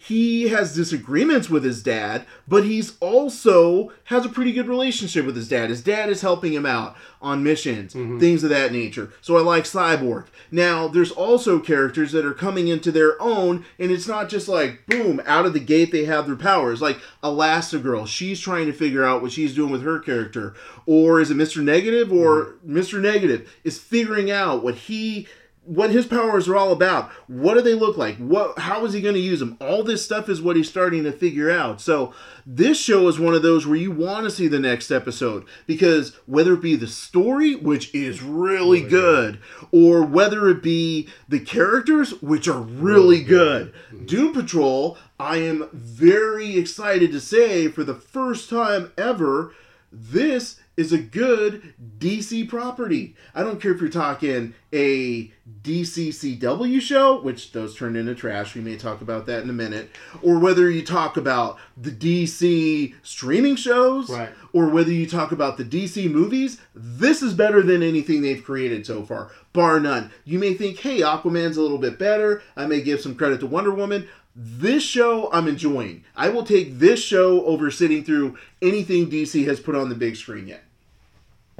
He 0.00 0.48
has 0.48 0.76
disagreements 0.76 1.50
with 1.50 1.64
his 1.64 1.82
dad, 1.82 2.24
but 2.46 2.64
he's 2.64 2.96
also 3.00 3.92
has 4.04 4.24
a 4.24 4.28
pretty 4.28 4.52
good 4.52 4.68
relationship 4.68 5.26
with 5.26 5.34
his 5.34 5.48
dad. 5.48 5.70
His 5.70 5.82
dad 5.82 6.08
is 6.08 6.20
helping 6.20 6.52
him 6.52 6.64
out 6.64 6.96
on 7.20 7.42
missions, 7.42 7.94
mm-hmm. 7.94 8.20
things 8.20 8.44
of 8.44 8.50
that 8.50 8.70
nature. 8.70 9.12
So 9.20 9.36
I 9.36 9.40
like 9.40 9.64
Cyborg. 9.64 10.26
Now, 10.52 10.86
there's 10.86 11.10
also 11.10 11.58
characters 11.58 12.12
that 12.12 12.24
are 12.24 12.32
coming 12.32 12.68
into 12.68 12.92
their 12.92 13.20
own, 13.20 13.64
and 13.76 13.90
it's 13.90 14.06
not 14.06 14.28
just 14.28 14.46
like 14.46 14.86
boom, 14.86 15.20
out 15.26 15.46
of 15.46 15.52
the 15.52 15.58
gate 15.58 15.90
they 15.90 16.04
have 16.04 16.26
their 16.26 16.36
powers. 16.36 16.80
Like 16.80 17.00
Elastigirl, 17.24 18.06
she's 18.06 18.38
trying 18.38 18.66
to 18.66 18.72
figure 18.72 19.04
out 19.04 19.20
what 19.20 19.32
she's 19.32 19.54
doing 19.54 19.72
with 19.72 19.82
her 19.82 19.98
character. 19.98 20.54
Or 20.86 21.20
is 21.20 21.32
it 21.32 21.36
Mr. 21.36 21.60
Negative? 21.60 22.12
Or 22.12 22.44
mm-hmm. 22.44 22.78
Mr. 22.78 23.00
Negative 23.00 23.52
is 23.64 23.78
figuring 23.78 24.30
out 24.30 24.62
what 24.62 24.76
he 24.76 25.26
what 25.68 25.90
his 25.90 26.06
powers 26.06 26.48
are 26.48 26.56
all 26.56 26.72
about. 26.72 27.10
What 27.26 27.54
do 27.54 27.60
they 27.60 27.74
look 27.74 27.98
like? 27.98 28.16
What 28.16 28.58
how 28.58 28.84
is 28.86 28.94
he 28.94 29.02
going 29.02 29.14
to 29.14 29.20
use 29.20 29.40
them? 29.40 29.58
All 29.60 29.84
this 29.84 30.04
stuff 30.04 30.28
is 30.28 30.40
what 30.40 30.56
he's 30.56 30.68
starting 30.68 31.04
to 31.04 31.12
figure 31.12 31.50
out. 31.50 31.80
So 31.80 32.14
this 32.46 32.80
show 32.80 33.06
is 33.08 33.20
one 33.20 33.34
of 33.34 33.42
those 33.42 33.66
where 33.66 33.76
you 33.76 33.90
want 33.90 34.24
to 34.24 34.30
see 34.30 34.48
the 34.48 34.58
next 34.58 34.90
episode 34.90 35.44
because 35.66 36.16
whether 36.24 36.54
it 36.54 36.62
be 36.62 36.74
the 36.74 36.86
story, 36.86 37.54
which 37.54 37.94
is 37.94 38.22
really 38.22 38.80
good, 38.80 39.38
or 39.70 40.02
whether 40.02 40.48
it 40.48 40.62
be 40.62 41.08
the 41.28 41.40
characters, 41.40 42.20
which 42.22 42.48
are 42.48 42.60
really 42.60 43.22
good. 43.22 43.74
Doom 44.06 44.32
Patrol, 44.32 44.96
I 45.20 45.36
am 45.36 45.68
very 45.72 46.56
excited 46.56 47.12
to 47.12 47.20
say 47.20 47.68
for 47.68 47.84
the 47.84 47.94
first 47.94 48.48
time 48.48 48.92
ever, 48.96 49.52
this 49.92 50.58
is 50.78 50.92
a 50.92 50.98
good 50.98 51.74
DC 51.98 52.48
property. 52.48 53.16
I 53.34 53.42
don't 53.42 53.60
care 53.60 53.72
if 53.72 53.80
you're 53.80 53.90
talking 53.90 54.54
a 54.72 55.32
DCCW 55.62 56.80
show, 56.80 57.20
which 57.20 57.50
those 57.50 57.74
turned 57.74 57.96
into 57.96 58.14
trash. 58.14 58.54
We 58.54 58.60
may 58.60 58.76
talk 58.76 59.00
about 59.00 59.26
that 59.26 59.42
in 59.42 59.50
a 59.50 59.54
minute, 59.54 59.90
or 60.22 60.38
whether 60.38 60.70
you 60.70 60.84
talk 60.84 61.16
about 61.16 61.58
the 61.76 61.90
DC 61.90 62.94
streaming 63.02 63.56
shows, 63.56 64.08
Right. 64.08 64.30
or 64.52 64.68
whether 64.68 64.92
you 64.92 65.06
talk 65.08 65.32
about 65.32 65.56
the 65.56 65.64
DC 65.64 66.08
movies. 66.08 66.58
This 66.76 67.22
is 67.22 67.34
better 67.34 67.60
than 67.60 67.82
anything 67.82 68.22
they've 68.22 68.42
created 68.44 68.86
so 68.86 69.02
far, 69.02 69.32
bar 69.52 69.80
none. 69.80 70.12
You 70.24 70.38
may 70.38 70.54
think, 70.54 70.78
hey, 70.78 71.00
Aquaman's 71.00 71.56
a 71.56 71.62
little 71.62 71.78
bit 71.78 71.98
better. 71.98 72.40
I 72.56 72.66
may 72.66 72.82
give 72.82 73.00
some 73.00 73.16
credit 73.16 73.40
to 73.40 73.46
Wonder 73.46 73.72
Woman. 73.72 74.06
This 74.36 74.84
show 74.84 75.28
I'm 75.32 75.48
enjoying. 75.48 76.04
I 76.14 76.28
will 76.28 76.44
take 76.44 76.78
this 76.78 77.02
show 77.02 77.44
over 77.44 77.72
sitting 77.72 78.04
through 78.04 78.38
anything 78.62 79.10
DC 79.10 79.44
has 79.46 79.58
put 79.58 79.74
on 79.74 79.88
the 79.88 79.96
big 79.96 80.14
screen 80.14 80.46
yet. 80.46 80.62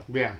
Yeah. 0.07 0.37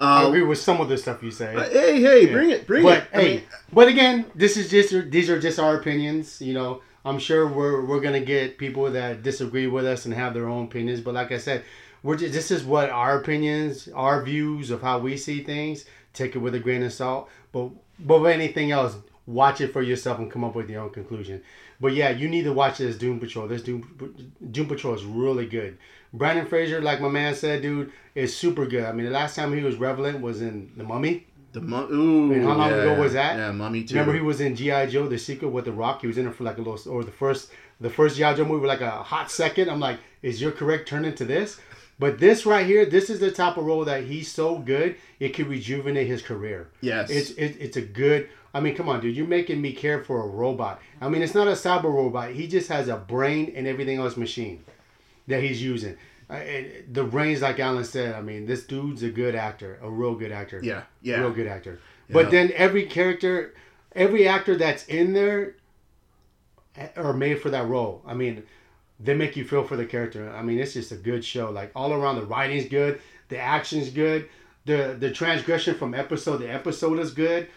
I 0.00 0.24
Uh, 0.24 0.28
agree 0.28 0.42
with 0.42 0.58
some 0.58 0.80
of 0.80 0.88
the 0.88 0.96
stuff 0.96 1.22
you 1.22 1.30
say. 1.32 1.52
hey, 1.72 2.00
hey, 2.00 2.26
bring 2.32 2.50
it, 2.50 2.66
bring 2.66 2.82
but 2.84 2.98
it. 2.98 3.08
I 3.12 3.20
hey, 3.20 3.28
mean, 3.34 3.42
but 3.72 3.88
again, 3.88 4.26
this 4.34 4.56
is 4.56 4.70
just 4.70 5.10
these 5.10 5.28
are 5.28 5.40
just 5.40 5.58
our 5.58 5.76
opinions. 5.76 6.40
You 6.40 6.54
know, 6.54 6.82
I'm 7.04 7.18
sure 7.18 7.48
we're 7.48 7.84
we're 7.84 8.00
gonna 8.00 8.20
get 8.20 8.58
people 8.58 8.88
that 8.92 9.24
disagree 9.24 9.66
with 9.66 9.84
us 9.86 10.04
and 10.04 10.14
have 10.14 10.34
their 10.34 10.48
own 10.48 10.66
opinions. 10.66 11.00
But 11.00 11.14
like 11.14 11.32
I 11.32 11.38
said, 11.38 11.64
we're 12.04 12.16
just, 12.16 12.32
this 12.32 12.52
is 12.52 12.62
what 12.62 12.90
our 12.90 13.18
opinions, 13.18 13.88
our 13.92 14.22
views 14.22 14.70
of 14.70 14.82
how 14.82 15.00
we 15.00 15.16
see 15.16 15.42
things. 15.42 15.84
Take 16.12 16.36
it 16.36 16.38
with 16.38 16.54
a 16.54 16.60
grain 16.60 16.84
of 16.84 16.92
salt. 16.92 17.28
But 17.50 17.70
but 17.98 18.20
with 18.20 18.30
anything 18.30 18.70
else, 18.70 18.96
watch 19.26 19.60
it 19.60 19.72
for 19.72 19.82
yourself 19.82 20.20
and 20.20 20.30
come 20.30 20.44
up 20.44 20.54
with 20.54 20.70
your 20.70 20.82
own 20.82 20.90
conclusion. 20.90 21.42
But 21.80 21.94
yeah, 21.94 22.10
you 22.10 22.28
need 22.28 22.44
to 22.44 22.52
watch 22.52 22.78
this 22.78 22.96
Doom 22.96 23.18
Patrol. 23.18 23.48
This 23.48 23.62
Doom 23.62 24.32
Doom 24.52 24.68
Patrol 24.68 24.94
is 24.94 25.04
really 25.04 25.46
good. 25.46 25.76
Brendan 26.12 26.46
Fraser, 26.46 26.80
like 26.80 27.00
my 27.00 27.08
man 27.08 27.34
said, 27.34 27.62
dude, 27.62 27.92
is 28.14 28.34
super 28.36 28.66
good. 28.66 28.84
I 28.84 28.92
mean, 28.92 29.06
the 29.06 29.12
last 29.12 29.36
time 29.36 29.52
he 29.56 29.62
was 29.62 29.76
relevant 29.76 30.20
was 30.20 30.40
in 30.42 30.70
The 30.76 30.84
Mummy. 30.84 31.26
the 31.52 31.60
mummy. 31.60 31.92
ooh, 31.94 32.32
And 32.32 32.42
how 32.44 32.54
long 32.54 32.70
yeah, 32.70 32.76
ago 32.76 33.00
was 33.00 33.12
that? 33.14 33.36
Yeah, 33.36 33.52
Mummy 33.52 33.84
too. 33.84 33.94
Remember 33.94 34.14
he 34.14 34.20
was 34.20 34.40
in 34.40 34.54
GI 34.56 34.86
Joe: 34.88 35.06
The 35.08 35.18
Secret 35.18 35.48
with 35.48 35.64
the 35.66 35.72
Rock. 35.72 36.00
He 36.00 36.06
was 36.06 36.18
in 36.18 36.26
it 36.26 36.34
for 36.34 36.44
like 36.44 36.58
a 36.58 36.62
little, 36.62 36.92
or 36.92 37.04
the 37.04 37.10
first, 37.12 37.50
the 37.80 37.90
first 37.90 38.16
GI 38.16 38.34
Joe 38.34 38.44
movie, 38.44 38.66
like 38.66 38.80
a 38.80 38.90
hot 38.90 39.30
second. 39.30 39.68
I'm 39.70 39.80
like, 39.80 39.98
is 40.22 40.40
your 40.40 40.50
correct 40.52 40.88
turn 40.88 41.04
into 41.04 41.24
this? 41.24 41.58
But 42.00 42.18
this 42.18 42.46
right 42.46 42.64
here, 42.64 42.86
this 42.86 43.10
is 43.10 43.18
the 43.18 43.30
type 43.32 43.56
of 43.56 43.64
role 43.64 43.84
that 43.86 44.04
he's 44.04 44.30
so 44.30 44.58
good, 44.58 44.94
it 45.18 45.30
could 45.30 45.48
rejuvenate 45.48 46.06
his 46.06 46.22
career. 46.22 46.68
Yes. 46.80 47.10
It's 47.10 47.30
it, 47.32 47.56
it's 47.58 47.76
a 47.76 47.82
good. 47.82 48.28
I 48.54 48.60
mean, 48.60 48.74
come 48.76 48.88
on, 48.88 49.00
dude, 49.00 49.14
you're 49.16 49.26
making 49.26 49.60
me 49.60 49.72
care 49.72 50.02
for 50.02 50.22
a 50.22 50.26
robot. 50.26 50.80
I 51.02 51.08
mean, 51.08 51.22
it's 51.22 51.34
not 51.34 51.48
a 51.48 51.52
cyber 51.52 51.84
robot. 51.92 52.30
He 52.30 52.46
just 52.46 52.68
has 52.68 52.88
a 52.88 52.96
brain 52.96 53.52
and 53.54 53.66
everything 53.66 53.98
else 53.98 54.16
machine 54.16 54.64
that 55.28 55.42
he's 55.42 55.62
using. 55.62 55.96
Uh, 56.28 56.34
and 56.34 56.94
the 56.94 57.04
brains, 57.04 57.40
like 57.40 57.58
Allen 57.58 57.84
said, 57.84 58.14
I 58.14 58.20
mean, 58.20 58.44
this 58.46 58.64
dude's 58.64 59.02
a 59.02 59.08
good 59.10 59.34
actor, 59.34 59.78
a 59.82 59.88
real 59.88 60.14
good 60.14 60.32
actor. 60.32 60.60
Yeah, 60.62 60.82
yeah. 61.00 61.20
real 61.20 61.30
good 61.30 61.46
actor. 61.46 61.80
But 62.10 62.30
then 62.30 62.52
every 62.54 62.86
character, 62.86 63.54
every 63.92 64.26
actor 64.26 64.56
that's 64.56 64.84
in 64.86 65.12
there, 65.12 65.56
eh, 66.76 66.88
are 66.96 67.12
made 67.12 67.40
for 67.40 67.50
that 67.50 67.66
role. 67.66 68.02
I 68.06 68.14
mean, 68.14 68.42
they 69.00 69.14
make 69.14 69.36
you 69.36 69.44
feel 69.44 69.64
for 69.64 69.76
the 69.76 69.86
character. 69.86 70.30
I 70.30 70.42
mean, 70.42 70.58
it's 70.58 70.74
just 70.74 70.92
a 70.92 70.96
good 70.96 71.24
show. 71.24 71.50
Like 71.50 71.70
all 71.74 71.92
around, 71.92 72.16
the 72.16 72.26
writing's 72.26 72.68
good, 72.68 73.00
the 73.28 73.38
action's 73.38 73.90
good, 73.90 74.28
the 74.64 74.96
the 74.98 75.10
transgression 75.10 75.74
from 75.74 75.94
episode 75.94 76.38
to 76.38 76.46
episode 76.46 76.98
is 76.98 77.12
good. 77.12 77.48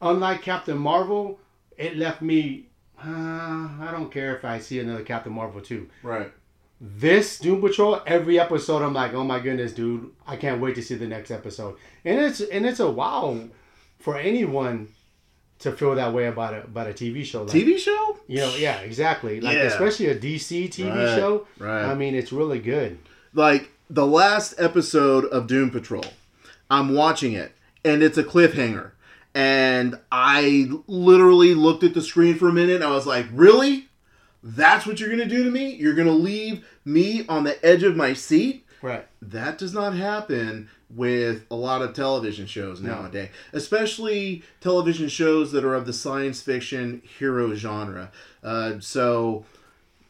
Unlike 0.00 0.42
Captain 0.42 0.78
Marvel, 0.78 1.38
it 1.76 1.96
left 1.96 2.22
me. 2.22 2.68
Uh, 2.98 3.68
I 3.80 3.88
don't 3.90 4.10
care 4.10 4.36
if 4.36 4.44
I 4.44 4.58
see 4.58 4.80
another 4.80 5.02
Captain 5.02 5.32
Marvel 5.32 5.60
too. 5.60 5.88
Right. 6.02 6.32
This 6.80 7.38
Doom 7.38 7.60
Patrol, 7.60 8.02
every 8.06 8.38
episode, 8.38 8.82
I'm 8.82 8.92
like, 8.94 9.14
oh 9.14 9.24
my 9.24 9.38
goodness, 9.38 9.72
dude, 9.72 10.10
I 10.26 10.36
can't 10.36 10.60
wait 10.60 10.74
to 10.74 10.82
see 10.82 10.96
the 10.96 11.06
next 11.06 11.30
episode. 11.30 11.76
And 12.04 12.18
it's 12.20 12.40
and 12.40 12.66
it's 12.66 12.80
a 12.80 12.90
wow 12.90 13.38
for 13.98 14.18
anyone 14.18 14.88
to 15.60 15.72
feel 15.72 15.94
that 15.94 16.12
way 16.12 16.26
about 16.26 16.52
a 16.52 16.64
about 16.64 16.88
a 16.88 16.92
TV 16.92 17.24
show. 17.24 17.44
Like, 17.44 17.52
TV 17.56 17.78
show? 17.78 18.18
you 18.26 18.38
know, 18.38 18.54
yeah, 18.56 18.78
exactly. 18.80 19.40
Like 19.40 19.54
Yeah. 19.56 19.62
especially 19.64 20.06
a 20.06 20.14
DC 20.18 20.68
TV 20.68 20.90
Right, 20.90 21.16
show. 21.16 21.46
right. 21.58 21.84
I 21.84 21.94
mean, 21.94 22.14
it's 22.14 22.32
really 22.32 22.58
good. 22.58 22.98
Like 23.32 23.70
the 23.88 24.06
last 24.06 24.54
episode 24.58 25.24
of 25.26 25.46
Doom 25.46 25.70
Patrol. 25.70 26.04
I'm 26.70 26.94
watching 26.94 27.32
it 27.34 27.52
and 27.84 28.02
it's 28.02 28.18
a 28.18 28.24
cliffhanger. 28.24 28.90
And 29.34 29.98
I 30.12 30.70
literally 30.86 31.54
looked 31.54 31.82
at 31.84 31.94
the 31.94 32.02
screen 32.02 32.34
for 32.36 32.48
a 32.48 32.52
minute 32.52 32.76
and 32.76 32.84
I 32.84 32.90
was 32.90 33.06
like, 33.06 33.26
"Really? 33.32 33.88
That's 34.46 34.86
what 34.86 35.00
you're 35.00 35.08
going 35.08 35.26
to 35.26 35.34
do 35.36 35.42
to 35.44 35.50
me? 35.50 35.74
You're 35.74 35.94
going 35.94 36.06
to 36.06 36.12
leave 36.12 36.66
me 36.84 37.24
on 37.28 37.44
the 37.44 37.64
edge 37.64 37.82
of 37.82 37.96
my 37.96 38.12
seat?" 38.12 38.60
Right. 38.82 39.06
that 39.22 39.56
does 39.56 39.72
not 39.72 39.94
happen 39.94 40.68
with 40.90 41.46
a 41.50 41.54
lot 41.56 41.80
of 41.80 41.94
television 41.94 42.46
shows 42.46 42.82
nowadays, 42.82 43.30
especially 43.54 44.42
television 44.60 45.08
shows 45.08 45.52
that 45.52 45.64
are 45.64 45.74
of 45.74 45.86
the 45.86 45.92
science 45.94 46.42
fiction 46.42 47.00
hero 47.18 47.54
genre. 47.54 48.12
Uh, 48.42 48.74
so, 48.80 49.46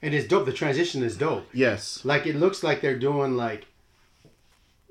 And 0.03 0.13
it's 0.13 0.27
dope. 0.27 0.45
The 0.45 0.53
transition 0.53 1.05
is 1.05 1.17
dope. 1.17 1.47
yes, 1.55 2.05
Like 2.05 2.27
it 2.27 2.35
looks 2.35 2.65
like 2.65 2.81
they're 2.81 2.99
doing 2.99 3.37
like 3.37 3.67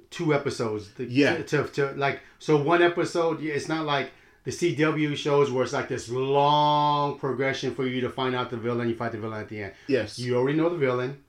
two 0.10 0.34
episodes. 0.34 0.90
To, 0.96 1.04
Yeah. 1.04 1.44
To, 1.44 1.66
to, 1.66 1.92
like 1.98 2.22
so 2.40 2.56
one 2.56 2.82
episode. 2.82 3.42
yeah, 3.42 3.54
It's 3.54 3.68
not 3.68 3.86
like 3.86 4.12
the 4.44 4.52
CW 4.52 5.16
shows 5.16 5.52
where 5.52 5.64
it's 5.64 5.74
like 5.74 5.88
this 5.88 6.10
long 6.10 7.18
progression 7.20 7.74
for 7.76 7.86
you 7.88 8.02
to 8.02 8.10
find 8.10 8.36
out 8.36 8.50
the 8.50 8.58
villain. 8.58 8.90
You 8.90 8.96
fight 8.96 9.12
the 9.14 9.18
villain 9.20 9.42
at 9.42 9.50
the 9.50 9.64
end. 9.64 9.74
yes, 9.88 10.20
You 10.20 10.36
already 10.38 10.58
know 10.58 10.70
the 10.70 10.78
villain. 10.78 11.24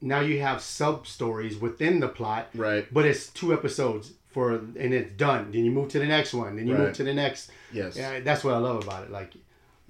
Now 0.00 0.20
you 0.20 0.40
have 0.40 0.60
sub 0.60 1.06
stories 1.06 1.56
within 1.58 2.00
the 2.00 2.08
plot. 2.08 2.48
right, 2.54 2.86
But 2.92 3.06
it's 3.06 3.28
two 3.28 3.52
episodes 3.52 4.12
for 4.30 4.52
and 4.54 4.76
it's 4.94 5.12
done. 5.12 5.52
Then 5.52 5.64
you 5.64 5.70
move 5.70 5.90
to 5.90 5.98
the 5.98 6.06
next 6.06 6.32
one. 6.34 6.56
Then 6.56 6.66
you 6.66 6.74
move 6.74 6.94
to 6.94 7.04
the 7.04 7.14
next. 7.14 7.50
yes. 7.72 7.96
Yeah, 7.96 8.20
that's 8.20 8.42
what 8.44 8.54
I 8.54 8.58
love 8.58 8.82
about 8.84 9.04
it. 9.04 9.10
Like 9.10 9.32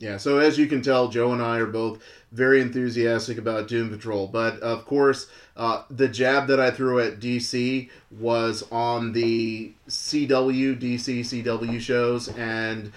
Yeah, 0.03 0.17
so 0.17 0.39
as 0.39 0.59
you 0.59 0.67
can 0.67 0.83
tell, 0.83 1.07
Joe 1.07 1.33
and 1.33 1.41
I 1.41 1.59
are 1.59 1.67
both 1.67 2.03
very 2.33 2.61
enthusiastic 2.61 3.39
about 3.39 3.69
Doom 3.69 3.89
Patrol. 3.89 4.27
But 4.27 4.59
of 4.59 4.85
course, 4.85 5.29
uh, 5.57 5.85
the 5.91 6.09
jab 6.09 6.49
that 6.49 6.59
I 6.59 6.73
threw 6.73 6.99
at 6.99 7.21
DC 7.21 7.89
was 8.11 8.65
on 8.73 9.13
the 9.13 9.71
CW, 9.89 10.77
DC, 10.77 11.21
CW 11.21 11.81
shows. 11.81 12.27
And 12.31 12.91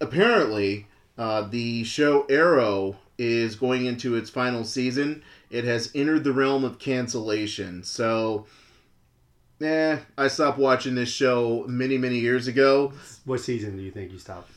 apparently, 0.00 0.88
uh, 1.16 1.42
the 1.42 1.84
show 1.84 2.26
Arrow 2.28 2.96
is 3.16 3.54
going 3.54 3.86
into 3.86 4.16
its 4.16 4.28
final 4.28 4.64
season. 4.64 5.22
It 5.52 5.62
has 5.66 5.92
entered 5.94 6.24
the 6.24 6.32
realm 6.32 6.64
of 6.64 6.80
cancellation. 6.80 7.84
So, 7.84 8.46
eh, 9.60 9.98
I 10.16 10.26
stopped 10.26 10.58
watching 10.58 10.96
this 10.96 11.10
show 11.10 11.64
many, 11.68 11.96
many 11.96 12.18
years 12.18 12.48
ago 12.48 12.92
what 13.24 13.38
season 13.38 13.76
do 13.76 13.84
you 13.84 13.92
think 13.92 14.10
you 14.10 14.18
stopped? 14.18 14.50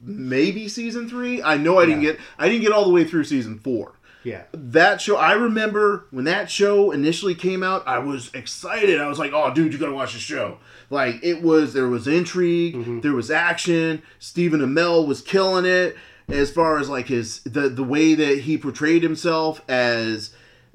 Maybe 0.00 0.68
season 0.68 1.08
three. 1.08 1.42
I 1.42 1.56
know 1.56 1.78
I 1.78 1.86
didn't 1.86 2.02
get 2.02 2.18
I 2.38 2.48
didn't 2.48 2.62
get 2.62 2.72
all 2.72 2.84
the 2.84 2.90
way 2.90 3.04
through 3.04 3.24
season 3.24 3.58
four. 3.58 3.94
Yeah. 4.22 4.44
That 4.52 5.00
show 5.00 5.16
I 5.16 5.32
remember 5.32 6.06
when 6.10 6.24
that 6.24 6.50
show 6.50 6.90
initially 6.90 7.34
came 7.34 7.62
out, 7.62 7.86
I 7.86 7.98
was 7.98 8.30
excited. 8.34 9.00
I 9.00 9.08
was 9.08 9.18
like, 9.18 9.32
"Oh, 9.32 9.52
dude, 9.52 9.72
you 9.72 9.78
gotta 9.78 9.94
watch 9.94 10.12
the 10.12 10.18
show!" 10.18 10.58
Like 10.90 11.16
it 11.22 11.42
was 11.42 11.72
there 11.72 11.88
was 11.88 12.06
intrigue, 12.06 12.74
mm-hmm. 12.74 13.00
there 13.00 13.14
was 13.14 13.30
action. 13.30 14.02
Stephen 14.18 14.60
Amell 14.60 15.06
was 15.06 15.22
killing 15.22 15.64
it 15.64 15.96
as 16.28 16.50
far 16.50 16.78
as 16.78 16.88
like 16.88 17.08
his 17.08 17.40
the 17.40 17.68
the 17.68 17.84
way 17.84 18.14
that 18.14 18.40
he 18.40 18.58
portrayed 18.58 19.02
himself 19.02 19.62
as 19.68 20.30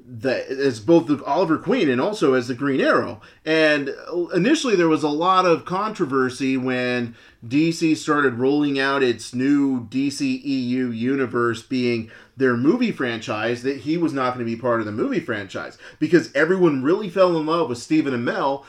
the 0.08 0.48
as 0.48 0.78
both 0.78 1.08
the 1.08 1.22
Oliver 1.24 1.58
Queen 1.58 1.90
and 1.90 2.00
also 2.00 2.34
as 2.34 2.46
the 2.46 2.54
Green 2.54 2.80
Arrow. 2.80 3.20
And 3.44 3.92
initially 4.34 4.76
there 4.76 4.88
was 4.88 5.02
a 5.02 5.08
lot 5.08 5.46
of 5.46 5.64
controversy 5.64 6.56
when 6.56 7.16
DC 7.46 7.96
started 7.96 8.34
rolling 8.34 8.78
out 8.78 9.02
its 9.02 9.34
new 9.34 9.86
DC 9.88 10.20
EU 10.44 10.90
universe 10.90 11.62
being 11.62 12.10
their 12.36 12.56
movie 12.56 12.92
franchise 12.92 13.62
that 13.62 13.78
he 13.78 13.96
was 13.96 14.12
not 14.12 14.34
going 14.34 14.46
to 14.46 14.50
be 14.50 14.60
part 14.60 14.80
of 14.80 14.86
the 14.86 14.92
movie 14.92 15.20
franchise 15.20 15.76
because 15.98 16.32
everyone 16.34 16.82
really 16.82 17.10
fell 17.10 17.36
in 17.36 17.46
love 17.46 17.68
with 17.68 17.78
Stephen 17.78 18.14
Amell 18.14 18.64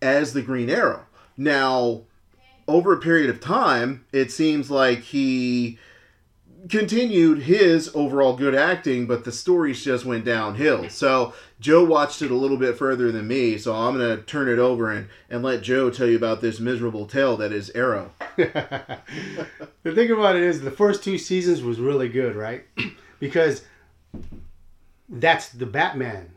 as 0.00 0.32
the 0.32 0.42
Green 0.42 0.70
Arrow. 0.70 1.04
Now, 1.36 2.02
over 2.68 2.92
a 2.92 3.00
period 3.00 3.30
of 3.30 3.40
time, 3.40 4.04
it 4.12 4.30
seems 4.30 4.70
like 4.70 5.00
he 5.00 5.78
continued 6.68 7.42
his 7.42 7.90
overall 7.94 8.36
good 8.36 8.54
acting, 8.54 9.06
but 9.06 9.24
the 9.24 9.32
stories 9.32 9.84
just 9.84 10.04
went 10.04 10.24
downhill. 10.24 10.88
So 10.88 11.34
Joe 11.60 11.84
watched 11.84 12.22
it 12.22 12.30
a 12.30 12.36
little 12.36 12.56
bit 12.56 12.76
further 12.76 13.12
than 13.12 13.28
me, 13.28 13.58
so 13.58 13.74
I'm 13.74 13.94
gonna 13.94 14.18
turn 14.18 14.48
it 14.48 14.58
over 14.58 14.90
and, 14.90 15.08
and 15.30 15.42
let 15.42 15.62
Joe 15.62 15.90
tell 15.90 16.06
you 16.06 16.16
about 16.16 16.40
this 16.40 16.60
miserable 16.60 17.06
tale 17.06 17.36
that 17.36 17.52
is 17.52 17.70
Arrow. 17.70 18.12
the 18.36 19.00
thing 19.84 20.10
about 20.10 20.36
it 20.36 20.42
is 20.42 20.60
the 20.60 20.70
first 20.70 21.02
two 21.02 21.18
seasons 21.18 21.62
was 21.62 21.78
really 21.78 22.08
good, 22.08 22.36
right? 22.36 22.64
because 23.20 23.62
that's 25.08 25.50
the 25.50 25.66
Batman. 25.66 26.30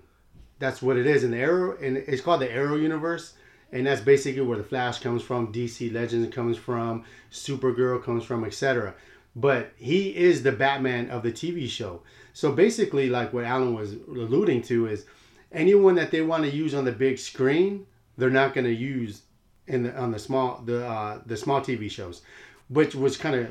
That's 0.60 0.82
what 0.82 0.98
it 0.98 1.06
is 1.06 1.24
in 1.24 1.32
the 1.32 1.38
Arrow, 1.38 1.78
and 1.78 1.98
it's 1.98 2.22
called 2.22 2.42
the 2.42 2.52
Arrow 2.52 2.76
universe, 2.76 3.34
and 3.72 3.88
that's 3.88 4.02
basically 4.02 4.42
where 4.42 4.58
the 4.58 4.64
Flash 4.64 5.00
comes 5.00 5.24
from, 5.24 5.54
DC 5.54 5.94
Legends 5.94 6.34
comes 6.36 6.58
from, 6.58 7.06
Supergirl 7.32 8.04
comes 8.04 8.26
from, 8.26 8.44
etc. 8.44 8.94
But 9.40 9.72
he 9.78 10.16
is 10.16 10.44
the 10.44 10.52
Batman 10.52 11.10
of 11.10 11.24
the 11.24 11.32
TV 11.32 11.70
show. 11.70 12.02
So 12.34 12.52
basically, 12.52 13.10
like 13.10 13.34
what 13.34 13.46
Allen 13.46 13.74
was 13.74 13.94
alluding 13.94 14.64
to 14.64 14.88
is 14.88 15.06
anyone 15.52 15.96
that 15.96 16.12
they 16.12 16.22
want 16.22 16.44
to 16.44 16.50
use 16.50 16.74
on 16.74 16.86
the 16.86 16.92
big 16.92 17.18
screen, 17.20 17.86
they're 18.18 18.30
not 18.30 18.54
going 18.54 18.66
to 18.66 18.74
use 18.74 19.22
in 19.68 19.84
the 19.84 19.96
on 19.98 20.12
the 20.12 20.20
small 20.20 20.62
the 20.66 20.86
uh, 20.86 21.22
the 21.26 21.38
small 21.38 21.62
TV 21.62 21.90
shows, 21.90 22.22
which 22.68 22.96
was 22.96 23.18
kind 23.18 23.36
of 23.36 23.48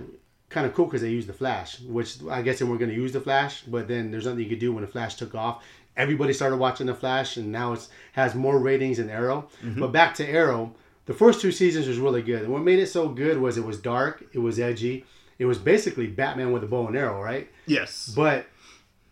kind 0.50 0.66
of 0.66 0.74
cool 0.74 0.86
because 0.86 1.02
they 1.02 1.10
used 1.10 1.28
the 1.28 1.32
Flash, 1.32 1.80
which 1.80 2.16
I 2.30 2.42
guess 2.42 2.58
they 2.58 2.64
were 2.64 2.78
going 2.78 2.90
to 2.90 2.96
use 2.96 3.12
the 3.12 3.20
Flash, 3.20 3.62
but 3.62 3.88
then 3.88 4.10
there's 4.10 4.26
nothing 4.26 4.40
you 4.40 4.48
could 4.48 4.58
do 4.58 4.72
when 4.72 4.82
the 4.82 4.90
Flash 4.90 5.16
took 5.16 5.34
off. 5.34 5.62
Everybody 5.96 6.32
started 6.32 6.56
watching 6.56 6.86
the 6.86 6.94
Flash, 6.94 7.36
and 7.36 7.50
now 7.52 7.72
it's 7.72 7.88
has 8.12 8.34
more 8.34 8.58
ratings 8.58 8.98
than 8.98 9.10
Arrow. 9.10 9.48
But 9.80 9.92
back 9.92 10.14
to 10.16 10.28
Arrow, 10.28 10.74
the 11.06 11.14
first 11.14 11.40
two 11.40 11.52
seasons 11.52 11.88
was 11.88 11.98
really 11.98 12.22
good, 12.22 12.42
and 12.42 12.52
what 12.52 12.62
made 12.62 12.78
it 12.78 12.86
so 12.88 13.08
good 13.08 13.38
was 13.38 13.58
it 13.58 13.64
was 13.64 13.78
dark, 13.78 14.24
it 14.32 14.38
was 14.38 14.58
edgy, 14.58 15.04
it 15.38 15.44
was 15.44 15.58
basically 15.58 16.06
Batman 16.06 16.52
with 16.52 16.64
a 16.64 16.66
bow 16.66 16.86
and 16.86 16.96
arrow, 16.96 17.22
right? 17.22 17.48
Yes. 17.66 18.12
But 18.14 18.46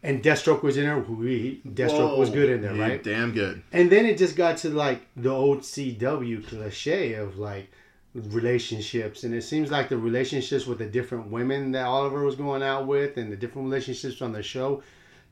and 0.03 0.22
Deathstroke 0.22 0.62
was 0.62 0.77
in 0.77 0.85
there. 0.85 1.03
He, 1.03 1.61
Deathstroke 1.66 2.18
was 2.18 2.31
good 2.31 2.51
in 2.51 2.62
there, 2.62 2.74
right? 2.74 3.03
Damn 3.03 3.33
good. 3.33 3.62
And 3.72 3.91
then 3.91 4.07
it 4.07 4.18
just 4.18 4.37
got 4.37 4.59
to 4.59 4.70
like 4.70 5.03
the 5.16 5.31
old 5.31 5.61
CW 5.61 6.47
cliche 6.47 7.14
of 7.14 7.39
like 7.39 7.70
relationships, 8.14 9.24
and 9.24 9.35
it 9.35 9.43
seems 9.43 9.70
like 9.70 9.89
the 9.89 9.99
relationships 9.99 10.66
with 10.66 10.79
the 10.79 10.87
different 10.87 11.31
women 11.31 11.72
that 11.72 11.87
Oliver 11.87 12.24
was 12.24 12.37
going 12.37 12.62
out 12.62 12.87
with, 12.87 13.16
and 13.16 13.33
the 13.33 13.37
different 13.37 13.66
relationships 13.66 14.22
on 14.22 14.33
the 14.33 14.43
show, 14.43 14.83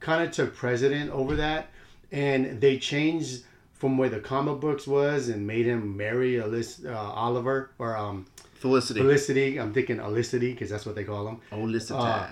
kind 0.00 0.26
of 0.26 0.32
took 0.32 0.54
precedent 0.54 1.10
over 1.10 1.36
that, 1.36 1.68
and 2.12 2.60
they 2.60 2.78
changed 2.78 3.44
from 3.72 3.96
where 3.98 4.08
the 4.08 4.20
comic 4.20 4.60
books 4.60 4.86
was 4.86 5.28
and 5.28 5.46
made 5.46 5.66
him 5.66 5.96
marry 5.96 6.40
Alis, 6.40 6.84
uh, 6.84 6.92
Oliver 6.92 7.70
or 7.78 7.96
um, 7.96 8.26
Felicity. 8.64 9.00
Felicity. 9.00 9.48
I'm 9.60 9.72
thinking 9.76 9.98
Olicity 10.08 10.50
because 10.52 10.70
that's 10.72 10.86
what 10.86 10.94
they 10.98 11.04
call 11.04 11.22
them. 11.28 11.38
Felicity. 11.50 11.98
Uh, 11.98 12.28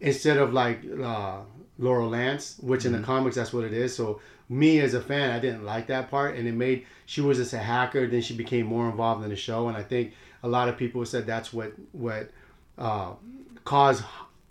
instead 0.00 0.36
of 0.44 0.48
like 0.62 0.78
uh, 1.12 1.40
Laurel 1.78 2.10
Lance, 2.18 2.46
which 2.70 2.84
in 2.84 2.92
Mm-hmm. 2.92 3.00
the 3.02 3.06
comics 3.12 3.36
that's 3.38 3.52
what 3.56 3.64
it 3.70 3.72
is. 3.84 3.90
So 4.00 4.20
me 4.48 4.80
as 4.86 4.94
a 4.94 5.00
fan, 5.10 5.30
I 5.36 5.38
didn't 5.46 5.64
like 5.64 5.86
that 5.94 6.04
part, 6.10 6.30
and 6.36 6.44
it 6.48 6.56
made 6.66 6.78
she 7.12 7.20
was 7.20 7.36
just 7.38 7.52
a 7.52 7.58
hacker. 7.72 8.06
Then 8.06 8.22
she 8.28 8.34
became 8.44 8.66
more 8.76 8.86
involved 8.92 9.20
in 9.24 9.30
the 9.30 9.36
show, 9.48 9.60
and 9.68 9.76
I 9.76 9.82
think 9.92 10.06
a 10.42 10.48
lot 10.56 10.68
of 10.70 10.74
people 10.82 11.04
said 11.12 11.26
that's 11.26 11.50
what 11.52 11.72
what 12.06 12.30
uh, 12.78 13.10
caused 13.64 14.02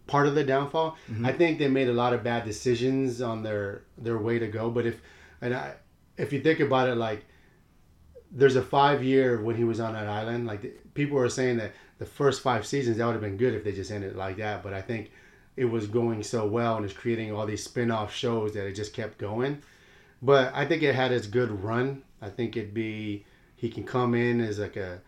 part 0.07 0.27
of 0.27 0.35
the 0.35 0.43
downfall. 0.43 0.89
Mm-hmm. 1.11 1.25
I 1.29 1.31
think 1.39 1.51
they 1.59 1.67
made 1.79 1.89
a 1.95 1.97
lot 2.03 2.11
of 2.13 2.19
bad 2.31 2.41
decisions 2.51 3.21
on 3.31 3.37
their 3.47 3.67
their 4.05 4.17
way 4.27 4.35
to 4.39 4.47
go. 4.59 4.69
But 4.69 4.85
if 4.91 4.95
And 5.41 5.53
I, 5.53 5.67
if 6.17 6.27
you 6.33 6.39
think 6.47 6.59
about 6.59 6.85
it, 6.91 6.97
like 7.07 7.21
there's 8.39 8.55
a 8.55 8.61
five 8.77 8.99
year 9.03 9.41
when 9.45 9.55
he 9.55 9.63
was 9.71 9.79
on 9.79 9.93
that 9.93 10.07
island. 10.07 10.45
Like 10.51 10.61
people 10.95 11.17
were 11.17 11.29
saying 11.29 11.57
that 11.57 11.73
the 11.99 12.05
first 12.05 12.41
five 12.41 12.65
seasons 12.65 12.97
that 12.97 13.05
would 13.05 13.13
have 13.13 13.21
been 13.21 13.37
good 13.37 13.53
if 13.53 13.63
they 13.63 13.71
just 13.71 13.91
ended 13.91 14.15
like 14.15 14.37
that. 14.37 14.63
But 14.63 14.73
I 14.73 14.81
think 14.81 15.11
it 15.55 15.65
was 15.65 15.85
going 15.87 16.23
so 16.23 16.47
well 16.47 16.75
and 16.75 16.83
it's 16.85 16.93
creating 16.93 17.31
all 17.33 17.45
these 17.45 17.63
spin 17.63 17.91
off 17.91 18.13
shows 18.13 18.53
that 18.55 18.65
it 18.65 18.73
just 18.73 18.93
kept 18.93 19.17
going. 19.19 19.61
But 20.21 20.51
I 20.55 20.65
think 20.65 20.81
it 20.83 20.95
had 20.95 21.11
its 21.11 21.27
good 21.27 21.51
run. 21.63 22.01
I 22.21 22.29
think 22.29 22.57
it'd 22.57 22.73
be 22.73 23.25
he 23.55 23.69
can 23.69 23.83
come 23.83 24.15
in 24.15 24.41
as 24.41 24.59
like 24.59 24.75
a 24.75 24.99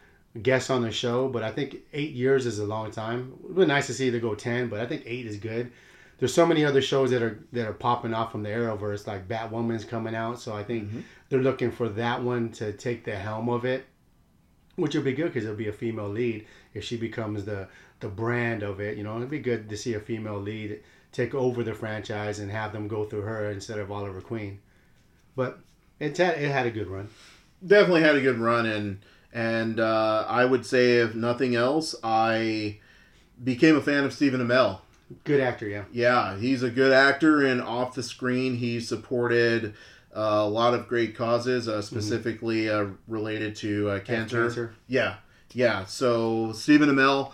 guest 0.41 0.69
on 0.69 0.83
the 0.83 0.91
show, 0.91 1.27
but 1.27 1.41
I 1.43 1.51
think 1.51 1.77
eight 1.93 2.11
years 2.11 2.45
is 2.45 2.59
a 2.59 2.65
long 2.65 2.91
time. 2.91 3.33
It 3.43 3.47
would 3.47 3.55
be 3.55 3.65
nice 3.65 3.87
to 3.87 3.93
see 3.93 4.07
it 4.07 4.19
go 4.21 4.35
ten, 4.35 4.69
but 4.69 4.79
I 4.79 4.85
think 4.85 5.03
eight 5.05 5.25
is 5.25 5.37
good. 5.37 5.71
There's 6.19 6.33
so 6.33 6.45
many 6.45 6.63
other 6.65 6.81
shows 6.81 7.11
that 7.11 7.21
are 7.21 7.39
that 7.53 7.67
are 7.67 7.73
popping 7.73 8.13
off 8.13 8.31
from 8.31 8.43
the 8.43 8.49
Arrowverse, 8.49 9.05
like 9.07 9.27
Batwoman's 9.27 9.85
coming 9.85 10.15
out, 10.15 10.39
so 10.39 10.53
I 10.55 10.63
think 10.63 10.85
Mm-hmm. 10.85 10.99
they're 11.29 11.41
looking 11.41 11.71
for 11.71 11.89
that 11.89 12.21
one 12.23 12.51
to 12.53 12.71
take 12.73 13.03
the 13.03 13.15
helm 13.15 13.49
of 13.49 13.65
it, 13.65 13.85
which 14.77 14.95
would 14.95 15.03
be 15.03 15.11
good 15.13 15.25
because 15.25 15.43
it'll 15.43 15.57
be 15.57 15.67
a 15.67 15.73
female 15.73 16.07
lead 16.07 16.47
if 16.73 16.83
she 16.85 16.95
becomes 16.95 17.43
the 17.43 17.67
the 17.99 18.07
brand 18.07 18.63
of 18.63 18.79
it. 18.79 18.97
You 18.97 19.03
know, 19.03 19.17
it'd 19.17 19.29
be 19.29 19.39
good 19.39 19.67
to 19.69 19.75
see 19.75 19.93
a 19.93 19.99
female 19.99 20.39
lead 20.39 20.79
take 21.11 21.35
over 21.35 21.63
the 21.63 21.73
franchise 21.73 22.39
and 22.39 22.49
have 22.51 22.71
them 22.71 22.87
go 22.87 23.03
through 23.05 23.21
her 23.21 23.51
instead 23.51 23.79
of 23.79 23.91
Oliver 23.91 24.21
Queen. 24.21 24.59
But 25.35 25.59
it 25.99 26.17
had 26.17 26.37
it 26.37 26.51
had 26.51 26.65
a 26.67 26.71
good 26.71 26.87
run. 26.87 27.09
definitely 27.65 28.01
had 28.03 28.15
a 28.15 28.21
good 28.21 28.37
run 28.39 28.65
and 28.65 28.99
and 29.33 29.79
uh, 29.79 30.25
I 30.27 30.45
would 30.45 30.65
say 30.65 30.97
if 30.99 31.13
nothing 31.13 31.55
else, 31.55 31.93
I 32.03 32.79
became 33.43 33.75
a 33.75 33.81
fan 33.81 34.03
of 34.03 34.13
Stephen 34.13 34.41
Amell. 34.41 34.79
Good 35.23 35.41
actor, 35.41 35.67
yeah. 35.67 35.83
Yeah, 35.91 36.37
he's 36.37 36.63
a 36.63 36.69
good 36.69 36.91
actor, 36.91 37.45
and 37.45 37.61
off 37.61 37.93
the 37.93 38.03
screen, 38.03 38.55
he 38.55 38.79
supported 38.79 39.73
uh, 40.15 40.19
a 40.19 40.47
lot 40.47 40.73
of 40.73 40.87
great 40.87 41.15
causes, 41.15 41.67
uh, 41.67 41.81
specifically 41.81 42.69
uh, 42.69 42.87
related 43.07 43.55
to 43.57 43.89
uh, 43.89 43.99
cancer. 43.99 44.43
cancer. 44.43 44.75
Yeah, 44.87 45.15
yeah. 45.53 45.85
So 45.85 46.51
Stephen 46.53 46.89
Amell, 46.89 47.31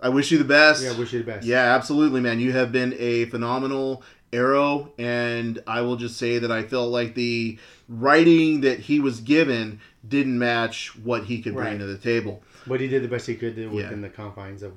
I 0.00 0.08
wish 0.08 0.30
you 0.30 0.38
the 0.38 0.44
best. 0.44 0.82
Yeah, 0.82 0.96
wish 0.98 1.12
you 1.12 1.20
the 1.20 1.24
best. 1.24 1.46
Yeah, 1.46 1.74
absolutely, 1.74 2.20
man. 2.20 2.40
You 2.40 2.52
have 2.52 2.72
been 2.72 2.94
a 2.98 3.26
phenomenal 3.26 4.02
arrow, 4.32 4.92
and 4.98 5.62
I 5.66 5.82
will 5.82 5.96
just 5.96 6.16
say 6.16 6.38
that 6.38 6.50
I 6.50 6.62
felt 6.62 6.90
like 6.90 7.14
the 7.14 7.58
writing 7.88 8.62
that 8.62 8.80
he 8.80 9.00
was 9.00 9.20
given 9.20 9.80
didn't 10.06 10.38
match 10.38 10.96
what 10.96 11.24
he 11.24 11.42
could 11.42 11.54
bring 11.54 11.78
to 11.78 11.86
the 11.86 11.98
table. 11.98 12.42
But 12.66 12.80
he 12.80 12.88
did 12.88 13.02
the 13.02 13.08
best 13.08 13.26
he 13.26 13.34
could 13.34 13.54
do 13.56 13.62
Yeah. 13.62 13.68
within 13.70 14.00
the 14.00 14.08
confines 14.08 14.62
of 14.62 14.72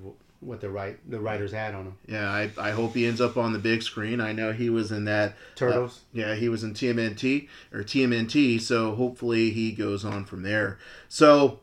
what 0.45 0.61
the 0.61 0.69
right 0.69 0.97
the 1.09 1.19
writers 1.19 1.51
had 1.51 1.73
on 1.73 1.85
him. 1.85 1.97
Yeah, 2.07 2.29
I, 2.29 2.51
I 2.57 2.71
hope 2.71 2.93
he 2.93 3.05
ends 3.05 3.19
up 3.19 3.37
on 3.37 3.53
the 3.53 3.59
big 3.59 3.81
screen. 3.83 4.21
I 4.21 4.31
know 4.31 4.53
he 4.53 4.69
was 4.69 4.91
in 4.91 5.05
that 5.05 5.35
Turtles. 5.55 6.01
Yeah, 6.13 6.35
he 6.35 6.49
was 6.49 6.63
in 6.63 6.73
TMNT 6.73 7.47
or 7.73 7.83
TMNT, 7.83 8.61
so 8.61 8.95
hopefully 8.95 9.51
he 9.51 9.71
goes 9.71 10.05
on 10.05 10.25
from 10.25 10.43
there. 10.43 10.77
So, 11.09 11.61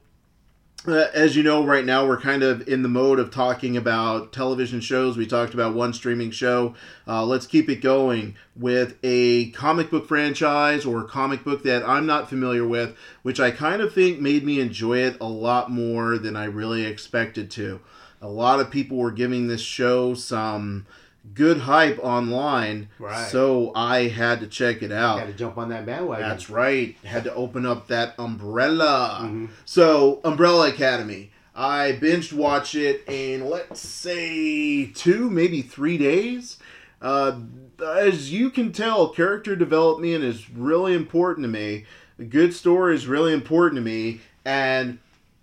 uh, 0.87 1.07
as 1.15 1.37
you 1.37 1.45
know, 1.45 1.65
right 1.65 1.85
now 1.85 2.07
we're 2.07 2.21
kind 2.21 2.43
of 2.43 2.67
in 2.69 2.83
the 2.83 2.89
mode 2.89 3.21
of 3.21 3.31
talking 3.31 3.77
about 3.77 4.33
television 4.33 4.81
shows. 4.81 5.17
We 5.17 5.27
talked 5.27 5.55
about 5.55 5.75
one 5.75 5.93
streaming 5.93 6.33
show. 6.33 6.75
Uh, 7.07 7.25
let's 7.25 7.47
keep 7.47 7.69
it 7.69 7.77
going 7.77 8.35
with 8.57 8.97
a 9.05 9.51
comic 9.51 9.91
book 9.91 10.09
franchise 10.09 10.85
or 10.85 11.05
comic 11.05 11.45
book 11.45 11.63
that 11.63 11.89
I'm 11.89 12.07
not 12.07 12.29
familiar 12.29 12.67
with, 12.67 12.97
which 13.23 13.39
I 13.39 13.53
kind 13.53 13.81
of 13.81 13.95
think 13.95 14.19
made 14.21 14.45
me 14.45 14.59
enjoy 14.59 14.99
it 14.99 15.17
a 15.21 15.29
lot 15.29 15.71
more 15.71 16.19
than 16.19 16.35
I 16.35 16.45
really 16.45 16.85
expected 16.85 17.51
to. 17.53 17.81
A 18.23 18.29
lot 18.29 18.61
of 18.61 18.71
people 18.71 18.97
were 18.97 19.11
giving 19.11 19.49
this 19.49 19.61
show 19.61 20.15
some 20.15 20.87
good 21.35 21.59
hype 21.59 21.99
online, 22.03 22.89
Right. 22.99 23.29
so 23.29 23.73
I 23.75 24.09
had 24.09 24.41
to 24.41 24.47
check 24.47 24.83
it 24.83 24.91
out. 24.93 25.19
Had 25.19 25.29
to 25.29 25.35
jump 25.35 25.59
on 25.59 25.69
that 25.69 25.85
bandwagon. 25.85 26.29
That's 26.29 26.49
right. 26.49 26.97
Had 27.05 27.25
to 27.25 27.35
open 27.35 27.67
up 27.67 27.89
that 27.89 28.15
umbrella. 28.19 29.21
Mm-hmm. 29.25 29.47
So, 29.65 30.21
Umbrella 30.25 30.69
Academy. 30.69 31.31
I 31.55 31.99
binged 32.01 32.33
watch 32.33 32.75
it 32.75 33.05
in, 33.09 33.49
let's 33.51 33.81
say, 33.81 34.87
two, 34.87 35.29
maybe 35.29 35.61
three 35.61 35.99
days. 35.99 36.59
Uh, 37.01 37.41
as 37.85 38.33
you 38.33 38.49
can 38.49 38.73
tell, 38.73 39.09
character 39.09 39.55
development 39.55 40.25
is 40.25 40.49
really 40.49 40.95
important 40.95 41.45
to 41.45 41.49
me. 41.49 41.85
A 42.19 42.25
good 42.25 42.55
story 42.55 42.95
is 42.95 43.07
really 43.07 43.33
important 43.35 43.77
to 43.79 43.83
me. 43.83 44.21
And 44.45 44.99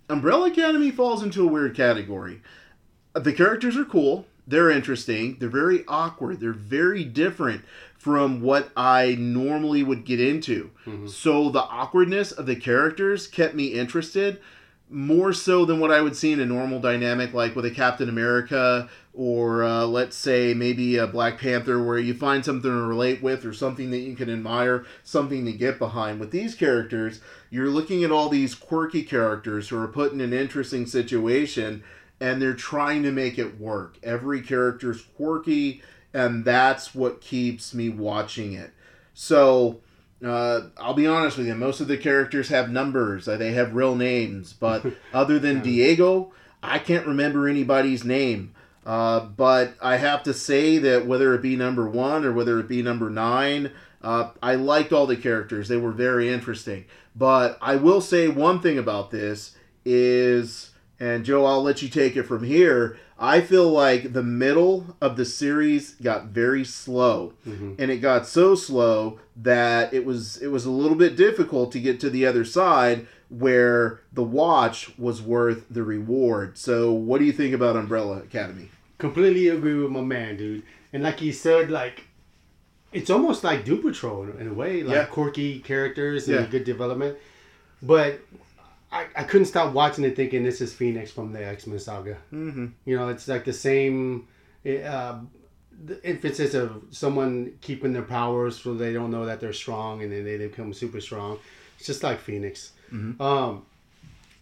Umbrella 0.08 0.48
Academy 0.50 0.90
falls 0.90 1.22
into 1.22 1.44
a 1.44 1.46
weird 1.46 1.76
category. 1.76 2.42
The 3.14 3.32
characters 3.32 3.76
are 3.76 3.84
cool. 3.84 4.26
They're 4.46 4.70
interesting. 4.70 5.36
They're 5.38 5.48
very 5.48 5.84
awkward. 5.86 6.40
They're 6.40 6.52
very 6.52 7.04
different 7.04 7.62
from 7.96 8.40
what 8.40 8.70
I 8.76 9.16
normally 9.18 9.82
would 9.82 10.04
get 10.04 10.20
into. 10.20 10.70
So 11.08 11.50
the 11.50 11.62
awkwardness 11.62 12.32
of 12.32 12.46
the 12.46 12.56
characters 12.56 13.26
kept 13.26 13.54
me 13.54 13.66
interested 13.66 14.40
more 14.92 15.32
so 15.32 15.64
than 15.64 15.78
what 15.78 15.92
I 15.92 16.00
would 16.00 16.16
see 16.16 16.32
in 16.32 16.40
a 16.40 16.46
normal 16.46 16.80
dynamic, 16.80 17.32
like 17.32 17.54
with 17.54 17.64
a 17.64 17.70
Captain 17.70 18.08
America 18.08 18.88
or 19.12 19.62
uh, 19.62 19.84
let's 19.84 20.16
say 20.16 20.54
maybe 20.54 20.96
a 20.96 21.06
Black 21.06 21.38
Panther, 21.38 21.82
where 21.84 21.98
you 21.98 22.14
find 22.14 22.44
something 22.44 22.70
to 22.70 22.76
relate 22.76 23.22
with 23.22 23.44
or 23.44 23.52
something 23.52 23.90
that 23.90 23.98
you 23.98 24.16
can 24.16 24.30
admire, 24.30 24.84
something 25.04 25.44
to 25.44 25.52
get 25.52 25.78
behind. 25.78 26.18
With 26.18 26.30
these 26.30 26.54
characters, 26.54 27.20
you're 27.50 27.68
looking 27.68 28.02
at 28.02 28.10
all 28.10 28.28
these 28.28 28.54
quirky 28.54 29.02
characters 29.02 29.68
who 29.68 29.80
are 29.80 29.88
put 29.88 30.12
in 30.12 30.20
an 30.20 30.32
interesting 30.32 30.86
situation 30.86 31.84
and 32.20 32.40
they're 32.40 32.54
trying 32.54 33.02
to 33.04 33.12
make 33.12 33.38
it 33.38 33.58
work. 33.58 33.96
Every 34.02 34.42
character's 34.42 35.02
quirky, 35.16 35.82
and 36.12 36.44
that's 36.44 36.94
what 36.94 37.20
keeps 37.20 37.72
me 37.74 37.88
watching 37.88 38.52
it. 38.52 38.72
So, 39.14 39.80
uh, 40.24 40.62
I'll 40.78 40.94
be 40.94 41.06
honest 41.06 41.38
with 41.38 41.46
you. 41.46 41.54
Most 41.54 41.80
of 41.80 41.88
the 41.88 41.96
characters 41.96 42.48
have 42.48 42.70
numbers. 42.70 43.26
uh, 43.26 43.36
They 43.36 43.52
have 43.52 43.74
real 43.74 43.94
names. 43.96 44.52
But 44.52 44.84
other 45.14 45.38
than 45.38 45.60
Diego, 45.62 46.32
I 46.62 46.78
can't 46.78 47.06
remember 47.06 47.48
anybody's 47.48 48.04
name. 48.04 48.54
Uh, 48.84 49.20
but 49.20 49.74
I 49.80 49.96
have 49.96 50.22
to 50.24 50.34
say 50.34 50.78
that 50.78 51.06
whether 51.06 51.34
it 51.34 51.42
be 51.42 51.54
number 51.56 51.88
one 51.88 52.24
or 52.24 52.32
whether 52.32 52.58
it 52.58 52.68
be 52.68 52.82
number 52.82 53.08
nine, 53.10 53.72
uh, 54.02 54.30
I 54.42 54.54
liked 54.54 54.92
all 54.92 55.06
the 55.06 55.16
characters. 55.16 55.68
They 55.68 55.76
were 55.76 55.92
very 55.92 56.28
interesting. 56.30 56.86
But 57.14 57.58
I 57.60 57.76
will 57.76 58.00
say 58.00 58.28
one 58.28 58.60
thing 58.60 58.78
about 58.78 59.10
this 59.10 59.54
is, 59.84 60.70
and 61.00 61.24
Joe, 61.24 61.46
I'll 61.46 61.62
let 61.62 61.82
you 61.82 61.88
take 61.88 62.14
it 62.16 62.24
from 62.24 62.44
here. 62.44 62.98
I 63.18 63.40
feel 63.40 63.68
like 63.68 64.12
the 64.12 64.22
middle 64.22 64.96
of 65.00 65.16
the 65.16 65.24
series 65.24 65.94
got 65.96 66.26
very 66.26 66.64
slow, 66.64 67.32
mm-hmm. 67.46 67.74
and 67.78 67.90
it 67.90 67.98
got 67.98 68.26
so 68.26 68.54
slow 68.54 69.18
that 69.36 69.92
it 69.92 70.04
was 70.04 70.36
it 70.38 70.48
was 70.48 70.64
a 70.66 70.70
little 70.70 70.96
bit 70.96 71.16
difficult 71.16 71.72
to 71.72 71.80
get 71.80 71.98
to 72.00 72.10
the 72.10 72.24
other 72.26 72.44
side 72.44 73.06
where 73.28 74.00
the 74.12 74.22
watch 74.22 74.96
was 74.98 75.22
worth 75.22 75.64
the 75.70 75.82
reward. 75.82 76.58
So, 76.58 76.92
what 76.92 77.18
do 77.18 77.24
you 77.24 77.32
think 77.32 77.54
about 77.54 77.76
Umbrella 77.76 78.18
Academy? 78.18 78.70
Completely 78.98 79.48
agree 79.48 79.74
with 79.74 79.90
my 79.90 80.00
man, 80.02 80.36
dude. 80.36 80.62
And 80.92 81.02
like 81.02 81.20
he 81.20 81.32
said, 81.32 81.70
like 81.70 82.04
it's 82.92 83.08
almost 83.10 83.44
like 83.44 83.64
Doom 83.64 83.82
Patrol 83.82 84.24
in, 84.24 84.40
in 84.40 84.48
a 84.48 84.54
way, 84.54 84.82
like 84.82 84.94
Yeah. 84.94 85.04
quirky 85.04 85.60
characters 85.60 86.26
and 86.28 86.40
Yeah. 86.40 86.46
good 86.46 86.64
development. 86.64 87.16
But 87.82 88.20
I, 88.92 89.06
I 89.16 89.22
couldn't 89.24 89.46
stop 89.46 89.72
watching 89.72 90.04
it, 90.04 90.16
thinking 90.16 90.42
this 90.42 90.60
is 90.60 90.74
Phoenix 90.74 91.10
from 91.10 91.32
the 91.32 91.44
X 91.44 91.66
Men 91.66 91.78
saga. 91.78 92.16
Mm-hmm. 92.32 92.66
You 92.84 92.96
know, 92.96 93.08
it's 93.08 93.28
like 93.28 93.44
the 93.44 93.52
same 93.52 94.26
uh, 94.66 95.20
the 95.84 96.04
emphasis 96.04 96.54
of 96.54 96.82
someone 96.90 97.54
keeping 97.60 97.92
their 97.92 98.02
powers 98.02 98.60
so 98.60 98.74
they 98.74 98.92
don't 98.92 99.10
know 99.10 99.24
that 99.26 99.40
they're 99.40 99.52
strong 99.52 100.02
and 100.02 100.12
then 100.12 100.24
they 100.24 100.36
become 100.36 100.72
super 100.74 101.00
strong. 101.00 101.38
It's 101.78 101.86
just 101.86 102.02
like 102.02 102.20
Phoenix. 102.20 102.72
Um, 103.20 103.64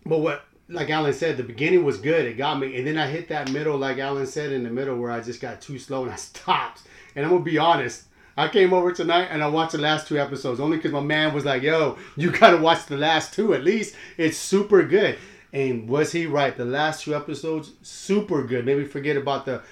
but 0.04 0.18
what, 0.18 0.44
like 0.68 0.90
Allen 0.90 1.12
said, 1.12 1.36
the 1.36 1.44
beginning 1.44 1.84
was 1.84 1.98
good. 1.98 2.26
It 2.26 2.36
got 2.36 2.58
me, 2.58 2.76
and 2.76 2.86
then 2.86 2.98
I 2.98 3.06
hit 3.06 3.28
that 3.28 3.50
middle, 3.52 3.78
like 3.78 3.98
Allen 3.98 4.26
said, 4.26 4.52
in 4.52 4.64
the 4.64 4.70
middle 4.70 4.96
where 4.96 5.10
I 5.10 5.20
just 5.20 5.40
got 5.40 5.60
too 5.60 5.78
slow 5.78 6.02
and 6.02 6.12
I 6.12 6.16
stopped. 6.16 6.82
And 7.14 7.24
I'm 7.24 7.30
gonna 7.30 7.44
be 7.44 7.58
honest. 7.58 8.04
I 8.38 8.46
came 8.46 8.72
over 8.72 8.92
tonight 8.92 9.28
and 9.32 9.42
I 9.42 9.48
watched 9.48 9.72
the 9.72 9.78
last 9.78 10.06
two 10.06 10.16
episodes 10.16 10.60
only 10.60 10.76
because 10.76 10.92
my 10.92 11.00
man 11.00 11.34
was 11.34 11.44
like, 11.44 11.60
"Yo, 11.60 11.98
you 12.16 12.30
gotta 12.30 12.58
watch 12.58 12.86
the 12.86 12.96
last 12.96 13.34
two 13.34 13.52
at 13.52 13.64
least. 13.64 13.96
It's 14.16 14.38
super 14.38 14.84
good." 14.84 15.18
And 15.52 15.88
was 15.88 16.12
he 16.12 16.26
right? 16.26 16.56
The 16.56 16.64
last 16.64 17.02
two 17.02 17.16
episodes, 17.16 17.72
super 17.82 18.44
good. 18.44 18.64
Maybe 18.64 18.84
forget 18.84 19.16
about 19.16 19.44
the. 19.44 19.62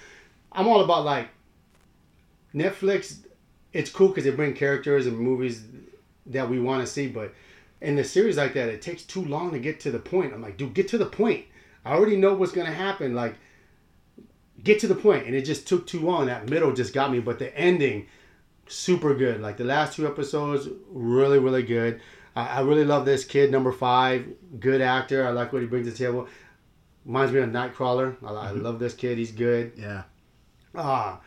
I'm 0.51 0.67
all 0.67 0.83
about 0.83 1.05
like 1.05 1.29
Netflix. 2.53 3.19
It's 3.73 3.89
cool 3.89 4.09
because 4.09 4.25
they 4.25 4.31
bring 4.31 4.53
characters 4.53 5.07
and 5.07 5.17
movies 5.17 5.62
that 6.27 6.51
we 6.51 6.59
want 6.59 6.85
to 6.85 6.93
see, 6.93 7.07
but 7.07 7.33
in 7.81 7.97
a 8.01 8.05
series 8.05 8.37
like 8.37 8.55
that, 8.55 8.69
it 8.69 8.83
takes 8.83 9.05
too 9.05 9.25
long 9.25 9.53
to 9.53 9.61
get 9.61 9.79
to 9.81 9.93
the 9.93 10.01
point. 10.01 10.35
I'm 10.35 10.43
like, 10.43 10.57
dude, 10.57 10.75
get 10.75 10.89
to 10.89 10.99
the 10.99 11.07
point. 11.07 11.45
I 11.85 11.93
already 11.93 12.17
know 12.17 12.35
what's 12.35 12.51
gonna 12.51 12.73
happen. 12.73 13.14
Like, 13.14 13.37
get 14.64 14.81
to 14.81 14.89
the 14.89 14.97
point. 14.97 15.27
and 15.27 15.37
it 15.37 15.43
just 15.43 15.69
took 15.69 15.87
too 15.87 16.01
long. 16.01 16.27
That 16.27 16.51
middle 16.51 16.73
just 16.73 16.93
got 16.93 17.12
me, 17.12 17.21
but 17.21 17.39
the 17.39 17.57
ending, 17.57 18.09
super 18.69 19.14
good. 19.14 19.41
Like 19.41 19.57
the 19.57 19.64
last 19.64 19.97
two 19.97 20.07
episodes, 20.07 20.69
really, 20.89 21.39
really 21.39 21.62
good. 21.62 22.01
I, 22.35 22.59
I 22.59 22.61
really 22.61 22.85
love 22.85 23.05
this 23.05 23.25
kid, 23.25 23.51
number 23.51 23.73
five. 23.73 24.27
Good 24.61 24.81
actor. 24.81 25.27
I 25.27 25.31
like 25.31 25.53
what 25.53 25.62
he 25.62 25.69
brings 25.69 25.87
to 25.87 25.93
the 25.93 25.99
table. 25.99 26.29
Reminds 27.05 27.33
me 27.33 27.41
of 27.41 27.51
Nightcrawler. 27.51 28.17
I, 28.25 28.33
I 28.33 28.51
love 28.51 28.79
this 28.79 28.95
kid. 28.95 29.19
He's 29.19 29.33
good. 29.33 29.73
Yeah. 29.77 30.03
Ah, 30.75 31.21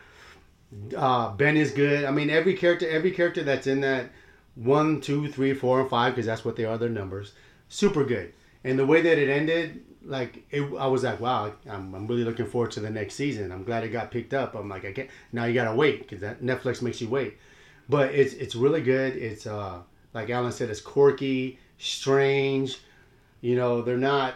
uh, 0.96 1.30
Ben 1.32 1.56
is 1.56 1.72
good. 1.72 2.04
I 2.04 2.10
mean, 2.10 2.30
every 2.30 2.54
character, 2.54 2.88
every 2.88 3.10
character 3.10 3.42
that's 3.42 3.66
in 3.66 3.80
that 3.80 4.10
one, 4.54 5.00
two, 5.00 5.30
three, 5.30 5.54
four, 5.54 5.80
and 5.80 5.90
five 5.90 6.14
because 6.14 6.26
that's 6.26 6.44
what 6.44 6.56
they 6.56 6.64
are. 6.64 6.78
Their 6.78 6.88
numbers. 6.88 7.32
Super 7.68 8.04
good. 8.04 8.32
And 8.62 8.78
the 8.78 8.86
way 8.86 9.00
that 9.00 9.18
it 9.18 9.28
ended, 9.28 9.82
like 10.04 10.44
it, 10.50 10.62
I 10.78 10.86
was 10.86 11.04
like, 11.04 11.20
wow, 11.20 11.52
I'm, 11.68 11.94
I'm 11.94 12.06
really 12.06 12.24
looking 12.24 12.46
forward 12.46 12.70
to 12.72 12.80
the 12.80 12.90
next 12.90 13.14
season. 13.14 13.52
I'm 13.52 13.64
glad 13.64 13.84
it 13.84 13.88
got 13.88 14.10
picked 14.10 14.34
up. 14.34 14.54
I'm 14.54 14.68
like, 14.68 14.84
I 14.84 14.92
can't. 14.92 15.10
Now 15.32 15.44
you 15.44 15.54
gotta 15.54 15.74
wait 15.74 16.00
because 16.00 16.20
that 16.20 16.42
Netflix 16.42 16.82
makes 16.82 17.00
you 17.00 17.08
wait. 17.08 17.36
But 17.88 18.14
it's 18.14 18.34
it's 18.34 18.54
really 18.54 18.82
good. 18.82 19.16
It's 19.16 19.46
uh 19.46 19.80
like 20.14 20.30
Allen 20.30 20.52
said, 20.52 20.70
it's 20.70 20.80
quirky, 20.80 21.58
strange. 21.78 22.78
You 23.40 23.56
know, 23.56 23.82
they're 23.82 23.96
not 23.96 24.34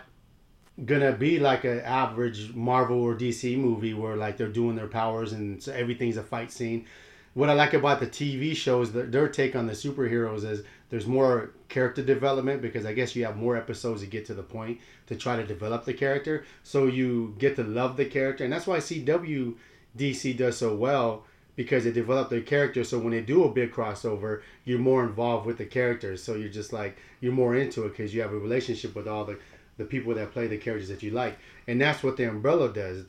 gonna 0.85 1.13
be 1.13 1.39
like 1.39 1.65
an 1.65 1.81
average 1.81 2.53
Marvel 2.55 3.01
or 3.01 3.15
DC 3.15 3.57
movie 3.57 3.95
where 3.95 4.17
like 4.17 4.37
they're 4.37 4.49
doing 4.49 4.77
their 4.77 4.89
powers 4.89 5.33
and 5.33 5.63
so 5.63 5.73
everything's 5.73 6.17
a 6.17 6.23
fight 6.23 6.51
scene. 6.51 6.87
What 7.35 7.51
I 7.51 7.55
like 7.55 7.75
about 7.75 7.99
the 7.99 8.07
TV 8.07 8.55
shows, 8.55 8.93
their, 8.93 9.07
their 9.07 9.29
take 9.29 9.57
on 9.57 9.67
the 9.67 9.73
superheroes 9.73 10.45
is 10.45 10.63
there's 10.91 11.07
more 11.07 11.51
character 11.69 12.03
development 12.03 12.63
because 12.63 12.87
I 12.87 12.93
guess 12.93 13.17
you 13.17 13.25
have 13.25 13.37
more 13.37 13.57
episodes 13.57 14.03
to 14.03 14.07
get 14.07 14.27
to 14.27 14.35
the 14.35 14.43
point 14.43 14.79
to 15.07 15.17
try 15.17 15.37
to 15.37 15.47
develop 15.47 15.85
the 15.85 15.95
character, 15.95 16.45
so 16.63 16.87
you 16.87 17.35
get 17.39 17.57
to 17.57 17.65
love 17.65 17.97
the 17.97 18.05
character, 18.05 18.45
and 18.45 18.53
that's 18.53 18.67
why 18.67 18.79
CW 18.79 19.55
DC 19.97 20.37
does 20.37 20.59
so 20.59 20.75
well 20.75 21.25
because 21.57 21.85
they 21.85 21.93
develop 21.93 22.31
their 22.31 22.41
character. 22.41 22.83
So 22.85 22.99
when 22.99 23.13
they 23.13 23.21
do 23.21 23.45
a 23.45 23.51
big 23.51 23.73
crossover, 23.73 24.43
you're 24.65 24.79
more 24.79 25.05
involved 25.05 25.47
with 25.47 25.59
the 25.59 25.65
characters. 25.65 26.23
So 26.23 26.35
you're 26.35 26.49
just 26.49 26.73
like 26.73 26.97
you're 27.21 27.33
more 27.33 27.55
into 27.55 27.85
it 27.85 27.91
because 27.91 28.15
you 28.15 28.23
have 28.23 28.33
a 28.33 28.39
relationship 28.39 28.95
with 28.95 29.09
all 29.09 29.25
the 29.25 29.39
the 29.77 29.85
people 29.85 30.15
that 30.15 30.33
play 30.33 30.47
the 30.47 30.57
characters 30.59 30.89
that 30.89 31.03
you 31.03 31.11
like, 31.11 31.39
and 31.67 31.81
that's 31.81 32.03
what 32.03 32.17
the 32.17 32.29
Umbrella 32.29 32.73
does. 32.73 33.05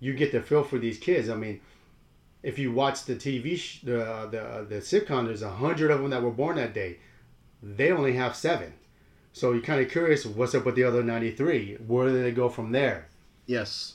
You 0.00 0.14
get 0.14 0.32
the 0.32 0.42
feel 0.42 0.62
for 0.62 0.78
these 0.78 0.98
kids. 0.98 1.28
I 1.28 1.36
mean, 1.36 1.60
if 2.42 2.58
you 2.58 2.72
watch 2.72 3.04
the 3.04 3.16
TV, 3.16 3.56
sh- 3.56 3.80
the 3.80 4.04
uh, 4.04 4.26
the 4.26 4.42
uh, 4.42 4.64
the 4.64 4.76
sitcom, 4.76 5.26
there's 5.26 5.42
a 5.42 5.50
hundred 5.50 5.90
of 5.90 6.00
them 6.00 6.10
that 6.10 6.22
were 6.22 6.30
born 6.30 6.56
that 6.56 6.74
day. 6.74 6.98
They 7.74 7.90
only 7.90 8.12
have 8.14 8.36
seven, 8.36 8.74
so 9.32 9.52
you're 9.52 9.62
kind 9.62 9.80
of 9.80 9.90
curious 9.90 10.24
what's 10.24 10.54
up 10.54 10.64
with 10.64 10.76
the 10.76 10.84
other 10.84 11.02
ninety 11.02 11.30
three. 11.32 11.74
Where 11.86 12.08
do 12.08 12.22
they 12.22 12.30
go 12.30 12.48
from 12.48 12.72
there? 12.72 13.08
Yes. 13.46 13.94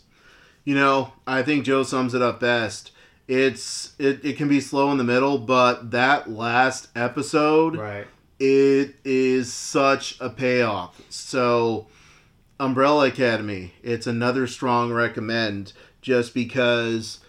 You 0.65 0.75
know, 0.75 1.13
I 1.25 1.41
think 1.41 1.65
Joe 1.65 1.83
sums 1.83 2.13
it 2.13 2.21
up 2.21 2.39
best. 2.39 2.91
It's 3.27 3.93
it, 3.97 4.23
it 4.25 4.35
can 4.37 4.47
be 4.49 4.59
slow 4.59 4.91
in 4.91 4.97
the 4.97 5.03
middle, 5.03 5.37
but 5.37 5.91
that 5.91 6.29
last 6.29 6.89
episode 6.95 7.77
Right. 7.77 8.07
it 8.39 8.95
is 9.05 9.51
such 9.53 10.19
a 10.19 10.29
payoff. 10.29 11.01
So, 11.09 11.87
Umbrella 12.59 13.07
Academy, 13.07 13.73
it's 13.81 14.05
another 14.05 14.47
strong 14.47 14.91
recommend 14.91 15.73
just 16.01 16.33
because 16.33 17.19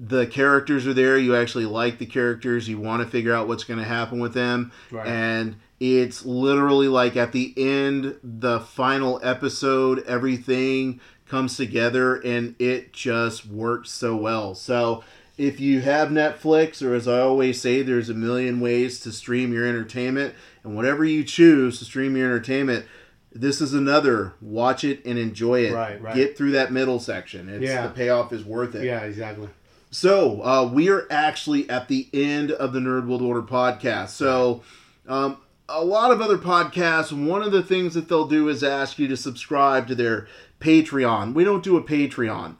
the 0.00 0.26
characters 0.26 0.86
are 0.86 0.94
there. 0.94 1.16
You 1.16 1.36
actually 1.36 1.66
like 1.66 1.98
the 1.98 2.06
characters. 2.06 2.68
You 2.68 2.78
want 2.78 3.02
to 3.04 3.08
figure 3.08 3.32
out 3.34 3.46
what's 3.46 3.64
going 3.64 3.78
to 3.78 3.84
happen 3.86 4.18
with 4.18 4.34
them. 4.34 4.72
Right. 4.90 5.06
And 5.06 5.56
it's 5.82 6.24
literally 6.24 6.86
like 6.86 7.16
at 7.16 7.32
the 7.32 7.52
end, 7.56 8.16
the 8.22 8.60
final 8.60 9.18
episode, 9.24 10.04
everything 10.06 11.00
comes 11.26 11.56
together 11.56 12.14
and 12.16 12.54
it 12.60 12.92
just 12.92 13.46
works 13.46 13.90
so 13.90 14.14
well. 14.14 14.54
So, 14.54 15.02
if 15.36 15.58
you 15.58 15.80
have 15.80 16.10
Netflix, 16.10 16.86
or 16.86 16.94
as 16.94 17.08
I 17.08 17.18
always 17.18 17.60
say, 17.60 17.82
there's 17.82 18.08
a 18.08 18.14
million 18.14 18.60
ways 18.60 19.00
to 19.00 19.10
stream 19.10 19.52
your 19.52 19.66
entertainment, 19.66 20.34
and 20.62 20.76
whatever 20.76 21.04
you 21.04 21.24
choose 21.24 21.80
to 21.80 21.84
stream 21.84 22.16
your 22.16 22.26
entertainment, 22.26 22.84
this 23.32 23.60
is 23.60 23.74
another. 23.74 24.34
Watch 24.40 24.84
it 24.84 25.04
and 25.04 25.18
enjoy 25.18 25.64
it. 25.64 25.72
Right, 25.72 26.00
right. 26.00 26.14
Get 26.14 26.36
through 26.36 26.52
that 26.52 26.70
middle 26.70 27.00
section. 27.00 27.48
It's, 27.48 27.64
Yeah. 27.64 27.88
The 27.88 27.94
payoff 27.94 28.32
is 28.32 28.44
worth 28.44 28.76
it. 28.76 28.84
Yeah, 28.84 29.00
exactly. 29.00 29.48
So 29.90 30.44
uh, 30.44 30.70
we 30.72 30.90
are 30.90 31.08
actually 31.10 31.68
at 31.68 31.88
the 31.88 32.08
end 32.14 32.52
of 32.52 32.72
the 32.72 32.78
Nerd 32.78 33.08
World 33.08 33.22
Order 33.22 33.42
podcast. 33.42 34.10
So 34.10 34.62
um, 35.08 35.38
a 35.72 35.82
lot 35.82 36.10
of 36.10 36.20
other 36.20 36.36
podcasts, 36.36 37.12
one 37.12 37.42
of 37.42 37.50
the 37.50 37.62
things 37.62 37.94
that 37.94 38.08
they'll 38.08 38.26
do 38.26 38.48
is 38.48 38.62
ask 38.62 38.98
you 38.98 39.08
to 39.08 39.16
subscribe 39.16 39.88
to 39.88 39.94
their 39.94 40.28
Patreon. 40.60 41.32
We 41.32 41.44
don't 41.44 41.64
do 41.64 41.78
a 41.78 41.82
Patreon. 41.82 42.56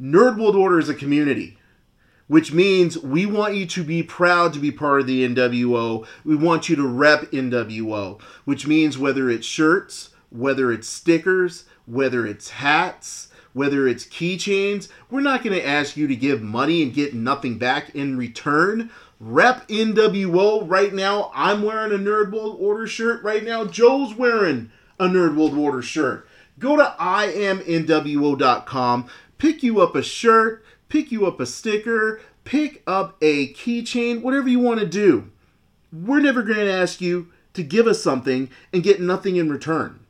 Nerd 0.00 0.38
World 0.38 0.54
Order 0.54 0.78
is 0.78 0.88
a 0.88 0.94
community. 0.94 1.58
Which 2.26 2.52
means 2.52 2.96
we 2.98 3.26
want 3.26 3.54
you 3.54 3.66
to 3.66 3.84
be 3.84 4.02
proud 4.02 4.54
to 4.54 4.58
be 4.58 4.70
part 4.70 5.00
of 5.00 5.06
the 5.06 5.28
NWO. 5.28 6.06
We 6.24 6.36
want 6.36 6.70
you 6.70 6.76
to 6.76 6.86
rep 6.86 7.30
NWO. 7.32 8.20
Which 8.46 8.66
means 8.66 8.96
whether 8.96 9.28
it's 9.28 9.46
shirts, 9.46 10.10
whether 10.30 10.72
it's 10.72 10.88
stickers, 10.88 11.64
whether 11.84 12.26
it's 12.26 12.50
hats, 12.50 13.28
whether 13.52 13.86
it's 13.86 14.06
keychains, 14.06 14.88
we're 15.10 15.20
not 15.20 15.44
going 15.44 15.56
to 15.56 15.66
ask 15.66 15.96
you 15.96 16.08
to 16.08 16.16
give 16.16 16.42
money 16.42 16.82
and 16.82 16.94
get 16.94 17.14
nothing 17.14 17.58
back 17.58 17.94
in 17.94 18.16
return. 18.16 18.90
Rep 19.26 19.66
NWO 19.68 20.68
right 20.68 20.92
now. 20.92 21.30
I'm 21.34 21.62
wearing 21.62 21.92
a 21.92 21.98
Nerd 21.98 22.30
World 22.30 22.58
Order 22.60 22.86
shirt 22.86 23.22
right 23.22 23.42
now. 23.42 23.64
Joe's 23.64 24.14
wearing 24.14 24.70
a 25.00 25.06
Nerd 25.06 25.34
World 25.36 25.56
Order 25.56 25.80
shirt. 25.80 26.28
Go 26.58 26.76
to 26.76 26.94
IamNWO.com, 27.00 27.86
pick 29.38 29.62
you 29.62 29.80
up 29.80 29.94
a 29.96 30.02
shirt, 30.02 30.62
pick 30.88 31.10
you 31.10 31.26
up 31.26 31.40
a 31.40 31.46
sticker, 31.46 32.20
pick 32.44 32.82
up 32.86 33.16
a 33.22 33.54
keychain, 33.54 34.20
whatever 34.20 34.48
you 34.48 34.60
want 34.60 34.80
to 34.80 34.86
do. 34.86 35.30
We're 35.90 36.20
never 36.20 36.42
going 36.42 36.58
to 36.58 36.72
ask 36.72 37.00
you 37.00 37.32
to 37.54 37.62
give 37.62 37.86
us 37.86 38.02
something 38.02 38.50
and 38.72 38.82
get 38.82 39.00
nothing 39.00 39.36
in 39.36 39.48
return 39.48 40.04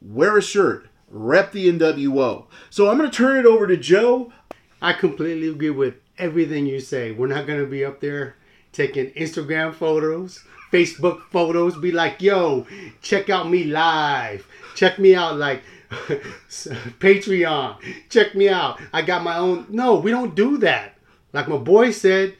wear 0.00 0.36
a 0.36 0.42
shirt, 0.42 0.86
rep 1.08 1.52
the 1.52 1.70
NWO. 1.72 2.46
So 2.70 2.90
I'm 2.90 2.98
going 2.98 3.10
to 3.10 3.16
turn 3.16 3.38
it 3.38 3.46
over 3.46 3.66
to 3.66 3.76
Joe. 3.76 4.32
I 4.80 4.92
completely 4.92 5.48
agree 5.48 5.70
with 5.70 5.94
everything 6.18 6.66
you 6.66 6.80
say. 6.80 7.12
We're 7.12 7.26
not 7.26 7.46
to 7.46 7.66
be 7.66 7.84
up 7.84 8.00
there 8.00 8.36
taking 8.72 9.10
Instagram 9.12 9.74
photos, 9.74 10.44
Facebook 10.72 11.22
photos, 11.30 11.76
be 11.78 11.92
like, 11.92 12.20
yo, 12.20 12.66
check 13.00 13.30
out 13.30 13.48
me 13.48 13.64
live. 13.64 14.46
Check 14.74 14.98
me 14.98 15.14
out 15.14 15.36
like 15.36 15.62
Patreon. 15.90 17.76
Check 18.10 18.34
me 18.34 18.48
out. 18.48 18.80
I 18.92 19.02
got 19.02 19.22
my 19.22 19.38
own. 19.38 19.66
No, 19.70 19.96
we 19.96 20.10
don't 20.10 20.34
do 20.34 20.58
that. 20.58 20.98
Like 21.32 21.48
my 21.48 21.56
boy 21.56 21.90
said, 21.90 22.36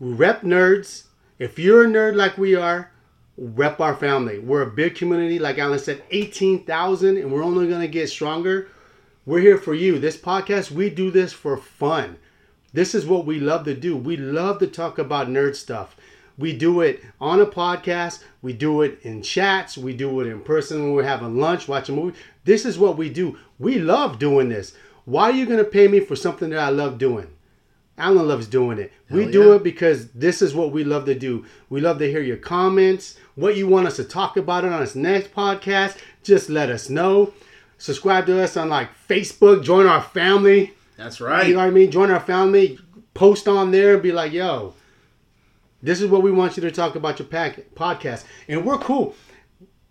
we 0.00 0.12
rep 0.12 0.42
nerds. 0.42 1.04
If 1.38 1.58
you're 1.58 1.84
a 1.84 1.86
nerd 1.86 2.16
like 2.16 2.38
we 2.38 2.54
are, 2.54 2.90
rep 3.36 3.80
our 3.80 3.94
family. 3.94 4.38
We're 4.38 4.62
a 4.62 4.70
big 4.70 4.94
community. 4.94 5.38
Like 5.38 5.58
Allen 5.58 5.78
said, 5.78 6.02
18,000, 6.10 7.16
and 7.18 7.30
we're 7.30 7.44
only 7.44 7.68
going 7.68 7.82
to 7.82 7.88
get 7.88 8.08
stronger. 8.08 8.68
We're 9.24 9.40
here 9.40 9.58
for 9.58 9.74
you. 9.74 9.98
This 9.98 10.16
podcast, 10.16 10.70
we 10.70 10.88
do 10.88 11.10
this 11.10 11.32
for 11.32 11.56
fun. 11.56 12.18
This 12.76 12.94
is 12.94 13.06
what 13.06 13.24
we 13.24 13.40
love 13.40 13.64
to 13.64 13.74
do. 13.74 13.96
We 13.96 14.18
love 14.18 14.58
to 14.58 14.66
talk 14.66 14.98
about 14.98 15.28
nerd 15.28 15.56
stuff. 15.56 15.96
We 16.36 16.52
do 16.52 16.82
it 16.82 17.02
on 17.18 17.40
a 17.40 17.46
podcast. 17.46 18.22
We 18.42 18.52
do 18.52 18.82
it 18.82 18.98
in 19.00 19.22
chats. 19.22 19.78
We 19.78 19.94
do 19.94 20.20
it 20.20 20.26
in 20.26 20.42
person 20.42 20.82
when 20.82 20.92
we're 20.92 21.04
having 21.04 21.38
lunch, 21.38 21.68
watching 21.68 21.96
a 21.96 22.00
movie. 22.02 22.18
This 22.44 22.66
is 22.66 22.78
what 22.78 22.98
we 22.98 23.08
do. 23.08 23.38
We 23.58 23.78
love 23.78 24.18
doing 24.18 24.50
this. 24.50 24.74
Why 25.06 25.30
are 25.30 25.32
you 25.32 25.46
going 25.46 25.56
to 25.56 25.64
pay 25.64 25.88
me 25.88 26.00
for 26.00 26.16
something 26.16 26.50
that 26.50 26.58
I 26.58 26.68
love 26.68 26.98
doing? 26.98 27.28
Allen 27.96 28.28
loves 28.28 28.46
doing 28.46 28.78
it. 28.78 28.92
we 29.08 29.22
Hell 29.22 29.32
do 29.32 29.52
it 29.54 29.62
because 29.62 30.10
this 30.10 30.42
is 30.42 30.54
what 30.54 30.70
we 30.70 30.84
love 30.84 31.06
to 31.06 31.14
do. 31.14 31.46
We 31.70 31.80
love 31.80 31.98
to 32.00 32.10
hear 32.10 32.20
your 32.20 32.36
comments, 32.36 33.16
what 33.36 33.56
you 33.56 33.66
want 33.66 33.86
us 33.86 33.96
to 33.96 34.04
talk 34.04 34.36
about 34.36 34.66
on 34.66 34.78
this 34.80 34.94
next 34.94 35.32
podcast. 35.32 35.96
Just 36.22 36.50
let 36.50 36.68
us 36.68 36.90
know. 36.90 37.32
Subscribe 37.78 38.26
to 38.26 38.42
us 38.42 38.54
on 38.54 38.68
like 38.68 38.90
Facebook, 39.08 39.64
join 39.64 39.86
our 39.86 40.02
family. 40.02 40.74
That's 40.96 41.20
right. 41.20 41.46
You 41.46 41.54
know 41.54 41.60
what 41.60 41.66
I 41.66 41.70
mean? 41.70 41.90
Join 41.90 42.10
our 42.10 42.20
family, 42.20 42.78
post 43.14 43.48
on 43.48 43.70
there, 43.70 43.94
and 43.94 44.02
be 44.02 44.12
like, 44.12 44.32
yo, 44.32 44.74
this 45.82 46.00
is 46.00 46.08
what 46.10 46.22
we 46.22 46.32
want 46.32 46.56
you 46.56 46.62
to 46.62 46.70
talk 46.70 46.96
about 46.96 47.18
your 47.18 47.28
podcast. 47.28 48.24
And 48.48 48.64
we're 48.64 48.78
cool. 48.78 49.14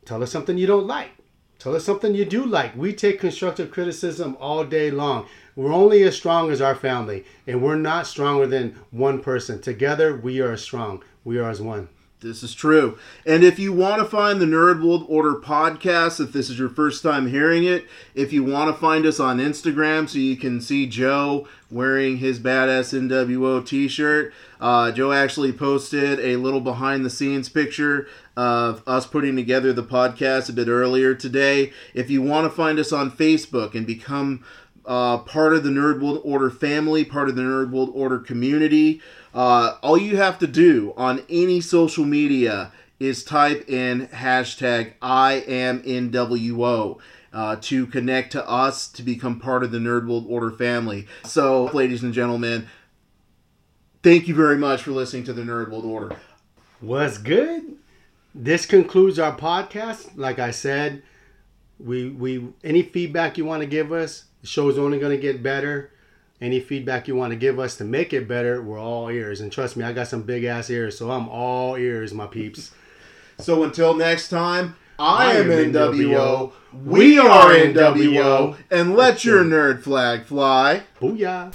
Tell 0.06 0.22
us 0.22 0.32
something 0.32 0.58
you 0.58 0.68
don't 0.68 0.88
like. 0.88 1.12
Tell 1.60 1.76
us 1.76 1.86
something 1.86 2.14
you 2.14 2.26
do 2.26 2.46
like. 2.46 2.76
We 2.76 2.94
take 2.94 3.20
constructive 3.20 3.72
criticism 3.72 4.38
all 4.40 4.66
day 4.66 4.92
long. 4.92 5.28
We're 5.56 5.74
only 5.74 6.04
as 6.04 6.16
strong 6.16 6.52
as 6.52 6.62
our 6.62 6.76
family, 6.76 7.26
and 7.48 7.62
we're 7.62 7.78
not 7.78 8.08
stronger 8.08 8.46
than 8.46 8.76
one 8.92 9.22
person. 9.22 9.62
Together, 9.62 10.16
we 10.16 10.42
are 10.42 10.58
strong. 10.58 11.04
We 11.24 11.40
are 11.40 11.50
as 11.50 11.62
one. 11.62 11.88
This 12.22 12.44
is 12.44 12.56
true. 12.56 12.98
And 13.26 13.44
if 13.44 13.60
you 13.60 13.74
want 13.74 14.02
to 14.02 14.08
find 14.08 14.40
the 14.40 14.46
Nerd 14.46 14.82
World 14.82 15.06
Order 15.10 15.36
podcast, 15.36 16.20
if 16.20 16.32
this 16.32 16.50
is 16.50 16.58
your 16.58 16.70
first 16.70 17.04
time 17.04 17.28
hearing 17.28 17.66
it, 17.66 17.86
if 18.16 18.32
you 18.32 18.44
want 18.44 18.74
to 18.74 18.82
find 18.82 19.06
us 19.06 19.20
on 19.20 19.38
Instagram 19.40 20.08
so 20.08 20.18
you 20.18 20.38
can 20.38 20.62
see 20.62 20.88
Joe 20.88 21.46
wearing 21.70 22.18
his 22.18 22.40
badass 22.40 22.98
NWO 22.98 23.66
t 23.66 23.90
shirt, 23.90 24.34
uh, 24.62 24.94
Joe 24.94 25.12
actually 25.12 25.52
posted 25.52 26.20
a 26.22 26.38
little 26.38 26.62
behind 26.62 27.04
the 27.04 27.10
scenes 27.10 27.50
picture 27.50 28.08
of 28.38 28.82
us 28.88 29.06
putting 29.06 29.36
together 29.36 29.74
the 29.74 29.84
podcast 29.84 30.50
a 30.50 30.54
bit 30.54 30.70
earlier 30.70 31.14
today. 31.16 31.74
If 31.94 32.10
you 32.10 32.22
want 32.22 32.50
to 32.50 32.56
find 32.56 32.80
us 32.80 32.94
on 32.94 33.12
Facebook 33.12 33.76
and 33.76 33.86
become 33.86 34.44
uh, 34.86 35.18
part 35.20 35.54
of 35.54 35.64
the 35.64 35.70
Nerd 35.70 36.02
World 36.02 36.22
Order 36.24 36.50
family, 36.50 37.04
part 37.04 37.30
of 37.30 37.36
the 37.36 37.42
Nerd 37.42 37.72
World 37.72 37.92
Order 37.94 38.20
community. 38.20 39.02
Uh, 39.36 39.78
all 39.84 39.98
you 39.98 40.18
have 40.18 40.40
to 40.40 40.48
do 40.48 40.94
on 40.98 41.22
any 41.30 41.62
social 41.62 42.06
media 42.06 42.72
is 43.00 43.24
type 43.24 43.70
in 43.70 44.08
hashtag 44.08 44.94
I 45.02 45.34
am 45.48 45.84
NWO. 45.84 47.00
Uh, 47.34 47.58
to 47.60 47.86
connect 47.88 48.32
to 48.32 48.50
us 48.50 48.88
to 48.88 49.04
become 49.04 49.42
part 49.42 49.62
of 49.62 49.70
the 49.74 49.78
Nerd 49.78 50.08
World 50.08 50.26
Order 50.30 50.52
family. 50.52 51.06
So, 51.26 51.66
ladies 51.74 52.02
and 52.02 52.14
gentlemen, 52.14 52.68
thank 54.04 54.30
you 54.30 54.34
very 54.34 54.58
much 54.58 54.84
for 54.84 54.92
listening 54.92 55.26
to 55.26 55.34
the 55.34 55.42
Nerd 55.42 55.70
World 55.70 55.84
Order. 55.84 56.16
What's 56.80 57.18
good? 57.18 57.76
this 58.36 58.66
concludes 58.66 59.18
our 59.18 59.36
podcast. 59.36 60.12
Like 60.16 60.40
I 60.40 60.52
said, 60.52 61.02
we 61.80 62.10
we 62.10 62.50
any 62.64 62.84
feedback 62.84 63.38
you 63.38 63.46
want 63.46 63.62
to 63.62 63.68
give 63.68 63.92
us, 63.94 64.26
the 64.42 64.48
show's 64.48 64.78
only 64.78 65.00
going 65.00 65.16
to 65.16 65.22
get 65.22 65.42
better. 65.42 65.92
Any 66.42 66.60
feedback 66.60 67.08
you 67.08 67.16
want 67.16 67.32
to 67.32 67.38
give 67.38 67.60
us 67.60 67.78
to 67.78 67.86
make 67.86 68.12
it 68.12 68.28
better, 68.28 68.62
we're 68.62 68.80
all 68.80 69.10
ears. 69.10 69.40
And 69.40 69.52
trust 69.52 69.78
me, 69.78 69.86
I 69.86 69.94
got 69.94 70.08
some 70.08 70.24
big 70.24 70.44
ass 70.44 70.70
ears, 70.70 70.98
so 70.98 71.10
I'm 71.12 71.30
all 71.30 71.78
ears, 71.78 72.14
my 72.14 72.28
peeps. 72.28 72.72
So 73.40 73.64
until 73.64 73.94
next 73.94 74.30
time, 74.30 74.76
I, 75.00 75.32
I 75.32 75.34
am. 75.36 75.48
NWO. 75.48 76.52
We 76.74 77.18
are 77.20 77.52
NWO. 77.52 78.58
And 78.70 78.96
let 78.96 79.24
your 79.24 79.44
nerd 79.44 79.82
flag 79.82 80.26
fly. 80.26 80.84
Booyah. 81.00 81.54